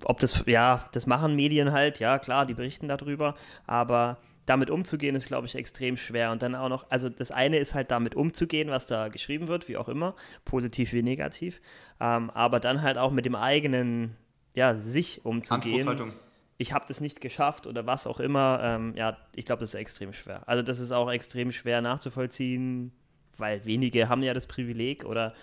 ob 0.06 0.20
das, 0.20 0.44
ja, 0.46 0.88
das 0.91 1.08
machen 1.08 1.36
Medien 1.36 1.72
halt, 1.72 2.00
ja 2.00 2.20
klar, 2.20 2.46
die 2.46 2.54
berichten 2.54 2.88
darüber, 2.88 3.36
aber 3.68 4.18
damit 4.46 4.70
umzugehen 4.70 5.15
ist, 5.15 5.28
glaube 5.28 5.48
ich, 5.48 5.56
extrem 5.56 5.98
schwer. 5.98 6.32
Und 6.32 6.44
dann 6.44 6.56
auch 6.56 6.70
noch, 6.70 6.86
also 6.89 7.10
das 7.10 7.32
eine 7.32 7.58
ist 7.58 7.74
halt 7.74 7.91
damit 7.91 8.15
umzugehen, 8.15 8.70
was 8.70 8.86
da 8.86 9.08
geschrieben 9.08 9.48
wird, 9.48 9.68
wie 9.68 9.78
auch 9.78 9.89
immer, 9.89 10.15
positiv 10.46 10.94
wie 10.94 11.04
negativ, 11.04 11.62
ähm, 12.00 12.30
aber 12.30 12.60
dann 12.60 12.82
halt 12.82 12.98
auch 12.98 13.12
mit 13.12 13.26
dem 13.26 13.36
eigenen, 13.36 14.15
ja, 14.54 14.76
sich 14.76 15.26
umzugehen 15.26 16.13
ich 16.58 16.74
habe 16.74 16.86
das 16.88 17.02
nicht 17.02 17.22
geschafft 17.22 17.68
oder 17.68 17.86
was 17.86 18.08
auch 18.08 18.20
immer, 18.20 18.60
ähm, 18.63 18.94
ja, 18.96 19.18
ich 19.36 19.46
glaube, 19.46 19.60
das 19.60 19.70
ist 19.74 19.80
extrem 19.80 20.13
schwer. 20.13 20.48
Also 20.48 20.63
das 20.63 20.80
ist 20.80 20.91
auch 20.91 21.12
extrem 21.12 21.52
schwer 21.52 21.82
nachzuvollziehen, 21.82 22.91
weil 23.38 23.65
wenige 23.65 24.08
haben 24.08 24.24
ja 24.24 24.34
das 24.34 24.48
Privileg 24.48 25.04
oder, 25.04 25.34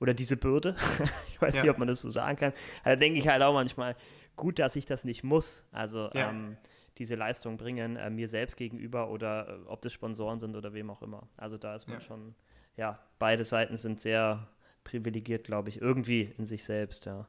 oder 0.00 0.14
diese 0.14 0.36
Bürde. 0.36 0.76
ich 1.32 1.40
weiß 1.40 1.54
ja. 1.54 1.62
nicht, 1.62 1.70
ob 1.70 1.78
man 1.78 1.88
das 1.88 2.00
so 2.00 2.10
sagen 2.10 2.36
kann. 2.36 2.52
Da 2.84 2.96
denke 2.96 3.18
ich 3.18 3.28
halt 3.28 3.42
auch 3.42 3.54
manchmal, 3.54 3.96
gut, 4.36 4.58
dass 4.58 4.76
ich 4.76 4.86
das 4.86 5.04
nicht 5.04 5.24
muss. 5.24 5.64
Also 5.72 6.10
ja. 6.14 6.30
ähm, 6.30 6.56
diese 6.98 7.14
Leistung 7.14 7.56
bringen, 7.56 7.96
äh, 7.96 8.10
mir 8.10 8.28
selbst 8.28 8.56
gegenüber 8.56 9.10
oder 9.10 9.48
äh, 9.48 9.66
ob 9.66 9.82
das 9.82 9.92
Sponsoren 9.92 10.40
sind 10.40 10.56
oder 10.56 10.72
wem 10.72 10.90
auch 10.90 11.02
immer. 11.02 11.28
Also 11.36 11.56
da 11.56 11.74
ist 11.74 11.86
man 11.86 11.98
ja. 11.98 12.04
schon, 12.04 12.34
ja, 12.76 12.98
beide 13.18 13.44
Seiten 13.44 13.76
sind 13.76 14.00
sehr 14.00 14.48
privilegiert, 14.84 15.44
glaube 15.44 15.68
ich, 15.68 15.80
irgendwie 15.80 16.32
in 16.38 16.46
sich 16.46 16.64
selbst, 16.64 17.06
ja. 17.06 17.28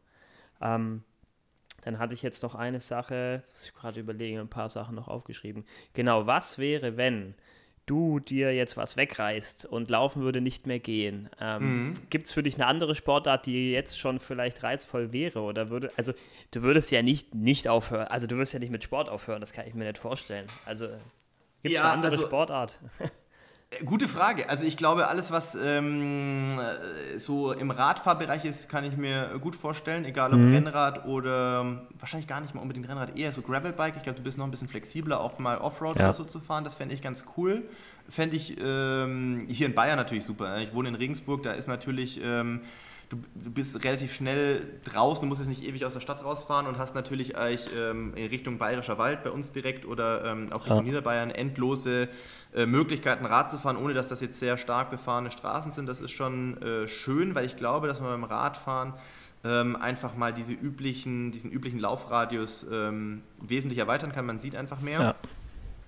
Ähm, 0.61 1.03
dann 1.83 1.97
hatte 1.97 2.13
ich 2.13 2.21
jetzt 2.21 2.43
noch 2.43 2.55
eine 2.55 2.81
Sache, 2.81 3.43
muss 3.51 3.65
ich 3.65 3.73
gerade 3.73 3.99
überlegen, 3.99 4.39
ein 4.39 4.49
paar 4.49 4.67
Sachen 4.67 4.95
noch 4.95 5.07
aufgeschrieben. 5.07 5.65
Genau, 5.93 6.27
was 6.27 6.57
wäre, 6.57 6.97
wenn 6.97 7.35
du 7.89 8.19
dir 8.19 8.53
jetzt 8.53 8.77
was 8.77 8.97
wegreißt 8.97 9.65
und 9.65 9.89
laufen 9.89 10.21
würde 10.21 10.41
nicht 10.41 10.67
mehr 10.67 10.79
gehen? 10.79 11.29
Ähm, 11.39 11.61
mhm. 11.61 11.93
Gibt 12.09 12.27
es 12.27 12.33
für 12.33 12.43
dich 12.43 12.55
eine 12.55 12.67
andere 12.67 12.93
Sportart, 12.93 13.45
die 13.45 13.71
jetzt 13.71 13.99
schon 13.99 14.19
vielleicht 14.19 14.61
reizvoll 14.61 15.11
wäre? 15.11 15.41
Oder 15.41 15.69
würde, 15.69 15.91
also 15.97 16.13
du 16.51 16.61
würdest 16.61 16.91
ja 16.91 17.01
nicht, 17.01 17.33
nicht 17.33 17.67
aufhören, 17.67 18.07
also 18.07 18.27
du 18.27 18.37
wirst 18.37 18.53
ja 18.53 18.59
nicht 18.59 18.71
mit 18.71 18.83
Sport 18.83 19.09
aufhören, 19.09 19.41
das 19.41 19.53
kann 19.53 19.67
ich 19.67 19.73
mir 19.73 19.85
nicht 19.85 19.97
vorstellen. 19.97 20.47
Also 20.65 20.87
gibt 20.87 20.99
es 21.63 21.71
ja, 21.73 21.83
eine 21.83 21.93
andere 21.93 22.11
also, 22.11 22.25
Sportart? 22.27 22.79
Gute 23.85 24.07
Frage. 24.07 24.49
Also 24.49 24.65
ich 24.65 24.77
glaube, 24.77 25.09
alles, 25.09 25.31
was 25.31 25.55
ähm, 25.55 26.59
so 27.17 27.51
im 27.51 27.69
Radfahrbereich 27.69 28.43
ist, 28.43 28.67
kann 28.67 28.83
ich 28.83 28.97
mir 28.97 29.37
gut 29.39 29.55
vorstellen. 29.55 30.05
Egal 30.05 30.33
ob 30.33 30.39
mhm. 30.39 30.51
Rennrad 30.51 31.05
oder 31.05 31.83
wahrscheinlich 31.99 32.27
gar 32.27 32.41
nicht 32.41 32.55
mal 32.55 32.61
unbedingt 32.61 32.89
Rennrad, 32.89 33.15
eher 33.15 33.31
so 33.31 33.43
Gravelbike. 33.43 33.93
Ich 33.97 34.01
glaube, 34.01 34.17
du 34.17 34.23
bist 34.23 34.39
noch 34.39 34.45
ein 34.45 34.51
bisschen 34.51 34.67
flexibler, 34.67 35.19
auch 35.21 35.37
mal 35.37 35.59
Offroad 35.59 35.97
ja. 35.97 36.05
oder 36.05 36.13
so 36.15 36.23
zu 36.23 36.39
fahren. 36.39 36.63
Das 36.63 36.73
fände 36.73 36.95
ich 36.95 37.03
ganz 37.03 37.25
cool. 37.37 37.61
Fände 38.09 38.37
ich 38.37 38.57
ähm, 38.59 39.45
hier 39.47 39.67
in 39.67 39.75
Bayern 39.75 39.97
natürlich 39.97 40.25
super. 40.25 40.57
Ich 40.61 40.73
wohne 40.73 40.89
in 40.89 40.95
Regensburg, 40.95 41.43
da 41.43 41.51
ist 41.51 41.67
natürlich... 41.67 42.19
Ähm, 42.23 42.61
du, 43.09 43.17
du 43.35 43.51
bist 43.51 43.83
relativ 43.83 44.13
schnell 44.13 44.79
draußen, 44.85 45.21
du 45.23 45.27
musst 45.27 45.41
jetzt 45.41 45.49
nicht 45.49 45.63
ewig 45.63 45.85
aus 45.85 45.93
der 45.93 45.99
Stadt 45.99 46.23
rausfahren 46.23 46.67
und 46.67 46.77
hast 46.77 46.95
natürlich 46.95 47.37
eigentlich 47.37 47.69
ähm, 47.75 48.13
in 48.15 48.27
Richtung 48.27 48.57
Bayerischer 48.57 48.97
Wald 48.97 49.23
bei 49.23 49.31
uns 49.31 49.51
direkt 49.51 49.85
oder 49.85 50.25
ähm, 50.25 50.53
auch 50.53 50.61
Richtung 50.61 50.77
ja. 50.77 50.83
Niederbayern 50.83 51.31
endlose 51.31 52.07
äh, 52.53 52.65
Möglichkeiten, 52.65 53.25
Rad 53.25 53.49
zu 53.49 53.57
fahren, 53.57 53.77
ohne 53.77 53.93
dass 53.93 54.07
das 54.07 54.21
jetzt 54.21 54.39
sehr 54.39 54.57
stark 54.57 54.91
befahrene 54.91 55.31
Straßen 55.31 55.71
sind. 55.71 55.87
Das 55.87 55.99
ist 55.99 56.11
schon 56.11 56.61
äh, 56.61 56.87
schön, 56.87 57.35
weil 57.35 57.45
ich 57.45 57.55
glaube, 57.55 57.87
dass 57.87 57.99
man 57.99 58.09
beim 58.11 58.23
Radfahren 58.23 58.93
ähm, 59.43 59.75
einfach 59.75 60.15
mal 60.15 60.33
diese 60.33 60.53
üblichen, 60.53 61.31
diesen 61.31 61.51
üblichen 61.51 61.79
Laufradius 61.79 62.65
ähm, 62.71 63.23
wesentlich 63.41 63.79
erweitern 63.79 64.11
kann. 64.11 64.25
Man 64.25 64.39
sieht 64.39 64.55
einfach 64.55 64.81
mehr. 64.81 64.99
Ja. 64.99 65.15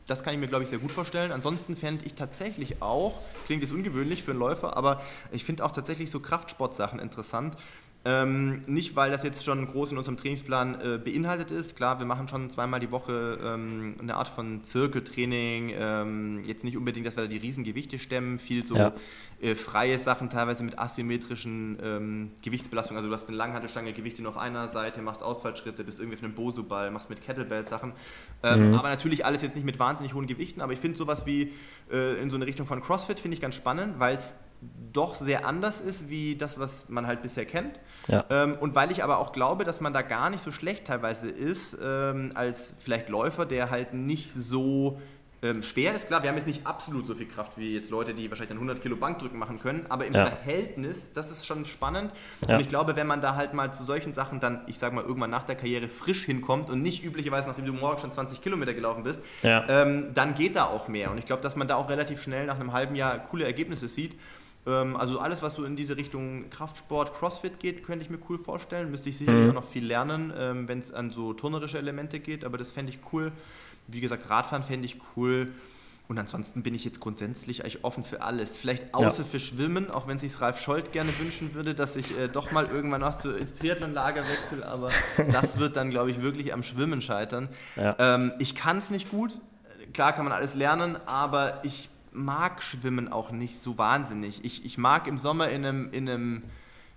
Das 0.08 0.24
kann 0.24 0.34
ich 0.34 0.40
mir, 0.40 0.48
glaube 0.48 0.64
ich, 0.64 0.70
sehr 0.70 0.80
gut 0.80 0.92
vorstellen. 0.92 1.32
Ansonsten 1.32 1.76
fände 1.76 2.06
ich 2.06 2.16
tatsächlich 2.16 2.82
auch, 2.82 3.20
klingt 3.46 3.62
jetzt 3.62 3.72
ungewöhnlich 3.72 4.24
für 4.24 4.32
einen 4.32 4.40
Läufer, 4.40 4.76
aber 4.76 5.02
ich 5.32 5.44
finde 5.44 5.64
auch 5.64 5.72
tatsächlich 5.72 6.10
so 6.10 6.20
Kraftsportsachen 6.20 7.00
interessant. 7.00 7.56
Ähm, 8.04 8.64
nicht, 8.66 8.96
weil 8.96 9.12
das 9.12 9.22
jetzt 9.22 9.44
schon 9.46 9.68
groß 9.68 9.92
in 9.92 9.98
unserem 10.00 10.18
Trainingsplan 10.18 10.82
äh, 10.82 10.98
beinhaltet 10.98 11.52
ist. 11.52 11.76
Klar, 11.76 12.00
wir 12.00 12.08
machen 12.08 12.28
schon 12.28 12.50
zweimal 12.50 12.80
die 12.80 12.90
Woche 12.90 13.38
ähm, 13.44 13.94
eine 14.00 14.16
Art 14.16 14.28
von 14.28 14.64
Zirkeltraining. 14.64 15.72
Ähm, 15.78 16.42
jetzt 16.44 16.64
nicht 16.64 16.78
unbedingt, 16.78 17.06
dass 17.06 17.16
wir 17.16 17.24
da 17.24 17.30
die 17.30 17.38
Riesengewichte 17.38 18.00
stemmen, 18.00 18.40
viel 18.40 18.66
so 18.66 18.76
ja. 18.76 18.94
äh, 19.40 19.54
freie 19.54 20.00
Sachen, 20.00 20.32
teilweise 20.32 20.64
mit 20.64 20.80
asymmetrischen 20.80 21.78
ähm, 21.84 22.32
Gewichtsbelastungen. 22.42 22.98
Also 22.98 23.08
du 23.08 23.14
hast 23.14 23.28
eine 23.28 23.38
Langhantelstange, 23.38 23.94
Gewichte 23.94 24.24
nur 24.24 24.32
auf 24.32 24.38
einer 24.38 24.68
Seite, 24.68 25.04
machst 25.04 25.22
Ausfallschritte, 25.22 25.84
bist 25.84 26.00
irgendwie 26.00 26.18
auf 26.18 26.24
einem 26.24 26.34
Bosu-Ball, 26.34 26.90
machst 26.90 27.12
mit 27.12 27.22
Kettlebell-Sachen. 27.22 27.94
Ähm, 28.42 28.70
mhm. 28.70 28.74
Aber 28.74 28.90
natürlich 28.90 29.28
alles 29.28 29.44
jetzt 29.44 29.54
nicht 29.56 29.66
mit 29.66 29.78
wahnsinnig 29.78 30.16
hohen 30.16 30.26
Gewichten. 30.26 30.62
Aber 30.62 30.74
ich 30.74 30.80
finde 30.80 30.98
sowas 30.98 31.28
wie 31.28 31.54
äh, 31.92 32.20
in 32.20 32.32
so 32.32 32.36
eine 32.36 32.48
Richtung 32.48 32.66
von 32.66 32.82
CrossFit 32.82 33.20
finde 33.20 33.36
ich 33.36 33.42
ganz 33.42 33.54
spannend, 33.54 34.00
weil 34.00 34.16
es 34.16 34.34
doch 34.94 35.16
sehr 35.16 35.46
anders 35.46 35.82
ist 35.82 36.10
wie 36.10 36.36
das, 36.36 36.60
was 36.60 36.88
man 36.90 37.08
halt 37.08 37.22
bisher 37.22 37.46
kennt. 37.46 37.80
Ja. 38.08 38.26
Ähm, 38.30 38.58
und 38.60 38.76
weil 38.76 38.92
ich 38.92 39.04
aber 39.04 39.20
auch 39.20 39.32
glaube, 39.32 39.64
dass 39.64 39.82
man 39.82 39.94
da 39.94 40.02
gar 40.02 40.30
nicht 40.30 40.42
so 40.42 40.52
schlecht 40.52 40.86
teilweise 40.86 41.30
ist, 41.30 41.78
ähm, 41.82 42.32
als 42.36 42.76
vielleicht 42.80 43.10
Läufer, 43.10 43.46
der 43.46 43.70
halt 43.70 43.94
nicht 43.94 44.34
so 44.34 45.00
ähm, 45.44 45.64
schwer 45.64 45.96
ist. 45.96 46.08
Klar, 46.08 46.22
wir 46.22 46.30
haben 46.30 46.38
jetzt 46.38 46.48
nicht 46.48 46.68
absolut 46.68 47.08
so 47.08 47.16
viel 47.16 47.28
Kraft 47.28 47.58
wie 47.58 47.74
jetzt 47.74 47.90
Leute, 47.90 48.14
die 48.14 48.30
wahrscheinlich 48.30 48.50
dann 48.50 48.58
100 48.58 48.82
Kilo 48.82 48.96
Bankdrücken 48.96 49.40
machen 49.40 49.60
können, 49.60 49.86
aber 49.90 50.06
im 50.06 50.14
ja. 50.14 50.28
Verhältnis, 50.28 51.14
das 51.14 51.32
ist 51.32 51.48
schon 51.48 51.66
spannend. 51.66 52.12
Ja. 52.48 52.56
Und 52.56 52.62
ich 52.62 52.68
glaube, 52.68 52.96
wenn 52.96 53.08
man 53.08 53.22
da 53.22 53.36
halt 53.36 53.54
mal 53.54 53.74
zu 53.74 53.84
solchen 53.84 54.14
Sachen 54.14 54.40
dann, 54.40 54.62
ich 54.68 54.78
sage 54.78 54.94
mal, 54.94 55.04
irgendwann 55.04 55.32
nach 55.32 55.44
der 55.44 55.56
Karriere 55.56 55.90
frisch 55.90 56.26
hinkommt 56.26 56.70
und 56.70 56.84
nicht 56.84 57.04
üblicherweise, 57.04 57.48
nachdem 57.48 57.66
du 57.66 57.74
morgen 57.74 58.00
schon 58.00 58.12
20 58.12 58.42
Kilometer 58.42 58.76
gelaufen 58.76 59.04
bist, 59.04 59.20
ähm, 59.44 60.14
dann 60.14 60.36
geht 60.36 60.56
da 60.56 60.66
auch 60.66 60.88
mehr. 60.88 61.10
Und 61.10 61.18
ich 61.18 61.26
glaube, 61.26 61.42
dass 61.42 61.56
man 61.56 61.68
da 61.68 61.76
auch 61.76 61.90
relativ 61.90 62.22
schnell 62.22 62.46
nach 62.46 62.60
einem 62.60 62.74
halben 62.74 62.96
Jahr 62.96 63.18
coole 63.18 63.46
Ergebnisse 63.46 63.88
sieht. 63.88 64.20
Ähm, 64.68 64.96
also 64.96 65.20
alles, 65.20 65.42
was 65.42 65.56
so 65.56 65.64
in 65.66 65.76
diese 65.76 65.98
Richtung 65.98 66.50
Kraftsport, 66.50 67.14
Crossfit 67.14 67.60
geht, 67.60 67.84
könnte 67.84 68.06
ich 68.06 68.12
mir 68.12 68.20
cool 68.30 68.38
vorstellen. 68.38 68.92
Müsste 68.92 69.10
ich 69.10 69.18
sicherlich 69.18 69.44
mhm. 69.44 69.50
auch 69.52 69.56
noch 69.56 69.68
viel 69.68 69.86
lernen, 69.86 70.34
ähm, 70.36 70.68
wenn 70.68 70.80
es 70.80 70.94
an 70.94 71.12
so 71.12 71.34
turnerische 71.34 71.78
Elemente 71.78 72.20
geht, 72.20 72.44
aber 72.44 72.58
das 72.58 72.72
fände 72.72 72.92
ich 72.92 73.00
cool. 73.12 73.32
Wie 73.88 74.02
gesagt, 74.02 74.30
Radfahren 74.30 74.64
fände 74.64 74.86
ich 74.86 74.98
cool. 75.16 75.50
Und 76.08 76.20
ansonsten 76.20 76.62
bin 76.62 76.76
ich 76.76 76.84
jetzt 76.84 77.00
grundsätzlich 77.00 77.62
eigentlich 77.62 77.86
offen 77.86 78.04
für 78.04 78.22
alles. 78.22 78.58
Vielleicht 78.58 78.94
außer 78.94 79.24
ja. 79.24 79.30
für 79.30 79.40
Schwimmen, 79.40 79.90
auch 79.90 80.10
wenn 80.10 80.20
sich 80.20 80.42
Ralf 80.42 80.60
Scholz 80.60 80.92
gerne 80.92 81.18
wünschen 81.20 81.54
würde, 81.54 81.74
dass 81.74 81.96
ich 81.96 82.18
äh, 82.18 82.28
doch 82.28 82.52
mal 82.52 82.66
irgendwann 82.66 83.00
noch 83.00 83.16
zu, 83.16 83.32
ins 83.32 83.56
Triathlon-Lager 83.56 84.24
wechsle. 84.28 84.68
Aber 84.68 84.92
das 85.32 85.58
wird 85.58 85.78
dann, 85.78 85.90
glaube 85.90 86.12
ich, 86.12 86.22
wirklich 86.22 86.54
am 86.54 86.64
Schwimmen 86.64 87.02
scheitern. 87.02 87.48
Ja. 87.78 87.96
Ähm, 87.98 88.34
ich 88.40 88.56
kann 88.56 88.80
es 88.80 88.90
nicht 88.90 89.10
gut. 89.10 89.40
Klar 89.94 90.12
kann 90.12 90.26
man 90.26 90.34
alles 90.34 90.54
lernen, 90.54 90.98
aber 91.06 91.62
ich 91.64 91.88
mag 92.12 92.62
Schwimmen 92.62 93.12
auch 93.12 93.32
nicht 93.32 93.60
so 93.60 93.78
wahnsinnig. 93.78 94.44
Ich, 94.44 94.66
ich 94.66 94.78
mag 94.78 95.08
im 95.08 95.18
Sommer 95.18 95.50
in 95.50 95.66
einem, 95.66 95.92
in 95.92 96.10
einem 96.10 96.44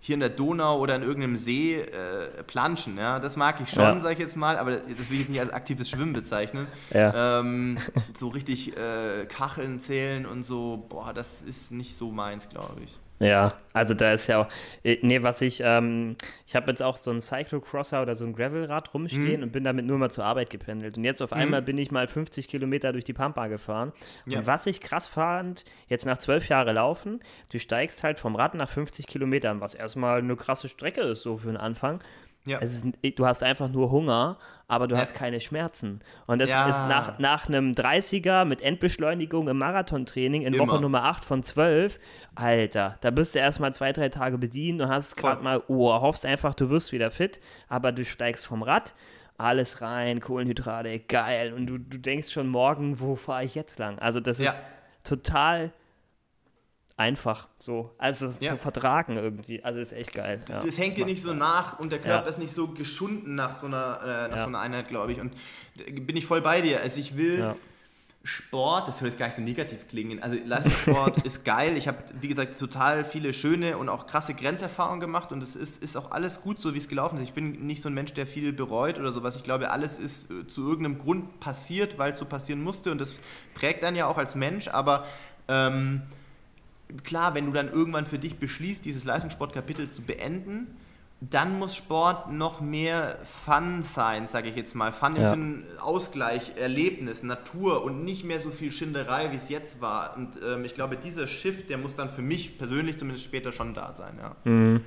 hier 0.04 0.14
in 0.14 0.20
der 0.20 0.28
Donau 0.28 0.80
oder 0.80 0.96
in 0.96 1.02
irgendeinem 1.02 1.36
See 1.36 1.76
äh, 1.76 2.42
planschen. 2.42 2.98
Ja? 2.98 3.20
Das 3.20 3.36
mag 3.36 3.58
ich 3.62 3.70
schon, 3.70 3.80
ja. 3.80 4.00
sage 4.00 4.12
ich 4.12 4.18
jetzt 4.18 4.36
mal, 4.36 4.58
aber 4.58 4.72
das 4.72 5.08
will 5.08 5.14
ich 5.14 5.20
jetzt 5.20 5.30
nicht 5.30 5.40
als 5.40 5.50
aktives 5.50 5.88
Schwimmen 5.88 6.12
bezeichnen. 6.12 6.66
Ja. 6.92 7.40
Ähm, 7.40 7.78
so 8.18 8.28
richtig 8.28 8.76
äh, 8.76 9.24
Kacheln 9.26 9.80
zählen 9.80 10.26
und 10.26 10.42
so, 10.42 10.84
boah, 10.90 11.14
das 11.14 11.40
ist 11.40 11.70
nicht 11.70 11.96
so 11.96 12.10
meins, 12.10 12.50
glaube 12.50 12.82
ich. 12.82 12.98
Ja, 13.20 13.54
also 13.72 13.94
da 13.94 14.12
ist 14.12 14.26
ja 14.26 14.42
auch, 14.42 14.48
äh, 14.82 14.98
nee, 15.02 15.22
was 15.22 15.40
ich, 15.40 15.62
ähm, 15.64 16.16
ich 16.46 16.56
habe 16.56 16.70
jetzt 16.70 16.82
auch 16.82 16.96
so 16.96 17.12
ein 17.12 17.20
Cyclocrosser 17.20 18.02
oder 18.02 18.16
so 18.16 18.24
ein 18.24 18.32
Gravelrad 18.32 18.92
rumstehen 18.92 19.38
mhm. 19.38 19.42
und 19.44 19.52
bin 19.52 19.62
damit 19.62 19.86
nur 19.86 19.98
mal 19.98 20.10
zur 20.10 20.24
Arbeit 20.24 20.50
gependelt. 20.50 20.96
Und 20.96 21.04
jetzt 21.04 21.22
auf 21.22 21.30
mhm. 21.30 21.38
einmal 21.38 21.62
bin 21.62 21.78
ich 21.78 21.92
mal 21.92 22.08
50 22.08 22.48
Kilometer 22.48 22.92
durch 22.92 23.04
die 23.04 23.12
Pampa 23.12 23.46
gefahren. 23.46 23.92
Ja. 24.26 24.40
Und 24.40 24.46
was 24.46 24.66
ich 24.66 24.80
krass 24.80 25.06
fand, 25.06 25.64
jetzt 25.88 26.06
nach 26.06 26.18
zwölf 26.18 26.48
Jahren 26.48 26.74
Laufen, 26.74 27.20
du 27.52 27.60
steigst 27.60 28.02
halt 28.02 28.18
vom 28.18 28.34
Rad 28.34 28.54
nach 28.54 28.68
50 28.68 29.06
Kilometern, 29.06 29.60
was 29.60 29.74
erstmal 29.74 30.18
eine 30.18 30.34
krasse 30.34 30.68
Strecke 30.68 31.02
ist, 31.02 31.22
so 31.22 31.36
für 31.36 31.48
den 31.48 31.56
Anfang. 31.56 32.00
Ja. 32.46 32.58
Ist, 32.58 32.84
du 33.16 33.26
hast 33.26 33.42
einfach 33.42 33.70
nur 33.70 33.90
Hunger, 33.90 34.38
aber 34.68 34.86
du 34.86 34.94
ja. 34.94 35.00
hast 35.00 35.14
keine 35.14 35.40
Schmerzen. 35.40 36.00
Und 36.26 36.40
das 36.40 36.50
ja. 36.50 36.68
ist 36.68 36.88
nach, 36.88 37.18
nach 37.18 37.48
einem 37.48 37.72
30er 37.72 38.44
mit 38.44 38.60
Endbeschleunigung 38.60 39.48
im 39.48 39.58
Marathontraining 39.58 40.42
in 40.42 40.52
Immer. 40.52 40.68
Woche 40.68 40.80
Nummer 40.80 41.04
8 41.04 41.24
von 41.24 41.42
12, 41.42 41.98
Alter, 42.34 42.98
da 43.00 43.10
bist 43.10 43.34
du 43.34 43.38
erstmal 43.38 43.72
zwei, 43.72 43.92
drei 43.92 44.10
Tage 44.10 44.36
bedient 44.36 44.82
und 44.82 44.88
hast 44.88 45.16
gerade 45.16 45.42
mal, 45.42 45.62
oh, 45.68 45.92
hoffst 45.92 46.26
einfach, 46.26 46.54
du 46.54 46.68
wirst 46.68 46.92
wieder 46.92 47.10
fit, 47.10 47.40
aber 47.68 47.92
du 47.92 48.04
steigst 48.04 48.44
vom 48.44 48.62
Rad, 48.62 48.94
alles 49.38 49.80
rein, 49.80 50.20
Kohlenhydrate, 50.20 50.98
geil. 51.00 51.52
Und 51.54 51.66
du, 51.66 51.78
du 51.78 51.98
denkst 51.98 52.30
schon 52.30 52.48
morgen, 52.48 53.00
wo 53.00 53.16
fahre 53.16 53.44
ich 53.44 53.54
jetzt 53.54 53.78
lang? 53.78 53.98
Also 53.98 54.20
das 54.20 54.38
ist 54.38 54.60
total 55.02 55.72
einfach 56.96 57.48
so. 57.58 57.94
Also 57.98 58.32
ja. 58.40 58.52
zu 58.52 58.58
vertragen 58.58 59.16
irgendwie. 59.16 59.62
Also 59.62 59.80
ist 59.80 59.92
echt 59.92 60.14
geil. 60.14 60.40
Ja. 60.48 60.60
Das 60.60 60.78
hängt 60.78 60.96
dir 60.96 61.06
nicht 61.06 61.22
so 61.22 61.34
nach 61.34 61.78
und 61.78 61.90
der 61.90 62.00
Körper 62.00 62.24
ja. 62.24 62.30
ist 62.30 62.38
nicht 62.38 62.52
so 62.52 62.68
geschunden 62.68 63.34
nach 63.34 63.54
so 63.54 63.66
einer, 63.66 64.00
äh, 64.02 64.28
nach 64.28 64.38
so 64.38 64.46
einer 64.46 64.60
Einheit, 64.60 64.88
glaube 64.88 65.12
ich. 65.12 65.20
Und 65.20 65.32
bin 65.74 66.16
ich 66.16 66.26
voll 66.26 66.40
bei 66.40 66.60
dir. 66.60 66.80
Also 66.80 67.00
ich 67.00 67.16
will. 67.16 67.56
Sport, 68.26 68.88
das 68.88 68.98
soll 68.98 69.08
jetzt 69.08 69.18
gar 69.18 69.26
nicht 69.26 69.36
so 69.36 69.42
negativ 69.42 69.86
klingen. 69.86 70.22
Also 70.22 70.38
Leistungssport 70.46 71.18
ist 71.26 71.44
geil. 71.44 71.76
Ich 71.76 71.86
habe, 71.86 71.98
wie 72.22 72.28
gesagt, 72.28 72.58
total 72.58 73.04
viele 73.04 73.34
schöne 73.34 73.76
und 73.76 73.90
auch 73.90 74.06
krasse 74.06 74.32
Grenzerfahrungen 74.32 75.00
gemacht 75.00 75.30
und 75.30 75.42
es 75.42 75.56
ist, 75.56 75.82
ist 75.82 75.94
auch 75.94 76.10
alles 76.10 76.40
gut 76.40 76.58
so, 76.58 76.72
wie 76.72 76.78
es 76.78 76.88
gelaufen 76.88 77.16
ist. 77.16 77.24
Ich 77.24 77.34
bin 77.34 77.66
nicht 77.66 77.82
so 77.82 77.90
ein 77.90 77.94
Mensch, 77.94 78.14
der 78.14 78.26
viel 78.26 78.54
bereut 78.54 78.98
oder 78.98 79.12
sowas. 79.12 79.36
Ich 79.36 79.42
glaube, 79.42 79.70
alles 79.70 79.98
ist 79.98 80.30
äh, 80.30 80.46
zu 80.46 80.66
irgendeinem 80.66 80.96
Grund 80.96 81.38
passiert, 81.38 81.98
weil 81.98 82.14
es 82.14 82.18
so 82.18 82.24
passieren 82.24 82.62
musste 82.62 82.92
und 82.92 82.98
das 82.98 83.20
prägt 83.52 83.82
dann 83.82 83.94
ja 83.94 84.06
auch 84.06 84.16
als 84.16 84.34
Mensch, 84.34 84.68
aber 84.68 85.04
ähm, 85.46 86.00
klar, 87.04 87.34
wenn 87.34 87.46
du 87.46 87.52
dann 87.52 87.70
irgendwann 87.70 88.06
für 88.06 88.18
dich 88.18 88.36
beschließt, 88.36 88.84
dieses 88.84 89.04
Leistungssportkapitel 89.04 89.88
zu 89.88 90.02
beenden, 90.02 90.76
dann 91.20 91.58
muss 91.58 91.74
Sport 91.74 92.32
noch 92.32 92.60
mehr 92.60 93.18
Fun 93.24 93.82
sein, 93.82 94.26
sage 94.26 94.48
ich 94.48 94.56
jetzt 94.56 94.74
mal. 94.74 94.92
Fun 94.92 95.16
im 95.16 95.22
ja. 95.22 95.30
Sinne 95.30 95.62
Ausgleich, 95.80 96.52
Erlebnis, 96.56 97.22
Natur 97.22 97.84
und 97.84 98.04
nicht 98.04 98.24
mehr 98.24 98.40
so 98.40 98.50
viel 98.50 98.72
Schinderei, 98.72 99.32
wie 99.32 99.36
es 99.36 99.48
jetzt 99.48 99.80
war. 99.80 100.16
Und 100.16 100.38
ähm, 100.46 100.64
ich 100.64 100.74
glaube, 100.74 100.96
dieser 100.96 101.26
Shift, 101.26 101.70
der 101.70 101.78
muss 101.78 101.94
dann 101.94 102.10
für 102.10 102.22
mich 102.22 102.58
persönlich 102.58 102.98
zumindest 102.98 103.24
später 103.24 103.52
schon 103.52 103.74
da 103.74 103.92
sein. 103.92 104.18
Ja. 104.20 104.36
Mhm. 104.50 104.84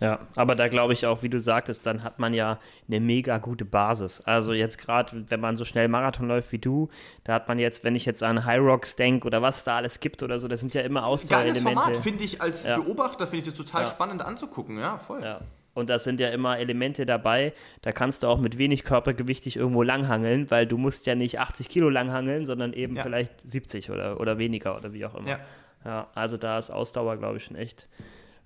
Ja, 0.00 0.20
aber 0.34 0.54
da 0.54 0.68
glaube 0.68 0.94
ich 0.94 1.04
auch, 1.04 1.22
wie 1.22 1.28
du 1.28 1.38
sagtest, 1.38 1.84
dann 1.84 2.02
hat 2.02 2.18
man 2.18 2.32
ja 2.32 2.58
eine 2.88 3.00
mega 3.00 3.36
gute 3.36 3.66
Basis. 3.66 4.20
Also 4.22 4.54
jetzt 4.54 4.78
gerade, 4.78 5.26
wenn 5.28 5.40
man 5.40 5.56
so 5.56 5.66
schnell 5.66 5.88
Marathon 5.88 6.26
läuft 6.26 6.52
wie 6.52 6.58
du, 6.58 6.88
da 7.24 7.34
hat 7.34 7.48
man 7.48 7.58
jetzt, 7.58 7.84
wenn 7.84 7.94
ich 7.94 8.06
jetzt 8.06 8.22
an 8.22 8.46
High 8.46 8.60
Rocks 8.60 8.96
denke 8.96 9.26
oder 9.26 9.42
was 9.42 9.62
da 9.62 9.76
alles 9.76 10.00
gibt 10.00 10.22
oder 10.22 10.38
so, 10.38 10.48
das 10.48 10.60
sind 10.60 10.72
ja 10.72 10.80
immer 10.80 11.04
Ausdauerelemente. 11.04 11.64
Geiles 11.64 11.82
Format, 11.82 11.96
finde 11.98 12.24
ich 12.24 12.40
als 12.40 12.64
ja. 12.64 12.76
Beobachter, 12.76 13.26
finde 13.26 13.40
ich 13.40 13.44
das 13.44 13.54
total 13.54 13.82
ja. 13.82 13.88
spannend 13.88 14.22
anzugucken, 14.22 14.78
ja, 14.78 14.96
voll. 14.98 15.22
Ja. 15.22 15.42
Und 15.74 15.90
da 15.90 15.98
sind 15.98 16.18
ja 16.18 16.30
immer 16.30 16.58
Elemente 16.58 17.06
dabei, 17.06 17.52
da 17.82 17.92
kannst 17.92 18.22
du 18.22 18.26
auch 18.26 18.38
mit 18.38 18.58
wenig 18.58 18.84
Körpergewicht 18.84 19.44
dich 19.44 19.56
irgendwo 19.56 19.82
langhangeln, 19.82 20.50
weil 20.50 20.66
du 20.66 20.78
musst 20.78 21.06
ja 21.06 21.14
nicht 21.14 21.38
80 21.38 21.68
Kilo 21.68 21.88
langhangeln, 21.90 22.44
sondern 22.46 22.72
eben 22.72 22.96
ja. 22.96 23.02
vielleicht 23.02 23.32
70 23.44 23.90
oder, 23.90 24.18
oder 24.18 24.38
weniger 24.38 24.76
oder 24.76 24.92
wie 24.92 25.04
auch 25.04 25.14
immer. 25.14 25.28
Ja. 25.28 25.40
ja 25.84 26.06
also 26.14 26.38
da 26.38 26.58
ist 26.58 26.70
Ausdauer, 26.70 27.18
glaube 27.18 27.36
ich, 27.36 27.44
schon 27.44 27.56
echt 27.56 27.88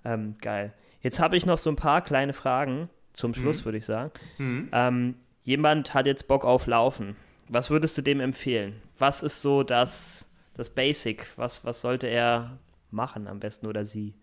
ähm, 0.03 0.35
geil. 0.39 0.73
Jetzt 1.05 1.19
habe 1.19 1.37
ich 1.37 1.45
noch 1.45 1.59
so 1.59 1.69
ein 1.69 1.75
paar 1.75 2.01
kleine 2.01 2.33
Fragen 2.33 2.89
zum 3.13 3.29
mhm. 3.29 3.35
Schluss, 3.35 3.61
mhm. 3.61 3.65
würde 3.65 3.77
ich 3.77 3.85
sagen. 3.85 4.11
Mhm. 4.39 4.69
Ähm, 4.71 5.15
jemand 5.43 5.93
hat 5.93 6.07
jetzt 6.07 6.27
Bock 6.27 6.43
auf 6.43 6.65
Laufen. 6.65 7.15
Was 7.47 7.69
würdest 7.69 7.95
du 7.95 8.01
dem 8.01 8.19
empfehlen? 8.19 8.81
Was 8.97 9.21
ist 9.21 9.39
so 9.43 9.61
das, 9.61 10.27
das 10.55 10.71
Basic? 10.71 11.27
Was, 11.35 11.63
was 11.63 11.81
sollte 11.81 12.07
er 12.07 12.57
machen 12.89 13.27
am 13.27 13.39
besten 13.39 13.67
oder 13.67 13.85
sie? 13.85 14.15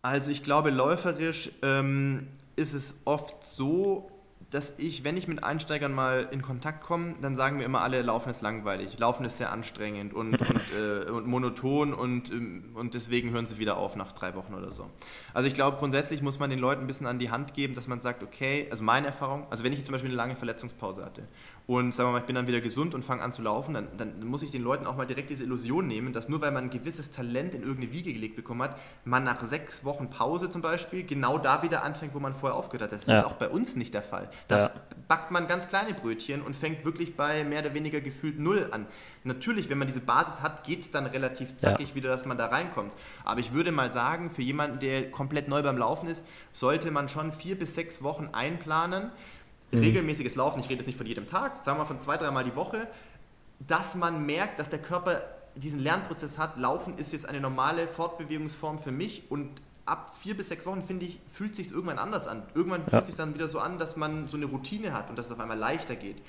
Also 0.00 0.30
ich 0.30 0.44
glaube, 0.44 0.70
läuferisch 0.70 1.50
ähm, 1.62 2.28
ist 2.54 2.72
es 2.72 3.00
oft 3.04 3.44
so, 3.44 4.11
dass 4.52 4.74
ich, 4.76 5.02
wenn 5.02 5.16
ich 5.16 5.28
mit 5.28 5.42
Einsteigern 5.42 5.94
mal 5.94 6.28
in 6.30 6.42
Kontakt 6.42 6.84
komme, 6.84 7.14
dann 7.22 7.36
sagen 7.36 7.56
mir 7.56 7.64
immer 7.64 7.80
alle, 7.80 8.02
Laufen 8.02 8.28
ist 8.28 8.42
langweilig, 8.42 8.98
Laufen 8.98 9.24
ist 9.24 9.38
sehr 9.38 9.50
anstrengend 9.50 10.12
und, 10.12 10.34
und, 10.40 10.60
äh, 10.78 11.10
und 11.10 11.26
monoton 11.26 11.94
und, 11.94 12.30
ähm, 12.30 12.64
und 12.74 12.92
deswegen 12.92 13.30
hören 13.30 13.46
sie 13.46 13.56
wieder 13.56 13.78
auf 13.78 13.96
nach 13.96 14.12
drei 14.12 14.34
Wochen 14.34 14.52
oder 14.52 14.70
so. 14.70 14.90
Also 15.32 15.48
ich 15.48 15.54
glaube, 15.54 15.78
grundsätzlich 15.78 16.20
muss 16.20 16.38
man 16.38 16.50
den 16.50 16.58
Leuten 16.58 16.82
ein 16.82 16.86
bisschen 16.86 17.06
an 17.06 17.18
die 17.18 17.30
Hand 17.30 17.54
geben, 17.54 17.74
dass 17.74 17.88
man 17.88 18.00
sagt, 18.00 18.22
okay, 18.22 18.68
also 18.70 18.84
meine 18.84 19.06
Erfahrung, 19.06 19.46
also 19.48 19.64
wenn 19.64 19.72
ich 19.72 19.82
zum 19.86 19.92
Beispiel 19.92 20.10
eine 20.10 20.18
lange 20.18 20.36
Verletzungspause 20.36 21.02
hatte 21.02 21.26
und 21.66 21.94
sagen 21.94 22.08
wir 22.08 22.12
mal, 22.12 22.18
ich 22.18 22.26
bin 22.26 22.34
dann 22.34 22.46
wieder 22.46 22.60
gesund 22.60 22.94
und 22.94 23.02
fange 23.04 23.22
an 23.22 23.32
zu 23.32 23.40
laufen, 23.40 23.72
dann, 23.72 23.88
dann, 23.96 24.26
muss 24.26 24.42
ich 24.42 24.50
den 24.50 24.62
Leuten 24.62 24.86
auch 24.86 24.96
mal 24.96 25.06
direkt 25.06 25.30
diese 25.30 25.44
Illusion 25.44 25.86
nehmen, 25.86 26.12
dass 26.12 26.28
nur 26.28 26.42
weil 26.42 26.50
man 26.50 26.64
ein 26.64 26.70
gewisses 26.70 27.10
Talent 27.10 27.54
in 27.54 27.62
irgendeine 27.62 27.92
Wiege 27.92 28.12
gelegt 28.12 28.36
bekommen 28.36 28.62
hat, 28.62 28.76
man 29.04 29.24
nach 29.24 29.42
sechs 29.46 29.84
Wochen 29.84 30.10
Pause 30.10 30.50
zum 30.50 30.60
Beispiel 30.60 31.04
genau 31.04 31.38
da 31.38 31.62
wieder 31.62 31.84
anfängt, 31.84 32.14
wo 32.14 32.20
man 32.20 32.34
vorher 32.34 32.58
aufgehört 32.58 32.92
hat. 32.92 33.00
Das 33.00 33.06
ja. 33.06 33.20
ist 33.20 33.24
auch 33.24 33.34
bei 33.34 33.48
uns 33.48 33.76
nicht 33.76 33.94
der 33.94 34.02
Fall. 34.02 34.28
Da 34.48 34.58
ja. 34.58 34.70
backt 35.08 35.30
man 35.30 35.48
ganz 35.48 35.68
kleine 35.68 35.94
Brötchen 35.94 36.42
und 36.42 36.54
fängt 36.54 36.84
wirklich 36.84 37.16
bei 37.16 37.44
mehr 37.44 37.60
oder 37.60 37.74
weniger 37.74 38.00
gefühlt 38.00 38.38
null 38.38 38.68
an. 38.70 38.86
Natürlich, 39.24 39.68
wenn 39.68 39.78
man 39.78 39.86
diese 39.86 40.00
Basis 40.00 40.40
hat, 40.40 40.64
geht 40.64 40.80
es 40.80 40.90
dann 40.90 41.06
relativ 41.06 41.56
zackig 41.56 41.90
ja. 41.90 41.94
wieder, 41.94 42.10
dass 42.10 42.24
man 42.24 42.38
da 42.38 42.46
reinkommt. 42.46 42.92
Aber 43.24 43.40
ich 43.40 43.52
würde 43.52 43.72
mal 43.72 43.92
sagen, 43.92 44.30
für 44.30 44.42
jemanden, 44.42 44.78
der 44.78 45.10
komplett 45.10 45.48
neu 45.48 45.62
beim 45.62 45.78
Laufen 45.78 46.08
ist, 46.08 46.24
sollte 46.52 46.90
man 46.90 47.08
schon 47.08 47.32
vier 47.32 47.58
bis 47.58 47.74
sechs 47.74 48.02
Wochen 48.02 48.30
einplanen 48.32 49.10
mhm. 49.72 49.80
regelmäßiges 49.80 50.34
Laufen, 50.34 50.60
ich 50.60 50.66
rede 50.66 50.76
jetzt 50.76 50.86
nicht 50.86 50.98
von 50.98 51.06
jedem 51.06 51.26
Tag, 51.26 51.64
sagen 51.64 51.78
wir 51.78 51.86
von 51.86 52.00
zwei, 52.00 52.16
dreimal 52.16 52.44
die 52.44 52.54
Woche, 52.54 52.86
dass 53.60 53.94
man 53.94 54.24
merkt, 54.24 54.58
dass 54.58 54.68
der 54.68 54.80
Körper 54.80 55.22
diesen 55.54 55.80
Lernprozess 55.80 56.38
hat. 56.38 56.56
Laufen 56.56 56.98
ist 56.98 57.12
jetzt 57.12 57.26
eine 57.26 57.40
normale 57.40 57.86
Fortbewegungsform 57.86 58.78
für 58.78 58.92
mich 58.92 59.30
und 59.30 59.48
ab 59.84 60.14
vier 60.16 60.36
bis 60.36 60.48
sechs 60.48 60.64
Wochen, 60.66 60.82
finde 60.82 61.06
ich, 61.06 61.18
fühlt 61.32 61.54
sich 61.54 61.72
irgendwann 61.72 61.98
anders 61.98 62.28
an. 62.28 62.42
Irgendwann 62.54 62.82
ja. 62.82 62.90
fühlt 62.90 63.06
sich 63.06 63.16
dann 63.16 63.34
wieder 63.34 63.48
so 63.48 63.58
an, 63.58 63.78
dass 63.78 63.96
man 63.96 64.28
so 64.28 64.36
eine 64.36 64.46
Routine 64.46 64.92
hat 64.92 65.10
und 65.10 65.18
dass 65.18 65.26
es 65.26 65.32
auf 65.32 65.40
einmal 65.40 65.58
leichter 65.58 65.96
geht. 65.96 66.22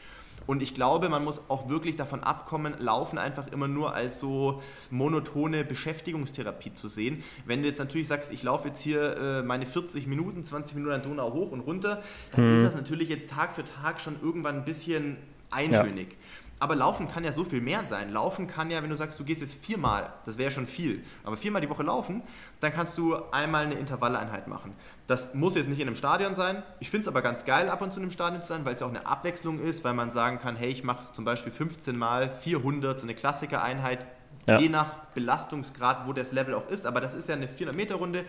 Und 0.45 0.61
ich 0.61 0.73
glaube, 0.75 1.09
man 1.09 1.23
muss 1.23 1.41
auch 1.47 1.69
wirklich 1.69 1.95
davon 1.95 2.21
abkommen, 2.21 2.75
Laufen 2.79 3.17
einfach 3.17 3.47
immer 3.51 3.67
nur 3.67 3.93
als 3.93 4.19
so 4.19 4.61
monotone 4.89 5.63
Beschäftigungstherapie 5.63 6.73
zu 6.73 6.89
sehen. 6.89 7.23
Wenn 7.45 7.61
du 7.61 7.67
jetzt 7.69 7.79
natürlich 7.79 8.07
sagst, 8.07 8.31
ich 8.31 8.43
laufe 8.43 8.67
jetzt 8.67 8.81
hier 8.81 9.15
äh, 9.17 9.43
meine 9.43 9.65
40 9.65 10.07
Minuten, 10.07 10.43
20 10.43 10.75
Minuten 10.75 10.95
an 10.95 11.01
Donau 11.01 11.31
hoch 11.33 11.51
und 11.51 11.61
runter, 11.61 12.03
dann 12.31 12.45
mhm. 12.45 12.57
ist 12.57 12.71
das 12.71 12.75
natürlich 12.75 13.09
jetzt 13.09 13.29
Tag 13.29 13.55
für 13.55 13.63
Tag 13.63 14.01
schon 14.01 14.17
irgendwann 14.21 14.57
ein 14.57 14.65
bisschen 14.65 15.17
eintönig. 15.49 16.11
Ja. 16.11 16.17
Aber 16.63 16.77
Laufen 16.77 17.11
kann 17.11 17.25
ja 17.25 17.33
so 17.33 17.43
viel 17.43 17.59
mehr 17.59 17.83
sein. 17.83 18.09
Laufen 18.13 18.47
kann 18.47 18.71
ja, 18.71 18.81
wenn 18.81 18.89
du 18.89 18.95
sagst, 18.95 19.19
du 19.19 19.25
gehst 19.25 19.41
jetzt 19.41 19.55
viermal, 19.65 20.13
das 20.23 20.37
wäre 20.37 20.49
schon 20.49 20.65
viel, 20.65 21.03
aber 21.25 21.35
viermal 21.35 21.61
die 21.61 21.69
Woche 21.69 21.83
laufen, 21.83 22.23
dann 22.61 22.71
kannst 22.71 22.97
du 22.97 23.17
einmal 23.33 23.65
eine 23.65 23.73
Intervalleinheit 23.73 24.47
machen. 24.47 24.73
Das 25.05 25.33
muss 25.33 25.55
jetzt 25.55 25.67
nicht 25.67 25.81
in 25.81 25.87
einem 25.87 25.97
Stadion 25.97 26.35
sein. 26.35 26.63
Ich 26.79 26.89
finde 26.89 27.01
es 27.01 27.07
aber 27.09 27.21
ganz 27.21 27.43
geil, 27.43 27.69
ab 27.69 27.81
und 27.81 27.91
zu 27.91 27.99
in 27.99 28.03
einem 28.03 28.11
Stadion 28.11 28.41
zu 28.41 28.47
sein, 28.47 28.63
weil 28.63 28.75
es 28.75 28.81
auch 28.81 28.87
eine 28.87 29.05
Abwechslung 29.05 29.59
ist, 29.59 29.83
weil 29.83 29.93
man 29.93 30.11
sagen 30.11 30.39
kann, 30.39 30.55
hey, 30.55 30.69
ich 30.69 30.85
mache 30.85 31.11
zum 31.11 31.25
Beispiel 31.25 31.51
15 31.51 31.97
mal 31.97 32.31
400, 32.31 32.97
so 32.97 33.05
eine 33.05 33.13
Klassikereinheit, 33.13 34.05
ja. 34.47 34.57
je 34.57 34.69
nach 34.69 34.99
Belastungsgrad, 35.13 36.07
wo 36.07 36.13
das 36.13 36.31
Level 36.31 36.53
auch 36.53 36.69
ist. 36.69 36.85
Aber 36.85 37.01
das 37.01 37.13
ist 37.13 37.27
ja 37.27 37.35
eine 37.35 37.47
400-Meter-Runde 37.47 38.23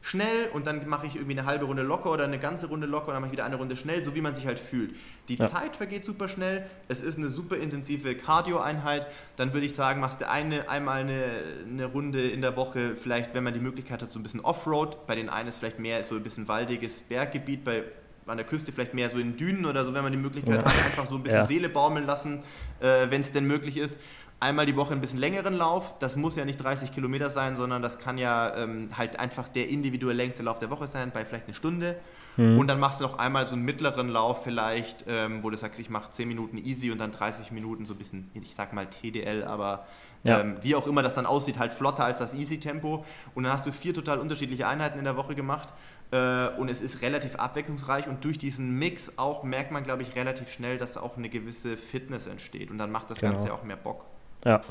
schnell 0.00 0.48
und 0.52 0.66
dann 0.66 0.88
mache 0.88 1.06
ich 1.06 1.16
irgendwie 1.16 1.38
eine 1.38 1.46
halbe 1.46 1.64
Runde 1.64 1.82
locker 1.82 2.10
oder 2.10 2.24
eine 2.24 2.38
ganze 2.38 2.66
Runde 2.66 2.86
locker 2.86 3.08
und 3.08 3.14
dann 3.14 3.22
mache 3.22 3.28
ich 3.28 3.32
wieder 3.32 3.44
eine 3.44 3.56
Runde 3.56 3.76
schnell, 3.76 4.04
so 4.04 4.14
wie 4.14 4.20
man 4.20 4.34
sich 4.34 4.46
halt 4.46 4.58
fühlt. 4.58 4.94
Die 5.28 5.34
ja. 5.34 5.46
Zeit 5.46 5.76
vergeht 5.76 6.04
super 6.04 6.28
schnell, 6.28 6.64
es 6.88 7.02
ist 7.02 7.18
eine 7.18 7.28
super 7.28 7.56
intensive 7.56 8.14
Cardio-Einheit, 8.14 9.06
dann 9.36 9.52
würde 9.52 9.66
ich 9.66 9.74
sagen, 9.74 10.00
machst 10.00 10.20
du 10.20 10.28
eine, 10.28 10.68
einmal 10.68 11.00
eine, 11.00 11.42
eine 11.66 11.86
Runde 11.86 12.28
in 12.28 12.40
der 12.40 12.56
Woche, 12.56 12.96
vielleicht, 12.96 13.34
wenn 13.34 13.44
man 13.44 13.54
die 13.54 13.60
Möglichkeit 13.60 14.02
hat, 14.02 14.10
so 14.10 14.18
ein 14.18 14.22
bisschen 14.22 14.40
Offroad, 14.40 15.06
bei 15.06 15.14
den 15.14 15.28
einen 15.28 15.48
ist 15.48 15.58
vielleicht 15.58 15.78
mehr 15.78 16.02
so 16.04 16.14
ein 16.14 16.22
bisschen 16.22 16.48
waldiges 16.48 17.00
Berggebiet, 17.02 17.64
bei 17.64 17.84
an 18.26 18.36
der 18.36 18.44
Küste 18.44 18.72
vielleicht 18.72 18.92
mehr 18.92 19.08
so 19.08 19.16
in 19.16 19.38
Dünen 19.38 19.64
oder 19.64 19.86
so, 19.86 19.94
wenn 19.94 20.02
man 20.02 20.12
die 20.12 20.18
Möglichkeit 20.18 20.56
ja. 20.56 20.64
hat, 20.64 20.84
einfach 20.84 21.06
so 21.06 21.14
ein 21.14 21.22
bisschen 21.22 21.38
ja. 21.38 21.46
Seele 21.46 21.70
baumeln 21.70 22.04
lassen, 22.04 22.42
äh, 22.78 23.08
wenn 23.08 23.22
es 23.22 23.32
denn 23.32 23.46
möglich 23.46 23.78
ist 23.78 23.98
einmal 24.40 24.66
die 24.66 24.76
Woche 24.76 24.92
ein 24.92 25.00
bisschen 25.00 25.18
längeren 25.18 25.54
Lauf. 25.54 25.94
Das 25.98 26.16
muss 26.16 26.36
ja 26.36 26.44
nicht 26.44 26.58
30 26.58 26.92
Kilometer 26.92 27.30
sein, 27.30 27.56
sondern 27.56 27.82
das 27.82 27.98
kann 27.98 28.18
ja 28.18 28.54
ähm, 28.56 28.88
halt 28.96 29.18
einfach 29.18 29.48
der 29.48 29.68
individuell 29.68 30.16
längste 30.16 30.42
Lauf 30.42 30.58
der 30.58 30.70
Woche 30.70 30.86
sein, 30.86 31.10
bei 31.12 31.24
vielleicht 31.24 31.46
eine 31.46 31.54
Stunde. 31.54 31.96
Mhm. 32.36 32.58
Und 32.58 32.68
dann 32.68 32.78
machst 32.78 33.00
du 33.00 33.04
noch 33.04 33.18
einmal 33.18 33.46
so 33.46 33.54
einen 33.54 33.64
mittleren 33.64 34.08
Lauf 34.08 34.44
vielleicht, 34.44 35.04
ähm, 35.08 35.42
wo 35.42 35.50
du 35.50 35.56
sagst, 35.56 35.80
ich 35.80 35.90
mache 35.90 36.12
10 36.12 36.28
Minuten 36.28 36.58
easy 36.58 36.90
und 36.90 36.98
dann 36.98 37.10
30 37.10 37.50
Minuten 37.50 37.84
so 37.84 37.94
ein 37.94 37.98
bisschen, 37.98 38.30
ich 38.34 38.54
sag 38.54 38.72
mal 38.72 38.86
TDL, 38.86 39.42
aber 39.42 39.86
ja. 40.22 40.40
ähm, 40.40 40.56
wie 40.62 40.76
auch 40.76 40.86
immer 40.86 41.02
das 41.02 41.14
dann 41.14 41.26
aussieht, 41.26 41.58
halt 41.58 41.72
flotter 41.72 42.04
als 42.04 42.20
das 42.20 42.34
Easy-Tempo. 42.34 43.04
Und 43.34 43.42
dann 43.42 43.52
hast 43.52 43.66
du 43.66 43.72
vier 43.72 43.92
total 43.92 44.20
unterschiedliche 44.20 44.68
Einheiten 44.68 44.98
in 44.98 45.04
der 45.04 45.16
Woche 45.16 45.34
gemacht. 45.34 45.68
Äh, 46.10 46.48
und 46.58 46.68
es 46.68 46.80
ist 46.80 47.02
relativ 47.02 47.36
abwechslungsreich 47.36 48.06
und 48.06 48.24
durch 48.24 48.38
diesen 48.38 48.78
Mix 48.78 49.18
auch 49.18 49.42
merkt 49.42 49.72
man, 49.72 49.84
glaube 49.84 50.02
ich, 50.02 50.14
relativ 50.16 50.50
schnell, 50.50 50.78
dass 50.78 50.96
auch 50.96 51.16
eine 51.16 51.28
gewisse 51.28 51.76
Fitness 51.76 52.26
entsteht 52.26 52.70
und 52.70 52.78
dann 52.78 52.90
macht 52.90 53.10
das 53.10 53.20
genau. 53.20 53.32
Ganze 53.34 53.52
auch 53.52 53.62
mehr 53.62 53.76
Bock. 53.76 54.06
Ja, 54.44 54.62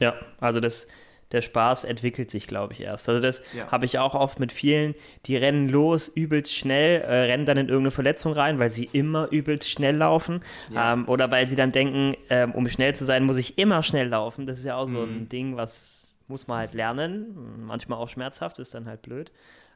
ja, 0.00 0.14
also 0.40 0.60
das, 0.60 0.88
der 1.32 1.40
Spaß 1.40 1.84
entwickelt 1.84 2.30
sich, 2.30 2.46
glaube 2.46 2.72
ich, 2.72 2.80
erst. 2.80 3.08
Also 3.08 3.20
das 3.20 3.42
ja. 3.56 3.70
habe 3.70 3.84
ich 3.84 3.98
auch 3.98 4.14
oft 4.14 4.40
mit 4.40 4.52
vielen, 4.52 4.94
die 5.26 5.36
rennen 5.36 5.68
los, 5.68 6.08
übelst 6.08 6.54
schnell, 6.54 7.00
äh, 7.00 7.24
rennen 7.24 7.46
dann 7.46 7.56
in 7.56 7.68
irgendeine 7.68 7.90
Verletzung 7.90 8.32
rein, 8.32 8.58
weil 8.58 8.70
sie 8.70 8.88
immer 8.92 9.28
übelst 9.30 9.68
schnell 9.68 9.96
laufen. 9.96 10.42
Ja. 10.72 10.92
Ähm, 10.92 11.08
oder 11.08 11.30
weil 11.30 11.48
sie 11.48 11.56
dann 11.56 11.72
denken, 11.72 12.16
ähm, 12.30 12.52
um 12.52 12.68
schnell 12.68 12.94
zu 12.94 13.04
sein, 13.04 13.24
muss 13.24 13.36
ich 13.36 13.58
immer 13.58 13.82
schnell 13.82 14.08
laufen. 14.08 14.46
Das 14.46 14.58
ist 14.58 14.64
ja 14.64 14.76
auch 14.76 14.86
so 14.86 15.04
mhm. 15.04 15.16
ein 15.16 15.28
Ding, 15.28 15.56
was 15.56 16.18
muss 16.28 16.46
man 16.46 16.58
halt 16.58 16.74
lernen. 16.74 17.66
Manchmal 17.66 17.98
auch 17.98 18.08
schmerzhaft, 18.08 18.58
ist 18.58 18.74
dann 18.74 18.86
halt 18.86 19.02
blöd. 19.02 19.32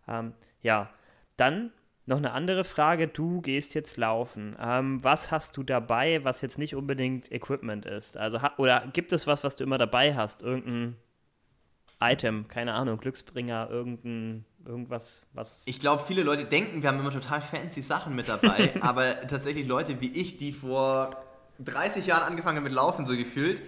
Ähm, 0.09 0.33
ja, 0.63 0.91
dann 1.37 1.71
noch 2.09 2.17
eine 2.17 2.33
andere 2.33 2.65
Frage. 2.65 3.07
Du 3.07 3.41
gehst 3.41 3.75
jetzt 3.75 3.97
laufen. 3.97 4.57
Ähm, 4.61 5.03
was 5.05 5.31
hast 5.31 5.57
du 5.57 5.63
dabei, 5.63 6.25
was 6.25 6.41
jetzt 6.41 6.59
nicht 6.59 6.75
unbedingt 6.75 7.31
Equipment 7.31 7.87
ist? 7.87 8.17
Also, 8.17 8.41
oder 8.57 8.85
gibt 8.93 9.13
es 9.13 9.27
was, 9.27 9.45
was 9.45 9.57
du 9.57 9.65
immer 9.65 9.79
dabei 9.79 10.15
hast? 10.17 10.43
Irgendein 10.43 10.97
Item, 12.01 12.49
keine 12.49 12.75
Ahnung, 12.75 12.99
Glücksbringer, 12.99 13.69
irgendein, 13.71 14.45
irgendwas, 14.65 15.27
was. 15.33 15.63
Ich 15.67 15.81
glaube, 15.81 16.05
viele 16.07 16.23
Leute 16.23 16.45
denken, 16.45 16.83
wir 16.83 16.89
haben 16.89 17.01
immer 17.01 17.11
total 17.11 17.41
fancy 17.41 17.83
Sachen 17.83 18.15
mit 18.15 18.29
dabei, 18.29 18.73
aber 18.81 19.27
tatsächlich 19.27 19.67
Leute 19.67 20.01
wie 20.01 20.11
ich, 20.13 20.39
die 20.39 20.53
vor 20.53 21.17
30 21.59 22.07
Jahren 22.07 22.23
angefangen 22.23 22.57
haben 22.57 22.65
mit 22.65 22.73
Laufen, 22.73 23.07
so 23.07 23.17
gefühlt, 23.17 23.61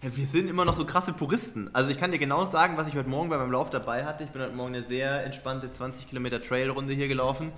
wir 0.00 0.26
sind 0.26 0.48
immer 0.48 0.64
noch 0.64 0.74
so 0.74 0.84
krasse 0.84 1.12
Puristen. 1.12 1.72
Also 1.74 1.90
ich 1.90 1.98
kann 1.98 2.10
dir 2.10 2.18
genau 2.18 2.44
sagen, 2.44 2.76
was 2.76 2.88
ich 2.88 2.96
heute 2.96 3.08
Morgen 3.08 3.28
bei 3.28 3.38
meinem 3.38 3.52
Lauf 3.52 3.70
dabei 3.70 4.04
hatte. 4.04 4.24
Ich 4.24 4.30
bin 4.30 4.42
heute 4.42 4.52
Morgen 4.52 4.74
eine 4.74 4.82
sehr 4.82 5.24
entspannte 5.24 5.70
20 5.70 6.08
Kilometer 6.08 6.42
Trailrunde 6.42 6.92
hier 6.92 7.06
gelaufen. 7.06 7.52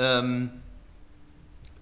Ähm, 0.00 0.50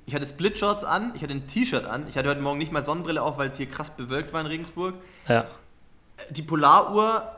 ich 0.06 0.14
hatte 0.14 0.26
Splitshorts 0.26 0.84
an, 0.84 1.12
ich 1.14 1.22
hatte 1.22 1.34
ein 1.34 1.46
T-Shirt 1.46 1.84
an. 1.84 2.06
Ich 2.08 2.16
hatte 2.16 2.28
heute 2.28 2.40
Morgen 2.40 2.58
nicht 2.58 2.72
mal 2.72 2.84
Sonnenbrille 2.84 3.22
auf, 3.22 3.38
weil 3.38 3.48
es 3.48 3.56
hier 3.56 3.66
krass 3.66 3.90
bewölkt 3.90 4.32
war 4.32 4.40
in 4.40 4.46
Regensburg. 4.46 4.94
Ja. 5.28 5.46
Die 6.30 6.42
Polaruhr 6.42 7.30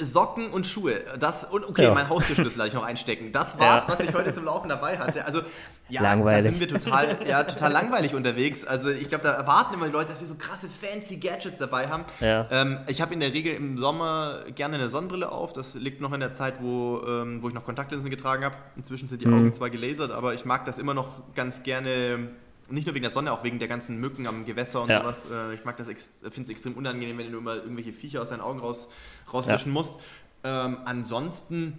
Socken 0.00 0.48
und 0.50 0.66
Schuhe. 0.66 1.00
Das, 1.18 1.44
und 1.44 1.68
okay, 1.68 1.84
ja. 1.84 1.94
mein 1.94 2.08
Haustürschlüssel 2.08 2.58
hatte 2.58 2.68
ich 2.68 2.74
noch 2.74 2.84
einstecken. 2.84 3.32
Das 3.32 3.58
war's, 3.58 3.84
ja. 3.86 3.92
was 3.92 4.00
ich 4.00 4.14
heute 4.14 4.32
zum 4.32 4.44
Laufen 4.44 4.68
dabei 4.68 4.98
hatte. 4.98 5.24
Also, 5.24 5.42
ja, 5.88 6.02
langweilig. 6.02 6.44
da 6.44 6.50
sind 6.50 6.60
wir 6.60 6.68
total, 6.68 7.18
ja, 7.26 7.42
total 7.44 7.72
langweilig 7.72 8.14
unterwegs. 8.14 8.64
Also, 8.64 8.90
ich 8.90 9.08
glaube, 9.08 9.24
da 9.24 9.32
erwarten 9.32 9.74
immer 9.74 9.86
die 9.86 9.92
Leute, 9.92 10.10
dass 10.10 10.20
wir 10.20 10.28
so 10.28 10.36
krasse, 10.36 10.68
fancy 10.68 11.16
Gadgets 11.16 11.58
dabei 11.58 11.88
haben. 11.88 12.04
Ja. 12.20 12.46
Ähm, 12.50 12.78
ich 12.86 13.00
habe 13.00 13.12
in 13.14 13.20
der 13.20 13.32
Regel 13.32 13.54
im 13.54 13.76
Sommer 13.76 14.40
gerne 14.54 14.76
eine 14.76 14.88
Sonnenbrille 14.88 15.30
auf. 15.30 15.52
Das 15.52 15.74
liegt 15.74 16.00
noch 16.00 16.12
in 16.12 16.20
der 16.20 16.32
Zeit, 16.32 16.54
wo, 16.60 17.02
ähm, 17.06 17.42
wo 17.42 17.48
ich 17.48 17.54
noch 17.54 17.64
Kontaktlinsen 17.64 18.10
getragen 18.10 18.44
habe. 18.44 18.56
Inzwischen 18.76 19.08
sind 19.08 19.20
die 19.20 19.26
mhm. 19.26 19.34
Augen 19.34 19.52
zwar 19.52 19.70
gelasert, 19.70 20.12
aber 20.12 20.34
ich 20.34 20.44
mag 20.44 20.64
das 20.64 20.78
immer 20.78 20.94
noch 20.94 21.34
ganz 21.34 21.62
gerne 21.62 22.30
nicht 22.70 22.86
nur 22.86 22.94
wegen 22.94 23.02
der 23.02 23.10
Sonne, 23.10 23.32
auch 23.32 23.44
wegen 23.44 23.58
der 23.58 23.68
ganzen 23.68 23.98
Mücken 23.98 24.26
am 24.26 24.44
Gewässer 24.44 24.82
und 24.82 24.90
ja. 24.90 25.00
sowas. 25.00 25.16
Äh, 25.32 25.54
ich 25.54 25.64
mag 25.64 25.76
das, 25.76 25.86
finde 25.86 26.42
es 26.42 26.48
extrem 26.48 26.74
unangenehm, 26.74 27.18
wenn 27.18 27.32
du 27.32 27.38
immer 27.38 27.56
irgendwelche 27.56 27.92
Viecher 27.92 28.22
aus 28.22 28.30
deinen 28.30 28.40
Augen 28.40 28.60
raus, 28.60 28.88
rauswischen 29.32 29.68
ja. 29.68 29.72
musst. 29.72 29.94
Ähm, 30.42 30.78
ansonsten, 30.84 31.78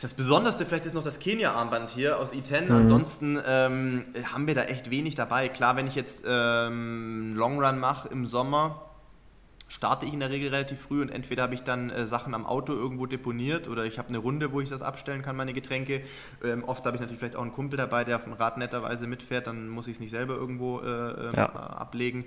das 0.00 0.14
Besonderste 0.14 0.66
vielleicht 0.66 0.86
ist 0.86 0.94
noch 0.94 1.04
das 1.04 1.18
Kenia-Armband 1.18 1.90
hier 1.90 2.18
aus 2.18 2.32
E10. 2.32 2.66
Mhm. 2.66 2.72
Ansonsten 2.72 3.38
ähm, 3.46 4.04
haben 4.32 4.46
wir 4.46 4.54
da 4.54 4.64
echt 4.64 4.90
wenig 4.90 5.14
dabei. 5.14 5.48
Klar, 5.48 5.76
wenn 5.76 5.86
ich 5.86 5.94
jetzt 5.94 6.24
ähm, 6.26 7.34
Long 7.36 7.62
Run 7.62 7.78
mache 7.78 8.08
im 8.08 8.26
Sommer, 8.26 8.82
starte 9.74 10.06
ich 10.06 10.12
in 10.12 10.20
der 10.20 10.30
Regel 10.30 10.50
relativ 10.50 10.80
früh 10.80 11.02
und 11.02 11.08
entweder 11.08 11.42
habe 11.42 11.54
ich 11.54 11.64
dann 11.64 11.90
äh, 11.90 12.06
Sachen 12.06 12.32
am 12.32 12.46
Auto 12.46 12.72
irgendwo 12.72 13.06
deponiert 13.06 13.66
oder 13.66 13.84
ich 13.84 13.98
habe 13.98 14.08
eine 14.08 14.18
Runde, 14.18 14.52
wo 14.52 14.60
ich 14.60 14.68
das 14.68 14.82
abstellen 14.82 15.22
kann, 15.22 15.34
meine 15.34 15.52
Getränke. 15.52 16.02
Ähm, 16.44 16.62
oft 16.62 16.86
habe 16.86 16.96
ich 16.96 17.00
natürlich 17.00 17.18
vielleicht 17.18 17.34
auch 17.34 17.42
einen 17.42 17.52
Kumpel 17.52 17.76
dabei, 17.76 18.04
der 18.04 18.16
auf 18.16 18.24
dem 18.24 18.34
Rad 18.34 18.56
netterweise 18.56 19.08
mitfährt, 19.08 19.48
dann 19.48 19.68
muss 19.68 19.88
ich 19.88 19.94
es 19.94 20.00
nicht 20.00 20.12
selber 20.12 20.34
irgendwo 20.34 20.78
äh, 20.78 20.84
ähm, 20.86 21.32
ja. 21.34 21.46
ablegen. 21.46 22.24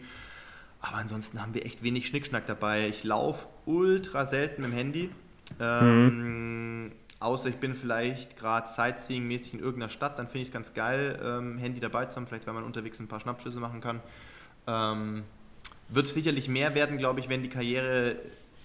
Aber 0.81 0.97
ansonsten 0.97 1.41
haben 1.41 1.53
wir 1.53 1.65
echt 1.65 1.83
wenig 1.83 2.07
Schnickschnack 2.07 2.45
dabei. 2.45 2.87
Ich 2.89 3.05
laufe 3.05 3.47
ultra 3.65 4.25
selten 4.25 4.61
mit 4.61 4.71
dem 4.71 4.77
Handy. 4.77 5.09
Ähm, 5.59 6.83
mhm. 6.83 6.91
Außer 7.19 7.47
ich 7.47 7.55
bin 7.55 7.75
vielleicht 7.75 8.37
gerade 8.37 8.67
Sightseeing-mäßig 8.67 9.53
in 9.53 9.59
irgendeiner 9.59 9.89
Stadt, 9.89 10.19
dann 10.19 10.27
finde 10.27 10.41
ich 10.41 10.49
es 10.49 10.53
ganz 10.53 10.73
geil, 10.73 11.17
ähm, 11.23 11.57
Handy 11.57 11.79
dabei 11.79 12.05
zu 12.05 12.17
haben, 12.17 12.27
vielleicht 12.27 12.45
weil 12.45 12.53
man 12.53 12.63
unterwegs 12.63 12.99
ein 12.99 13.07
paar 13.07 13.21
Schnappschüsse 13.21 13.59
machen 13.59 13.81
kann. 13.81 14.01
Ähm, 14.67 15.23
wird 15.89 16.07
sicherlich 16.07 16.47
mehr 16.47 16.75
werden, 16.75 16.97
glaube 16.97 17.19
ich, 17.19 17.29
wenn 17.29 17.43
die 17.43 17.49
Karriere, 17.49 18.17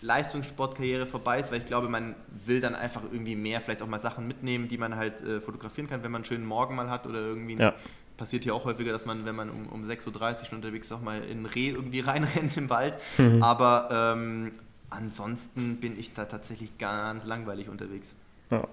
Leistungssportkarriere 0.03 1.07
vorbei 1.07 1.39
ist, 1.39 1.51
weil 1.51 1.59
ich 1.59 1.65
glaube, 1.65 1.89
man 1.89 2.15
will 2.45 2.61
dann 2.61 2.75
einfach 2.75 3.03
irgendwie 3.11 3.37
mehr, 3.37 3.61
vielleicht 3.61 3.83
auch 3.83 3.87
mal 3.87 4.01
Sachen 4.01 4.27
mitnehmen, 4.27 4.69
die 4.69 4.77
man 4.77 4.97
halt 4.97 5.21
äh, 5.23 5.41
fotografieren 5.41 5.89
kann, 5.89 6.03
wenn 6.03 6.11
man 6.11 6.21
einen 6.21 6.25
schönen 6.25 6.45
Morgen 6.45 6.75
mal 6.75 6.91
hat 6.91 7.07
oder 7.07 7.21
irgendwie 7.21 7.57
ja. 7.57 7.73
passiert 8.17 8.43
hier 8.43 8.55
auch 8.55 8.65
häufiger, 8.65 8.93
dass 8.93 9.07
man, 9.07 9.25
wenn 9.25 9.37
man 9.37 9.49
um, 9.49 9.69
um 9.69 9.85
6.30 9.85 10.41
Uhr 10.41 10.45
schon 10.47 10.59
unterwegs 10.59 10.89
ist, 10.89 10.93
auch 10.93 11.01
mal 11.01 11.23
in 11.23 11.47
Reh 11.47 11.71
irgendwie 11.71 12.01
reinrennt 12.01 12.57
im 12.57 12.69
Wald. 12.69 12.95
Mhm. 13.19 13.43
Aber 13.43 14.13
ähm, 14.15 14.53
ansonsten 14.91 15.77
bin 15.77 15.99
ich 15.99 16.13
da 16.13 16.25
tatsächlich 16.25 16.77
ganz 16.79 17.25
langweilig 17.25 17.69
unterwegs. 17.69 18.15
Ja. 18.51 18.67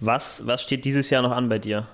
Was, 0.00 0.46
was 0.46 0.62
steht 0.62 0.84
dieses 0.84 1.08
Jahr 1.10 1.22
noch 1.22 1.32
an 1.32 1.48
bei 1.48 1.58
dir? 1.58 1.86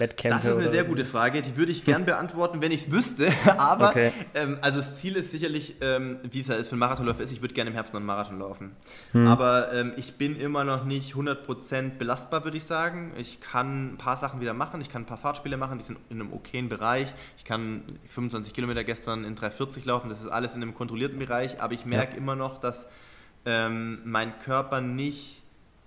Wettkämpfe? 0.00 0.48
Das 0.48 0.56
ist 0.56 0.62
eine 0.62 0.70
sehr 0.70 0.84
gute 0.84 1.04
Frage. 1.04 1.42
Die 1.42 1.56
würde 1.56 1.72
ich 1.72 1.84
gern 1.84 2.04
beantworten, 2.06 2.60
wenn 2.60 2.72
ich 2.72 2.86
es 2.86 2.92
wüsste. 2.92 3.28
Aber 3.58 3.90
okay. 3.90 4.12
ähm, 4.34 4.58
also 4.60 4.78
das 4.78 5.00
Ziel 5.00 5.16
ist 5.16 5.30
sicherlich, 5.30 5.76
ähm, 5.80 6.18
wie 6.30 6.40
es 6.40 6.48
ja 6.48 6.56
für 6.56 6.72
einen 6.72 6.80
Marathonläufer 6.80 7.22
ist, 7.22 7.32
ich 7.32 7.40
würde 7.40 7.54
gerne 7.54 7.70
im 7.70 7.74
Herbst 7.74 7.92
noch 7.92 8.00
einen 8.00 8.06
Marathon 8.06 8.38
laufen. 8.38 8.72
Hm. 9.12 9.26
Aber 9.26 9.72
ähm, 9.72 9.92
ich 9.96 10.14
bin 10.14 10.38
immer 10.38 10.64
noch 10.64 10.84
nicht 10.84 11.14
100% 11.14 11.98
belastbar, 11.98 12.44
würde 12.44 12.56
ich 12.56 12.64
sagen. 12.64 13.12
Ich 13.18 13.40
kann 13.40 13.94
ein 13.94 13.96
paar 13.98 14.16
Sachen 14.16 14.40
wieder 14.40 14.54
machen. 14.54 14.80
Ich 14.80 14.88
kann 14.88 15.02
ein 15.02 15.06
paar 15.06 15.18
Fahrtspiele 15.18 15.56
machen, 15.56 15.78
die 15.78 15.84
sind 15.84 15.98
in 16.08 16.20
einem 16.20 16.32
okayen 16.32 16.68
Bereich. 16.68 17.08
Ich 17.36 17.44
kann 17.44 17.82
25 18.08 18.54
Kilometer 18.54 18.84
gestern 18.84 19.24
in 19.24 19.36
3,40 19.36 19.86
laufen. 19.86 20.08
Das 20.08 20.20
ist 20.20 20.28
alles 20.28 20.54
in 20.54 20.62
einem 20.62 20.74
kontrollierten 20.74 21.18
Bereich. 21.18 21.60
Aber 21.60 21.74
ich 21.74 21.84
merke 21.84 22.12
ja. 22.12 22.18
immer 22.18 22.34
noch, 22.34 22.58
dass 22.58 22.86
ähm, 23.44 24.00
mein 24.04 24.38
Körper 24.40 24.80
nicht 24.80 25.39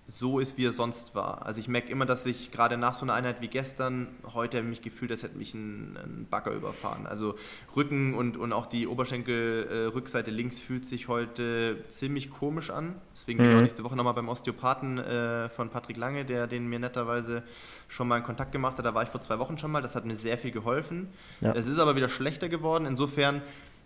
so 0.07 0.39
ist, 0.39 0.57
wie 0.57 0.65
er 0.65 0.73
sonst 0.73 1.15
war. 1.15 1.45
Also 1.45 1.61
ich 1.61 1.69
merke 1.69 1.89
immer, 1.89 2.05
dass 2.05 2.25
ich 2.25 2.51
gerade 2.51 2.77
nach 2.77 2.93
so 2.93 3.05
einer 3.05 3.13
Einheit 3.13 3.41
wie 3.41 3.47
gestern, 3.47 4.09
heute 4.33 4.57
habe 4.57 4.67
ich 4.67 4.71
mich 4.71 4.81
gefühlt, 4.81 5.11
als 5.11 5.23
hätte 5.23 5.37
mich 5.37 5.53
ein, 5.53 5.97
ein 5.97 6.27
Bagger 6.29 6.51
überfahren. 6.51 7.07
Also 7.07 7.35
Rücken 7.75 8.13
und, 8.13 8.35
und 8.35 8.51
auch 8.51 8.65
die 8.65 8.85
Oberschenkelrückseite 8.85 10.29
äh, 10.29 10.33
links 10.33 10.59
fühlt 10.59 10.85
sich 10.85 11.07
heute 11.07 11.85
ziemlich 11.87 12.29
komisch 12.29 12.69
an. 12.69 12.95
Deswegen 13.13 13.37
bin 13.37 13.47
ich 13.47 13.53
auch 13.53 13.57
mhm. 13.57 13.63
nächste 13.63 13.83
Woche 13.85 13.95
nochmal 13.95 14.13
beim 14.13 14.27
Osteopathen 14.27 14.97
äh, 14.97 15.47
von 15.49 15.69
Patrick 15.69 15.95
Lange, 15.95 16.25
der 16.25 16.47
den 16.47 16.67
mir 16.67 16.79
netterweise 16.79 17.43
schon 17.87 18.09
mal 18.09 18.17
in 18.17 18.23
Kontakt 18.23 18.51
gemacht 18.51 18.77
hat. 18.77 18.85
Da 18.85 18.93
war 18.93 19.03
ich 19.03 19.09
vor 19.09 19.21
zwei 19.21 19.39
Wochen 19.39 19.57
schon 19.57 19.71
mal. 19.71 19.81
Das 19.81 19.95
hat 19.95 20.05
mir 20.05 20.17
sehr 20.17 20.37
viel 20.37 20.51
geholfen. 20.51 21.07
Ja. 21.39 21.53
Es 21.53 21.67
ist 21.67 21.79
aber 21.79 21.95
wieder 21.95 22.09
schlechter 22.09 22.49
geworden. 22.49 22.85
Insofern 22.85 23.41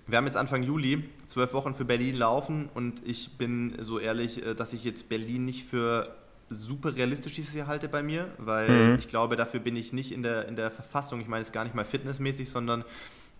wir 0.08 0.18
haben 0.18 0.26
jetzt 0.26 0.38
Anfang 0.38 0.64
Juli 0.64 1.10
zwölf 1.28 1.53
Wochen 1.53 1.76
für 1.76 1.86
Berlin 1.86 2.16
laufen 2.16 2.70
und 2.74 3.01
ich 3.05 3.38
bin 3.38 3.76
so 3.82 3.99
ehrlich, 3.99 4.45
äh, 4.45 4.55
dass 4.55 4.74
ich 4.74 4.84
jetzt 4.84 5.10
Berlin 5.10 5.45
nicht 5.45 5.66
für 5.66 6.16
super 6.49 6.95
realistisch 6.95 7.34
dieses 7.34 7.53
Jahr 7.53 7.68
halte 7.68 7.89
bei 7.89 8.01
mir, 8.01 8.32
weil 8.38 8.70
mhm. 8.70 8.95
ich 8.95 9.08
glaube, 9.08 9.36
dafür 9.36 9.60
bin 9.60 9.76
ich 9.76 9.91
nicht 9.91 10.12
in 10.12 10.24
der, 10.24 10.47
in 10.47 10.55
der 10.55 10.72
Verfassung. 10.72 11.20
Ich 11.20 11.28
meine 11.28 11.43
es 11.43 11.51
gar 11.51 11.66
nicht 11.66 11.76
mal 11.76 11.84
fitnessmäßig, 11.84 12.49
sondern 12.49 12.86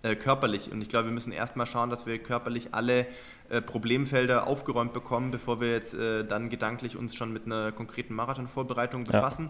äh, 0.04 0.16
körperlich. 0.16 0.72
Und 0.72 0.82
ich 0.82 0.90
glaube, 0.90 1.06
wir 1.06 1.14
müssen 1.14 1.32
erstmal 1.32 1.66
schauen, 1.66 1.90
dass 1.90 2.06
wir 2.06 2.20
körperlich 2.20 2.74
alle 2.74 3.08
äh, 3.50 3.62
Problemfelder 3.62 4.46
aufgeräumt 4.46 4.94
bekommen, 4.94 5.32
bevor 5.32 5.62
wir 5.62 5.72
jetzt 5.72 5.94
äh, 5.94 6.26
dann 6.26 6.50
gedanklich 6.50 6.98
uns 6.98 7.16
schon 7.16 7.32
mit 7.32 7.46
einer 7.46 7.72
konkreten 7.72 8.14
Marathonvorbereitung 8.14 9.06
befassen. 9.06 9.50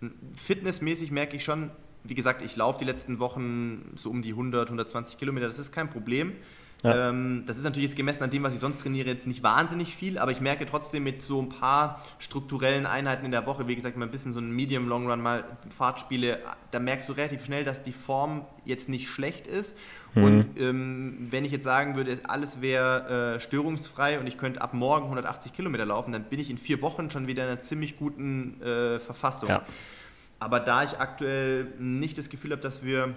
Ja. 0.00 0.08
Fitnessmäßig 0.34 1.10
merke 1.10 1.36
ich 1.36 1.44
schon, 1.44 1.70
wie 2.08 2.14
gesagt, 2.14 2.42
ich 2.42 2.56
laufe 2.56 2.78
die 2.78 2.84
letzten 2.84 3.18
Wochen 3.18 3.92
so 3.94 4.10
um 4.10 4.22
die 4.22 4.30
100, 4.30 4.68
120 4.68 5.18
Kilometer, 5.18 5.46
das 5.46 5.58
ist 5.58 5.72
kein 5.72 5.90
Problem. 5.90 6.32
Ja. 6.84 7.08
Ähm, 7.08 7.42
das 7.46 7.56
ist 7.56 7.64
natürlich 7.64 7.88
jetzt 7.88 7.96
gemessen 7.96 8.22
an 8.22 8.30
dem, 8.30 8.44
was 8.44 8.54
ich 8.54 8.60
sonst 8.60 8.80
trainiere, 8.80 9.08
jetzt 9.08 9.26
nicht 9.26 9.42
wahnsinnig 9.42 9.96
viel, 9.96 10.16
aber 10.16 10.30
ich 10.30 10.40
merke 10.40 10.64
trotzdem 10.64 11.02
mit 11.02 11.22
so 11.22 11.42
ein 11.42 11.48
paar 11.48 12.04
strukturellen 12.20 12.86
Einheiten 12.86 13.24
in 13.24 13.32
der 13.32 13.46
Woche, 13.46 13.66
wie 13.66 13.74
gesagt, 13.74 13.96
mal 13.96 14.04
ein 14.04 14.12
bisschen 14.12 14.32
so 14.32 14.38
ein 14.38 14.52
Medium 14.52 14.86
Long 14.86 15.10
Run, 15.10 15.20
mal 15.20 15.44
Fahrtspiele, 15.76 16.38
da 16.70 16.78
merkst 16.78 17.08
du 17.08 17.14
relativ 17.14 17.44
schnell, 17.44 17.64
dass 17.64 17.82
die 17.82 17.92
Form 17.92 18.44
jetzt 18.64 18.88
nicht 18.88 19.08
schlecht 19.08 19.48
ist. 19.48 19.74
Mhm. 20.14 20.22
Und 20.22 20.60
ähm, 20.60 21.18
wenn 21.30 21.44
ich 21.44 21.50
jetzt 21.50 21.64
sagen 21.64 21.96
würde, 21.96 22.16
alles 22.28 22.60
wäre 22.60 23.34
äh, 23.36 23.40
störungsfrei 23.40 24.20
und 24.20 24.28
ich 24.28 24.38
könnte 24.38 24.62
ab 24.62 24.72
morgen 24.72 25.04
180 25.04 25.52
Kilometer 25.52 25.84
laufen, 25.84 26.12
dann 26.12 26.24
bin 26.24 26.38
ich 26.38 26.48
in 26.48 26.58
vier 26.58 26.80
Wochen 26.80 27.10
schon 27.10 27.26
wieder 27.26 27.42
in 27.42 27.50
einer 27.50 27.60
ziemlich 27.60 27.96
guten 27.96 28.62
äh, 28.62 28.98
Verfassung. 29.00 29.48
Ja. 29.48 29.64
Aber 30.38 30.60
da 30.60 30.84
ich 30.84 30.98
aktuell 30.98 31.66
nicht 31.78 32.16
das 32.18 32.28
Gefühl 32.28 32.52
habe, 32.52 32.62
dass 32.62 32.84
wir 32.84 33.14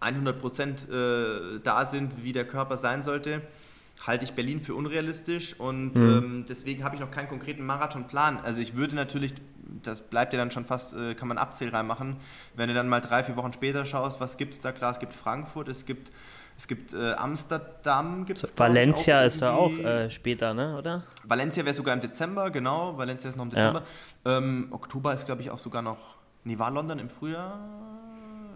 100 0.00 0.40
Prozent 0.40 0.88
äh, 0.88 1.60
da 1.62 1.86
sind, 1.86 2.22
wie 2.22 2.32
der 2.32 2.46
Körper 2.46 2.76
sein 2.76 3.02
sollte, 3.02 3.40
halte 4.06 4.24
ich 4.24 4.32
Berlin 4.32 4.60
für 4.60 4.74
unrealistisch 4.74 5.58
und 5.58 5.94
mhm. 5.94 6.08
ähm, 6.08 6.44
deswegen 6.46 6.84
habe 6.84 6.94
ich 6.94 7.00
noch 7.00 7.10
keinen 7.10 7.28
konkreten 7.28 7.64
Marathonplan. 7.64 8.38
Also 8.42 8.60
ich 8.60 8.76
würde 8.76 8.94
natürlich 8.94 9.32
das 9.82 10.02
bleibt 10.02 10.32
ja 10.32 10.38
dann 10.38 10.50
schon 10.50 10.64
fast, 10.64 10.94
äh, 10.94 11.14
kann 11.14 11.28
man 11.28 11.38
Abzähl 11.38 11.70
reinmachen. 11.70 12.16
Wenn 12.54 12.68
du 12.68 12.74
dann 12.74 12.88
mal 12.88 13.00
drei, 13.00 13.24
vier 13.24 13.36
Wochen 13.36 13.52
später 13.52 13.84
schaust, 13.84 14.20
was 14.20 14.36
gibt 14.36 14.54
es 14.54 14.60
da? 14.60 14.72
Klar, 14.72 14.92
es 14.92 14.98
gibt 14.98 15.12
Frankfurt, 15.12 15.68
es 15.68 15.84
gibt, 15.84 16.12
es 16.56 16.66
gibt 16.66 16.92
äh, 16.92 17.12
Amsterdam. 17.12 18.26
Gibt's, 18.26 18.42
so, 18.42 18.48
Valencia 18.56 19.22
ist 19.22 19.42
da 19.42 19.54
auch 19.54 19.76
äh, 19.78 20.10
später, 20.10 20.54
ne? 20.54 20.76
oder? 20.76 21.02
Valencia 21.24 21.64
wäre 21.64 21.74
sogar 21.74 21.94
im 21.94 22.00
Dezember, 22.00 22.50
genau. 22.50 22.96
Valencia 22.96 23.30
ist 23.30 23.36
noch 23.36 23.44
im 23.44 23.50
Dezember. 23.50 23.82
Ja. 24.24 24.38
Ähm, 24.38 24.68
Oktober 24.70 25.14
ist, 25.14 25.26
glaube 25.26 25.42
ich, 25.42 25.50
auch 25.50 25.58
sogar 25.58 25.82
noch. 25.82 26.16
Nee, 26.46 26.60
war 26.60 26.70
London 26.70 27.00
im 27.00 27.10
Frühjahr? 27.10 27.58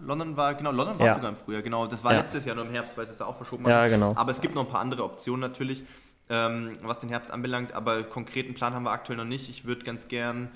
London 0.01 0.37
war, 0.37 0.55
genau, 0.55 0.71
London 0.71 0.97
war 0.97 1.07
ja. 1.07 1.13
sogar 1.13 1.29
im 1.29 1.35
Frühjahr, 1.35 1.61
genau. 1.61 1.87
Das 1.87 2.05
war 2.05 2.13
ja. 2.13 2.21
letztes 2.21 2.45
Jahr 2.45 2.55
nur 2.55 2.65
im 2.65 2.71
Herbst, 2.71 2.97
weil 2.97 3.03
es 3.03 3.17
da 3.17 3.25
auch 3.25 3.35
verschoben 3.35 3.65
hat. 3.65 3.71
Ja, 3.71 3.87
genau. 3.89 4.13
Aber 4.15 4.31
es 4.31 4.39
gibt 4.39 4.55
noch 4.55 4.63
ein 4.63 4.71
paar 4.71 4.79
andere 4.79 5.03
Optionen 5.03 5.41
natürlich, 5.41 5.83
ähm, 6.29 6.77
was 6.83 6.99
den 6.99 7.09
Herbst 7.09 7.31
anbelangt, 7.31 7.73
aber 7.73 8.03
konkreten 8.03 8.53
Plan 8.53 8.73
haben 8.73 8.83
wir 8.83 8.91
aktuell 8.91 9.17
noch 9.17 9.25
nicht. 9.25 9.49
Ich 9.49 9.65
würde 9.65 9.83
ganz 9.83 10.07
gern 10.07 10.49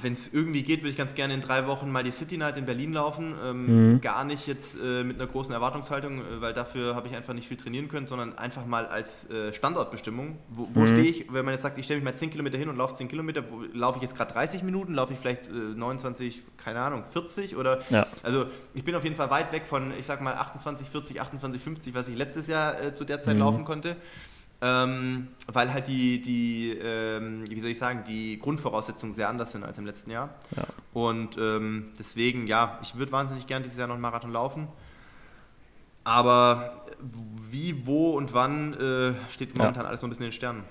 Wenn 0.00 0.14
es 0.14 0.32
irgendwie 0.32 0.62
geht, 0.62 0.80
würde 0.80 0.90
ich 0.90 0.96
ganz 0.96 1.14
gerne 1.14 1.34
in 1.34 1.42
drei 1.42 1.66
Wochen 1.66 1.92
mal 1.92 2.02
die 2.02 2.10
City 2.10 2.38
Night 2.38 2.56
in 2.56 2.64
Berlin 2.64 2.94
laufen. 2.94 3.34
Ähm, 3.44 3.92
mhm. 3.92 4.00
Gar 4.00 4.24
nicht 4.24 4.46
jetzt 4.46 4.74
äh, 4.74 5.04
mit 5.04 5.20
einer 5.20 5.30
großen 5.30 5.52
Erwartungshaltung, 5.52 6.20
äh, 6.20 6.40
weil 6.40 6.54
dafür 6.54 6.94
habe 6.94 7.08
ich 7.08 7.14
einfach 7.14 7.34
nicht 7.34 7.46
viel 7.46 7.58
trainieren 7.58 7.88
können, 7.88 8.06
sondern 8.06 8.38
einfach 8.38 8.64
mal 8.64 8.86
als 8.86 9.28
äh, 9.30 9.52
Standortbestimmung. 9.52 10.38
Wo, 10.48 10.68
wo 10.72 10.80
mhm. 10.80 10.86
stehe 10.88 11.10
ich, 11.10 11.30
wenn 11.30 11.44
man 11.44 11.52
jetzt 11.52 11.62
sagt, 11.62 11.78
ich 11.78 11.84
stelle 11.84 12.00
mich 12.00 12.10
mal 12.10 12.16
10 12.16 12.30
Kilometer 12.30 12.56
hin 12.56 12.70
und 12.70 12.76
laufe 12.76 12.94
10 12.94 13.08
Kilometer, 13.08 13.44
laufe 13.74 13.98
ich 13.98 14.02
jetzt 14.02 14.16
gerade 14.16 14.32
30 14.32 14.62
Minuten, 14.62 14.94
laufe 14.94 15.12
ich 15.12 15.18
vielleicht 15.18 15.50
29, 15.52 16.38
äh, 16.38 16.40
keine 16.56 16.80
Ahnung, 16.80 17.04
40 17.04 17.56
oder. 17.56 17.82
Ja. 17.90 18.06
Also 18.22 18.46
ich 18.72 18.82
bin 18.82 18.94
auf 18.94 19.04
jeden 19.04 19.16
Fall 19.16 19.30
weit 19.30 19.52
weg 19.52 19.66
von, 19.66 19.92
ich 19.98 20.06
sag 20.06 20.22
mal 20.22 20.34
28, 20.34 20.88
40, 20.88 21.20
28, 21.20 21.62
50, 21.62 21.94
was 21.94 22.08
ich 22.08 22.16
letztes 22.16 22.46
Jahr 22.46 22.80
äh, 22.80 22.94
zu 22.94 23.04
der 23.04 23.20
Zeit 23.20 23.34
mhm. 23.34 23.40
laufen 23.40 23.64
konnte 23.66 23.96
ähm, 24.60 25.28
weil 25.52 25.72
halt 25.72 25.86
die, 25.88 26.22
die 26.22 26.78
ähm, 26.82 27.44
wie 27.48 27.60
soll 27.60 27.70
ich 27.70 27.78
sagen, 27.78 28.04
die 28.06 28.38
Grundvoraussetzungen 28.38 29.14
sehr 29.14 29.28
anders 29.28 29.52
sind 29.52 29.64
als 29.64 29.78
im 29.78 29.86
letzten 29.86 30.10
Jahr. 30.10 30.30
Ja. 30.56 30.64
Und 30.92 31.36
ähm, 31.36 31.92
deswegen, 31.98 32.46
ja, 32.46 32.78
ich 32.82 32.96
würde 32.96 33.12
wahnsinnig 33.12 33.46
gern 33.46 33.62
dieses 33.62 33.78
Jahr 33.78 33.86
noch 33.86 33.94
einen 33.94 34.02
Marathon 34.02 34.32
laufen. 34.32 34.68
Aber 36.04 36.84
wie, 37.50 37.86
wo 37.86 38.12
und 38.12 38.32
wann 38.32 38.74
äh, 38.74 39.12
steht 39.30 39.56
momentan 39.56 39.82
ja. 39.82 39.88
alles 39.88 40.00
noch 40.02 40.06
ein 40.06 40.10
bisschen 40.10 40.24
in 40.24 40.30
den 40.30 40.36
Sternen. 40.36 40.62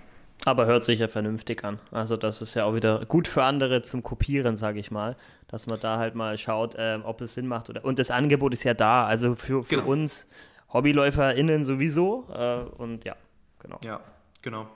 Aber 0.45 0.65
hört 0.65 0.83
sich 0.83 0.99
ja 0.99 1.07
vernünftig 1.07 1.63
an. 1.63 1.79
Also 1.91 2.15
das 2.17 2.41
ist 2.41 2.55
ja 2.55 2.65
auch 2.65 2.73
wieder 2.73 3.05
gut 3.05 3.27
für 3.27 3.43
andere 3.43 3.81
zum 3.81 4.03
Kopieren, 4.03 4.57
sage 4.57 4.79
ich 4.79 4.91
mal. 4.91 5.15
Dass 5.47 5.67
man 5.67 5.79
da 5.79 5.97
halt 5.97 6.15
mal 6.15 6.38
schaut, 6.38 6.75
äh, 6.75 6.99
ob 7.03 7.21
es 7.21 7.36
Sinn 7.36 7.47
macht. 7.47 7.69
Oder, 7.69 7.86
und 7.86 7.99
das 7.99 8.11
Angebot 8.11 8.53
ist 8.53 8.63
ja 8.63 8.73
da. 8.73 9.05
Also 9.05 9.36
für, 9.36 9.63
für 9.63 9.77
genau. 9.77 9.88
uns 9.88 10.27
HobbyläuferInnen 10.73 11.63
sowieso. 11.65 12.27
Äh, 12.33 12.61
und 12.77 13.05
ja, 13.05 13.15
genau. 13.60 13.80
Ja, 13.84 14.01
genau. 14.41 14.68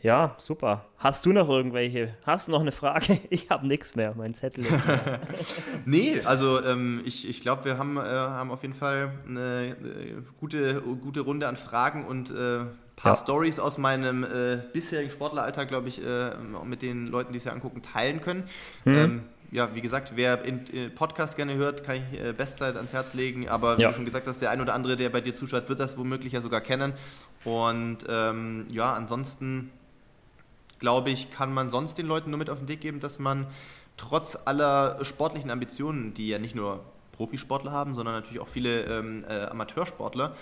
Ja, 0.00 0.36
super. 0.38 0.86
Hast 0.98 1.26
du 1.26 1.32
noch 1.32 1.48
irgendwelche? 1.48 2.14
Hast 2.24 2.46
du 2.46 2.52
noch 2.52 2.60
eine 2.60 2.70
Frage? 2.70 3.18
Ich 3.30 3.50
habe 3.50 3.66
nichts 3.66 3.96
mehr. 3.96 4.14
Mein 4.16 4.32
Zettel 4.32 4.64
ist 4.64 4.72
Nee, 5.86 6.20
also 6.20 6.62
ähm, 6.62 7.02
ich, 7.04 7.28
ich 7.28 7.40
glaube, 7.40 7.64
wir 7.64 7.78
haben, 7.78 7.96
äh, 7.96 8.02
haben 8.02 8.52
auf 8.52 8.62
jeden 8.62 8.74
Fall 8.74 9.12
eine 9.26 9.70
äh, 9.70 10.14
gute, 10.38 10.80
gute 10.82 11.20
Runde 11.20 11.48
an 11.48 11.56
Fragen 11.56 12.04
und 12.04 12.30
ein 12.30 12.36
äh, 12.36 12.64
paar 12.94 13.14
ja. 13.14 13.16
Stories 13.16 13.58
aus 13.58 13.76
meinem 13.76 14.22
äh, 14.22 14.58
bisherigen 14.72 15.10
Sportleralltag, 15.10 15.66
glaube 15.66 15.88
ich, 15.88 16.04
äh, 16.04 16.30
mit 16.64 16.82
den 16.82 17.08
Leuten, 17.08 17.32
die 17.32 17.38
es 17.38 17.44
ja 17.44 17.52
angucken, 17.52 17.82
teilen 17.82 18.20
können. 18.20 18.44
Mhm. 18.84 18.94
Ähm, 18.94 19.22
ja, 19.50 19.74
wie 19.74 19.80
gesagt, 19.80 20.12
wer 20.14 20.44
in, 20.44 20.66
in 20.66 20.94
Podcast 20.94 21.36
gerne 21.36 21.54
hört, 21.54 21.82
kann 21.82 21.96
ich 21.96 22.20
äh, 22.20 22.32
Bestzeit 22.32 22.76
ans 22.76 22.92
Herz 22.92 23.14
legen. 23.14 23.48
Aber 23.48 23.78
wie 23.78 23.82
ja. 23.82 23.88
du 23.88 23.94
schon 23.94 24.04
gesagt 24.04 24.26
hast, 24.26 24.42
der 24.42 24.50
ein 24.50 24.60
oder 24.60 24.74
andere, 24.74 24.96
der 24.96 25.08
bei 25.08 25.20
dir 25.20 25.34
zuschaut, 25.34 25.68
wird 25.68 25.80
das 25.80 25.96
womöglich 25.96 26.34
ja 26.34 26.40
sogar 26.40 26.60
kennen. 26.60 26.92
Und 27.48 27.98
ähm, 28.08 28.66
ja, 28.70 28.92
ansonsten 28.92 29.70
glaube 30.78 31.10
ich, 31.10 31.30
kann 31.30 31.52
man 31.52 31.70
sonst 31.70 31.96
den 31.98 32.06
Leuten 32.06 32.30
nur 32.30 32.38
mit 32.38 32.50
auf 32.50 32.58
den 32.58 32.68
Weg 32.68 32.80
geben, 32.80 33.00
dass 33.00 33.18
man 33.18 33.46
trotz 33.96 34.38
aller 34.44 35.02
sportlichen 35.04 35.50
Ambitionen, 35.50 36.14
die 36.14 36.28
ja 36.28 36.38
nicht 36.38 36.54
nur 36.54 36.84
Profisportler 37.12 37.72
haben, 37.72 37.94
sondern 37.94 38.14
natürlich 38.14 38.40
auch 38.40 38.48
viele 38.48 38.82
ähm, 38.82 39.24
äh, 39.28 39.46
Amateursportler, 39.46 40.36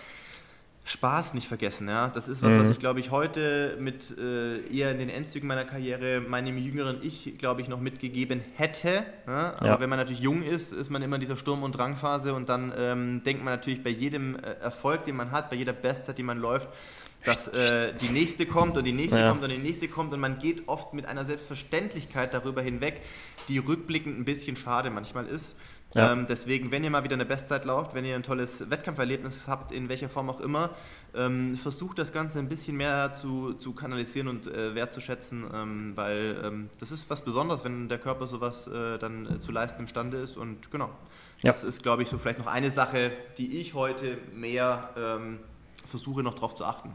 Spaß 0.87 1.35
nicht 1.35 1.49
vergessen. 1.49 1.89
Ja? 1.89 2.09
Das 2.09 2.29
ist 2.29 2.43
was, 2.43 2.55
mhm. 2.55 2.61
was 2.61 2.71
ich, 2.71 2.79
glaube 2.79 3.01
ich, 3.01 3.11
heute 3.11 3.77
mit 3.81 4.17
äh, 4.17 4.61
eher 4.69 4.93
in 4.93 4.99
den 4.99 5.09
Endzügen 5.09 5.49
meiner 5.49 5.65
Karriere 5.65 6.21
meinem 6.21 6.57
jüngeren 6.59 7.03
Ich, 7.03 7.35
glaube 7.39 7.61
ich, 7.61 7.69
noch 7.69 7.81
mitgegeben 7.81 8.41
hätte. 8.55 9.05
Ja? 9.27 9.57
Aber 9.57 9.67
ja. 9.67 9.81
wenn 9.81 9.91
man 9.91 9.99
natürlich 9.99 10.23
jung 10.23 10.45
ist, 10.45 10.73
ist 10.73 10.89
man 10.89 11.03
immer 11.03 11.17
in 11.17 11.21
dieser 11.21 11.37
Sturm- 11.37 11.65
und 11.65 11.73
Drangphase 11.73 12.35
und 12.35 12.49
dann 12.49 12.73
ähm, 12.79 13.25
denkt 13.25 13.45
man 13.45 13.53
natürlich 13.53 13.83
bei 13.83 13.91
jedem 13.91 14.37
äh, 14.37 14.53
Erfolg, 14.63 15.05
den 15.05 15.17
man 15.17 15.33
hat, 15.33 15.51
bei 15.51 15.57
jeder 15.57 15.73
Bestzeit, 15.73 16.19
die 16.19 16.23
man 16.23 16.39
läuft, 16.39 16.69
dass 17.25 17.49
äh, 17.49 17.93
die 18.01 18.11
nächste 18.11 18.47
kommt 18.47 18.77
und 18.77 18.85
die 18.85 18.93
nächste 18.93 19.19
ja. 19.19 19.31
kommt 19.31 19.43
und 19.43 19.51
die 19.51 19.59
nächste 19.59 19.89
kommt 19.89 20.15
und 20.15 20.21
man 20.21 20.39
geht 20.39 20.69
oft 20.69 20.95
mit 20.95 21.07
einer 21.07 21.25
Selbstverständlichkeit 21.25 22.33
darüber 22.33 22.63
hinweg, 22.63 23.01
die 23.49 23.59
rückblickend 23.59 24.17
ein 24.17 24.25
bisschen 24.25 24.57
schade 24.57 24.91
manchmal 24.91 25.27
ist. 25.27 25.57
Ja. 25.95 26.13
Ähm, 26.13 26.27
deswegen, 26.29 26.71
wenn 26.71 26.85
ihr 26.85 26.91
mal 26.91 27.05
wieder 27.05 27.15
eine 27.15 27.25
Bestzeit 27.25 27.65
lauft, 27.65 27.95
wenn 27.95 28.05
ihr 28.05 28.17
ein 28.17 28.23
tolles 28.23 28.69
Wettkampferlebnis 28.69 29.47
habt, 29.49 29.73
in 29.73 29.89
welcher 29.89 30.09
Form 30.09 30.29
auch 30.29 30.41
immer, 30.41 30.71
ähm, 31.15 31.57
versucht 31.57 31.99
das 31.99 32.13
Ganze 32.13 32.39
ein 32.39 32.49
bisschen 32.49 32.77
mehr 32.77 33.13
zu, 33.15 33.55
zu 33.55 33.73
kanalisieren 33.73 34.29
und 34.29 34.47
äh, 34.47 34.75
wertzuschätzen, 34.75 35.45
ähm, 35.55 35.93
weil 35.95 36.41
ähm, 36.45 36.71
das 36.81 36.91
ist 36.91 37.09
was 37.09 37.23
Besonderes, 37.23 37.65
wenn 37.65 37.89
der 37.89 37.99
Körper 37.99 38.27
sowas 38.27 38.67
äh, 38.67 38.99
dann 38.99 39.37
äh, 39.37 39.41
zu 39.41 39.53
leisten 39.53 39.81
imstande 39.81 40.19
ist 40.19 40.37
und 40.37 40.71
genau. 40.71 40.91
Ja. 41.43 41.53
Das 41.53 41.65
ist, 41.65 41.83
glaube 41.83 42.03
ich, 42.03 42.09
so 42.09 42.19
vielleicht 42.19 42.41
noch 42.41 42.47
eine 42.47 42.71
Sache, 42.71 43.13
die 43.39 43.61
ich 43.61 43.75
heute 43.75 44.19
mehr 44.35 44.91
ähm, 44.97 45.39
versuche 45.85 46.23
noch 46.23 46.35
darauf 46.35 46.55
zu 46.55 46.65
achten. 46.65 46.95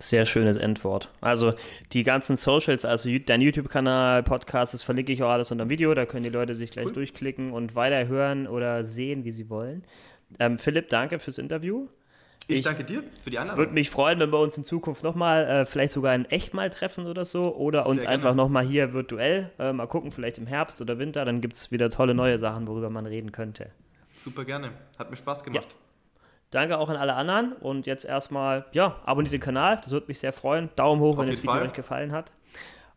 Sehr 0.00 0.26
schönes 0.26 0.56
Endwort. 0.56 1.10
Also 1.20 1.54
die 1.92 2.04
ganzen 2.04 2.36
Socials, 2.36 2.84
also 2.84 3.10
dein 3.18 3.40
YouTube-Kanal, 3.40 4.22
Podcast, 4.22 4.72
das 4.72 4.84
verlinke 4.84 5.12
ich 5.12 5.22
auch 5.24 5.30
alles 5.30 5.50
unter 5.50 5.64
dem 5.64 5.70
Video. 5.70 5.92
Da 5.94 6.06
können 6.06 6.22
die 6.22 6.30
Leute 6.30 6.54
sich 6.54 6.70
gleich 6.70 6.86
cool. 6.86 6.92
durchklicken 6.92 7.52
und 7.52 7.74
weiterhören 7.74 8.46
oder 8.46 8.84
sehen, 8.84 9.24
wie 9.24 9.32
sie 9.32 9.50
wollen. 9.50 9.82
Ähm, 10.38 10.58
Philipp, 10.58 10.88
danke 10.88 11.18
fürs 11.18 11.38
Interview. 11.38 11.88
Ich, 12.46 12.58
ich, 12.58 12.62
danke 12.62 12.84
dir 12.84 13.02
für 13.22 13.30
die 13.30 13.38
Einladung. 13.38 13.58
Würde 13.58 13.72
mich 13.72 13.90
freuen, 13.90 14.20
wenn 14.20 14.30
wir 14.30 14.38
uns 14.38 14.56
in 14.56 14.64
Zukunft 14.64 15.02
nochmal, 15.02 15.44
äh, 15.44 15.66
vielleicht 15.66 15.92
sogar 15.92 16.14
in 16.14 16.24
echt 16.26 16.54
mal 16.54 16.70
treffen 16.70 17.06
oder 17.06 17.24
so. 17.24 17.54
Oder 17.54 17.86
uns 17.86 18.02
Sehr 18.02 18.10
einfach 18.10 18.34
nochmal 18.34 18.64
hier 18.64 18.92
virtuell 18.92 19.50
äh, 19.58 19.72
mal 19.72 19.86
gucken, 19.86 20.12
vielleicht 20.12 20.38
im 20.38 20.46
Herbst 20.46 20.80
oder 20.80 20.98
Winter. 20.98 21.24
Dann 21.24 21.40
gibt 21.40 21.56
es 21.56 21.72
wieder 21.72 21.90
tolle 21.90 22.14
neue 22.14 22.38
Sachen, 22.38 22.66
worüber 22.66 22.88
man 22.88 23.04
reden 23.04 23.32
könnte. 23.32 23.70
Super 24.16 24.44
gerne. 24.44 24.70
Hat 24.98 25.10
mir 25.10 25.16
Spaß 25.16 25.44
gemacht. 25.44 25.66
Ja. 25.68 25.87
Danke 26.50 26.78
auch 26.78 26.88
an 26.88 26.96
alle 26.96 27.14
anderen 27.14 27.52
und 27.52 27.86
jetzt 27.86 28.04
erstmal, 28.04 28.64
ja, 28.72 28.96
abonniert 29.04 29.32
den 29.32 29.40
Kanal, 29.40 29.80
das 29.82 29.90
würde 29.90 30.06
mich 30.08 30.18
sehr 30.18 30.32
freuen. 30.32 30.70
Daumen 30.76 31.00
hoch, 31.00 31.14
Auf 31.14 31.18
wenn 31.20 31.28
das 31.28 31.42
Video 31.42 31.52
Fall. 31.56 31.66
euch 31.66 31.74
gefallen 31.74 32.12
hat. 32.12 32.32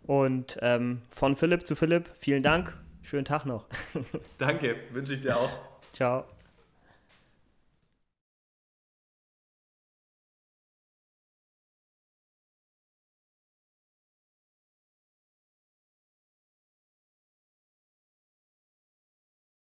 Und 0.03 0.57
ähm, 0.61 1.01
von 1.09 1.35
Philipp 1.35 1.67
zu 1.67 1.75
Philipp, 1.75 2.09
vielen 2.17 2.43
Dank, 2.43 2.75
schönen 3.01 3.25
Tag 3.25 3.45
noch. 3.45 3.65
Danke, 4.37 4.77
wünsche 4.91 5.13
ich 5.13 5.21
dir 5.21 5.37
auch. 5.37 5.49
Ciao. 5.93 6.25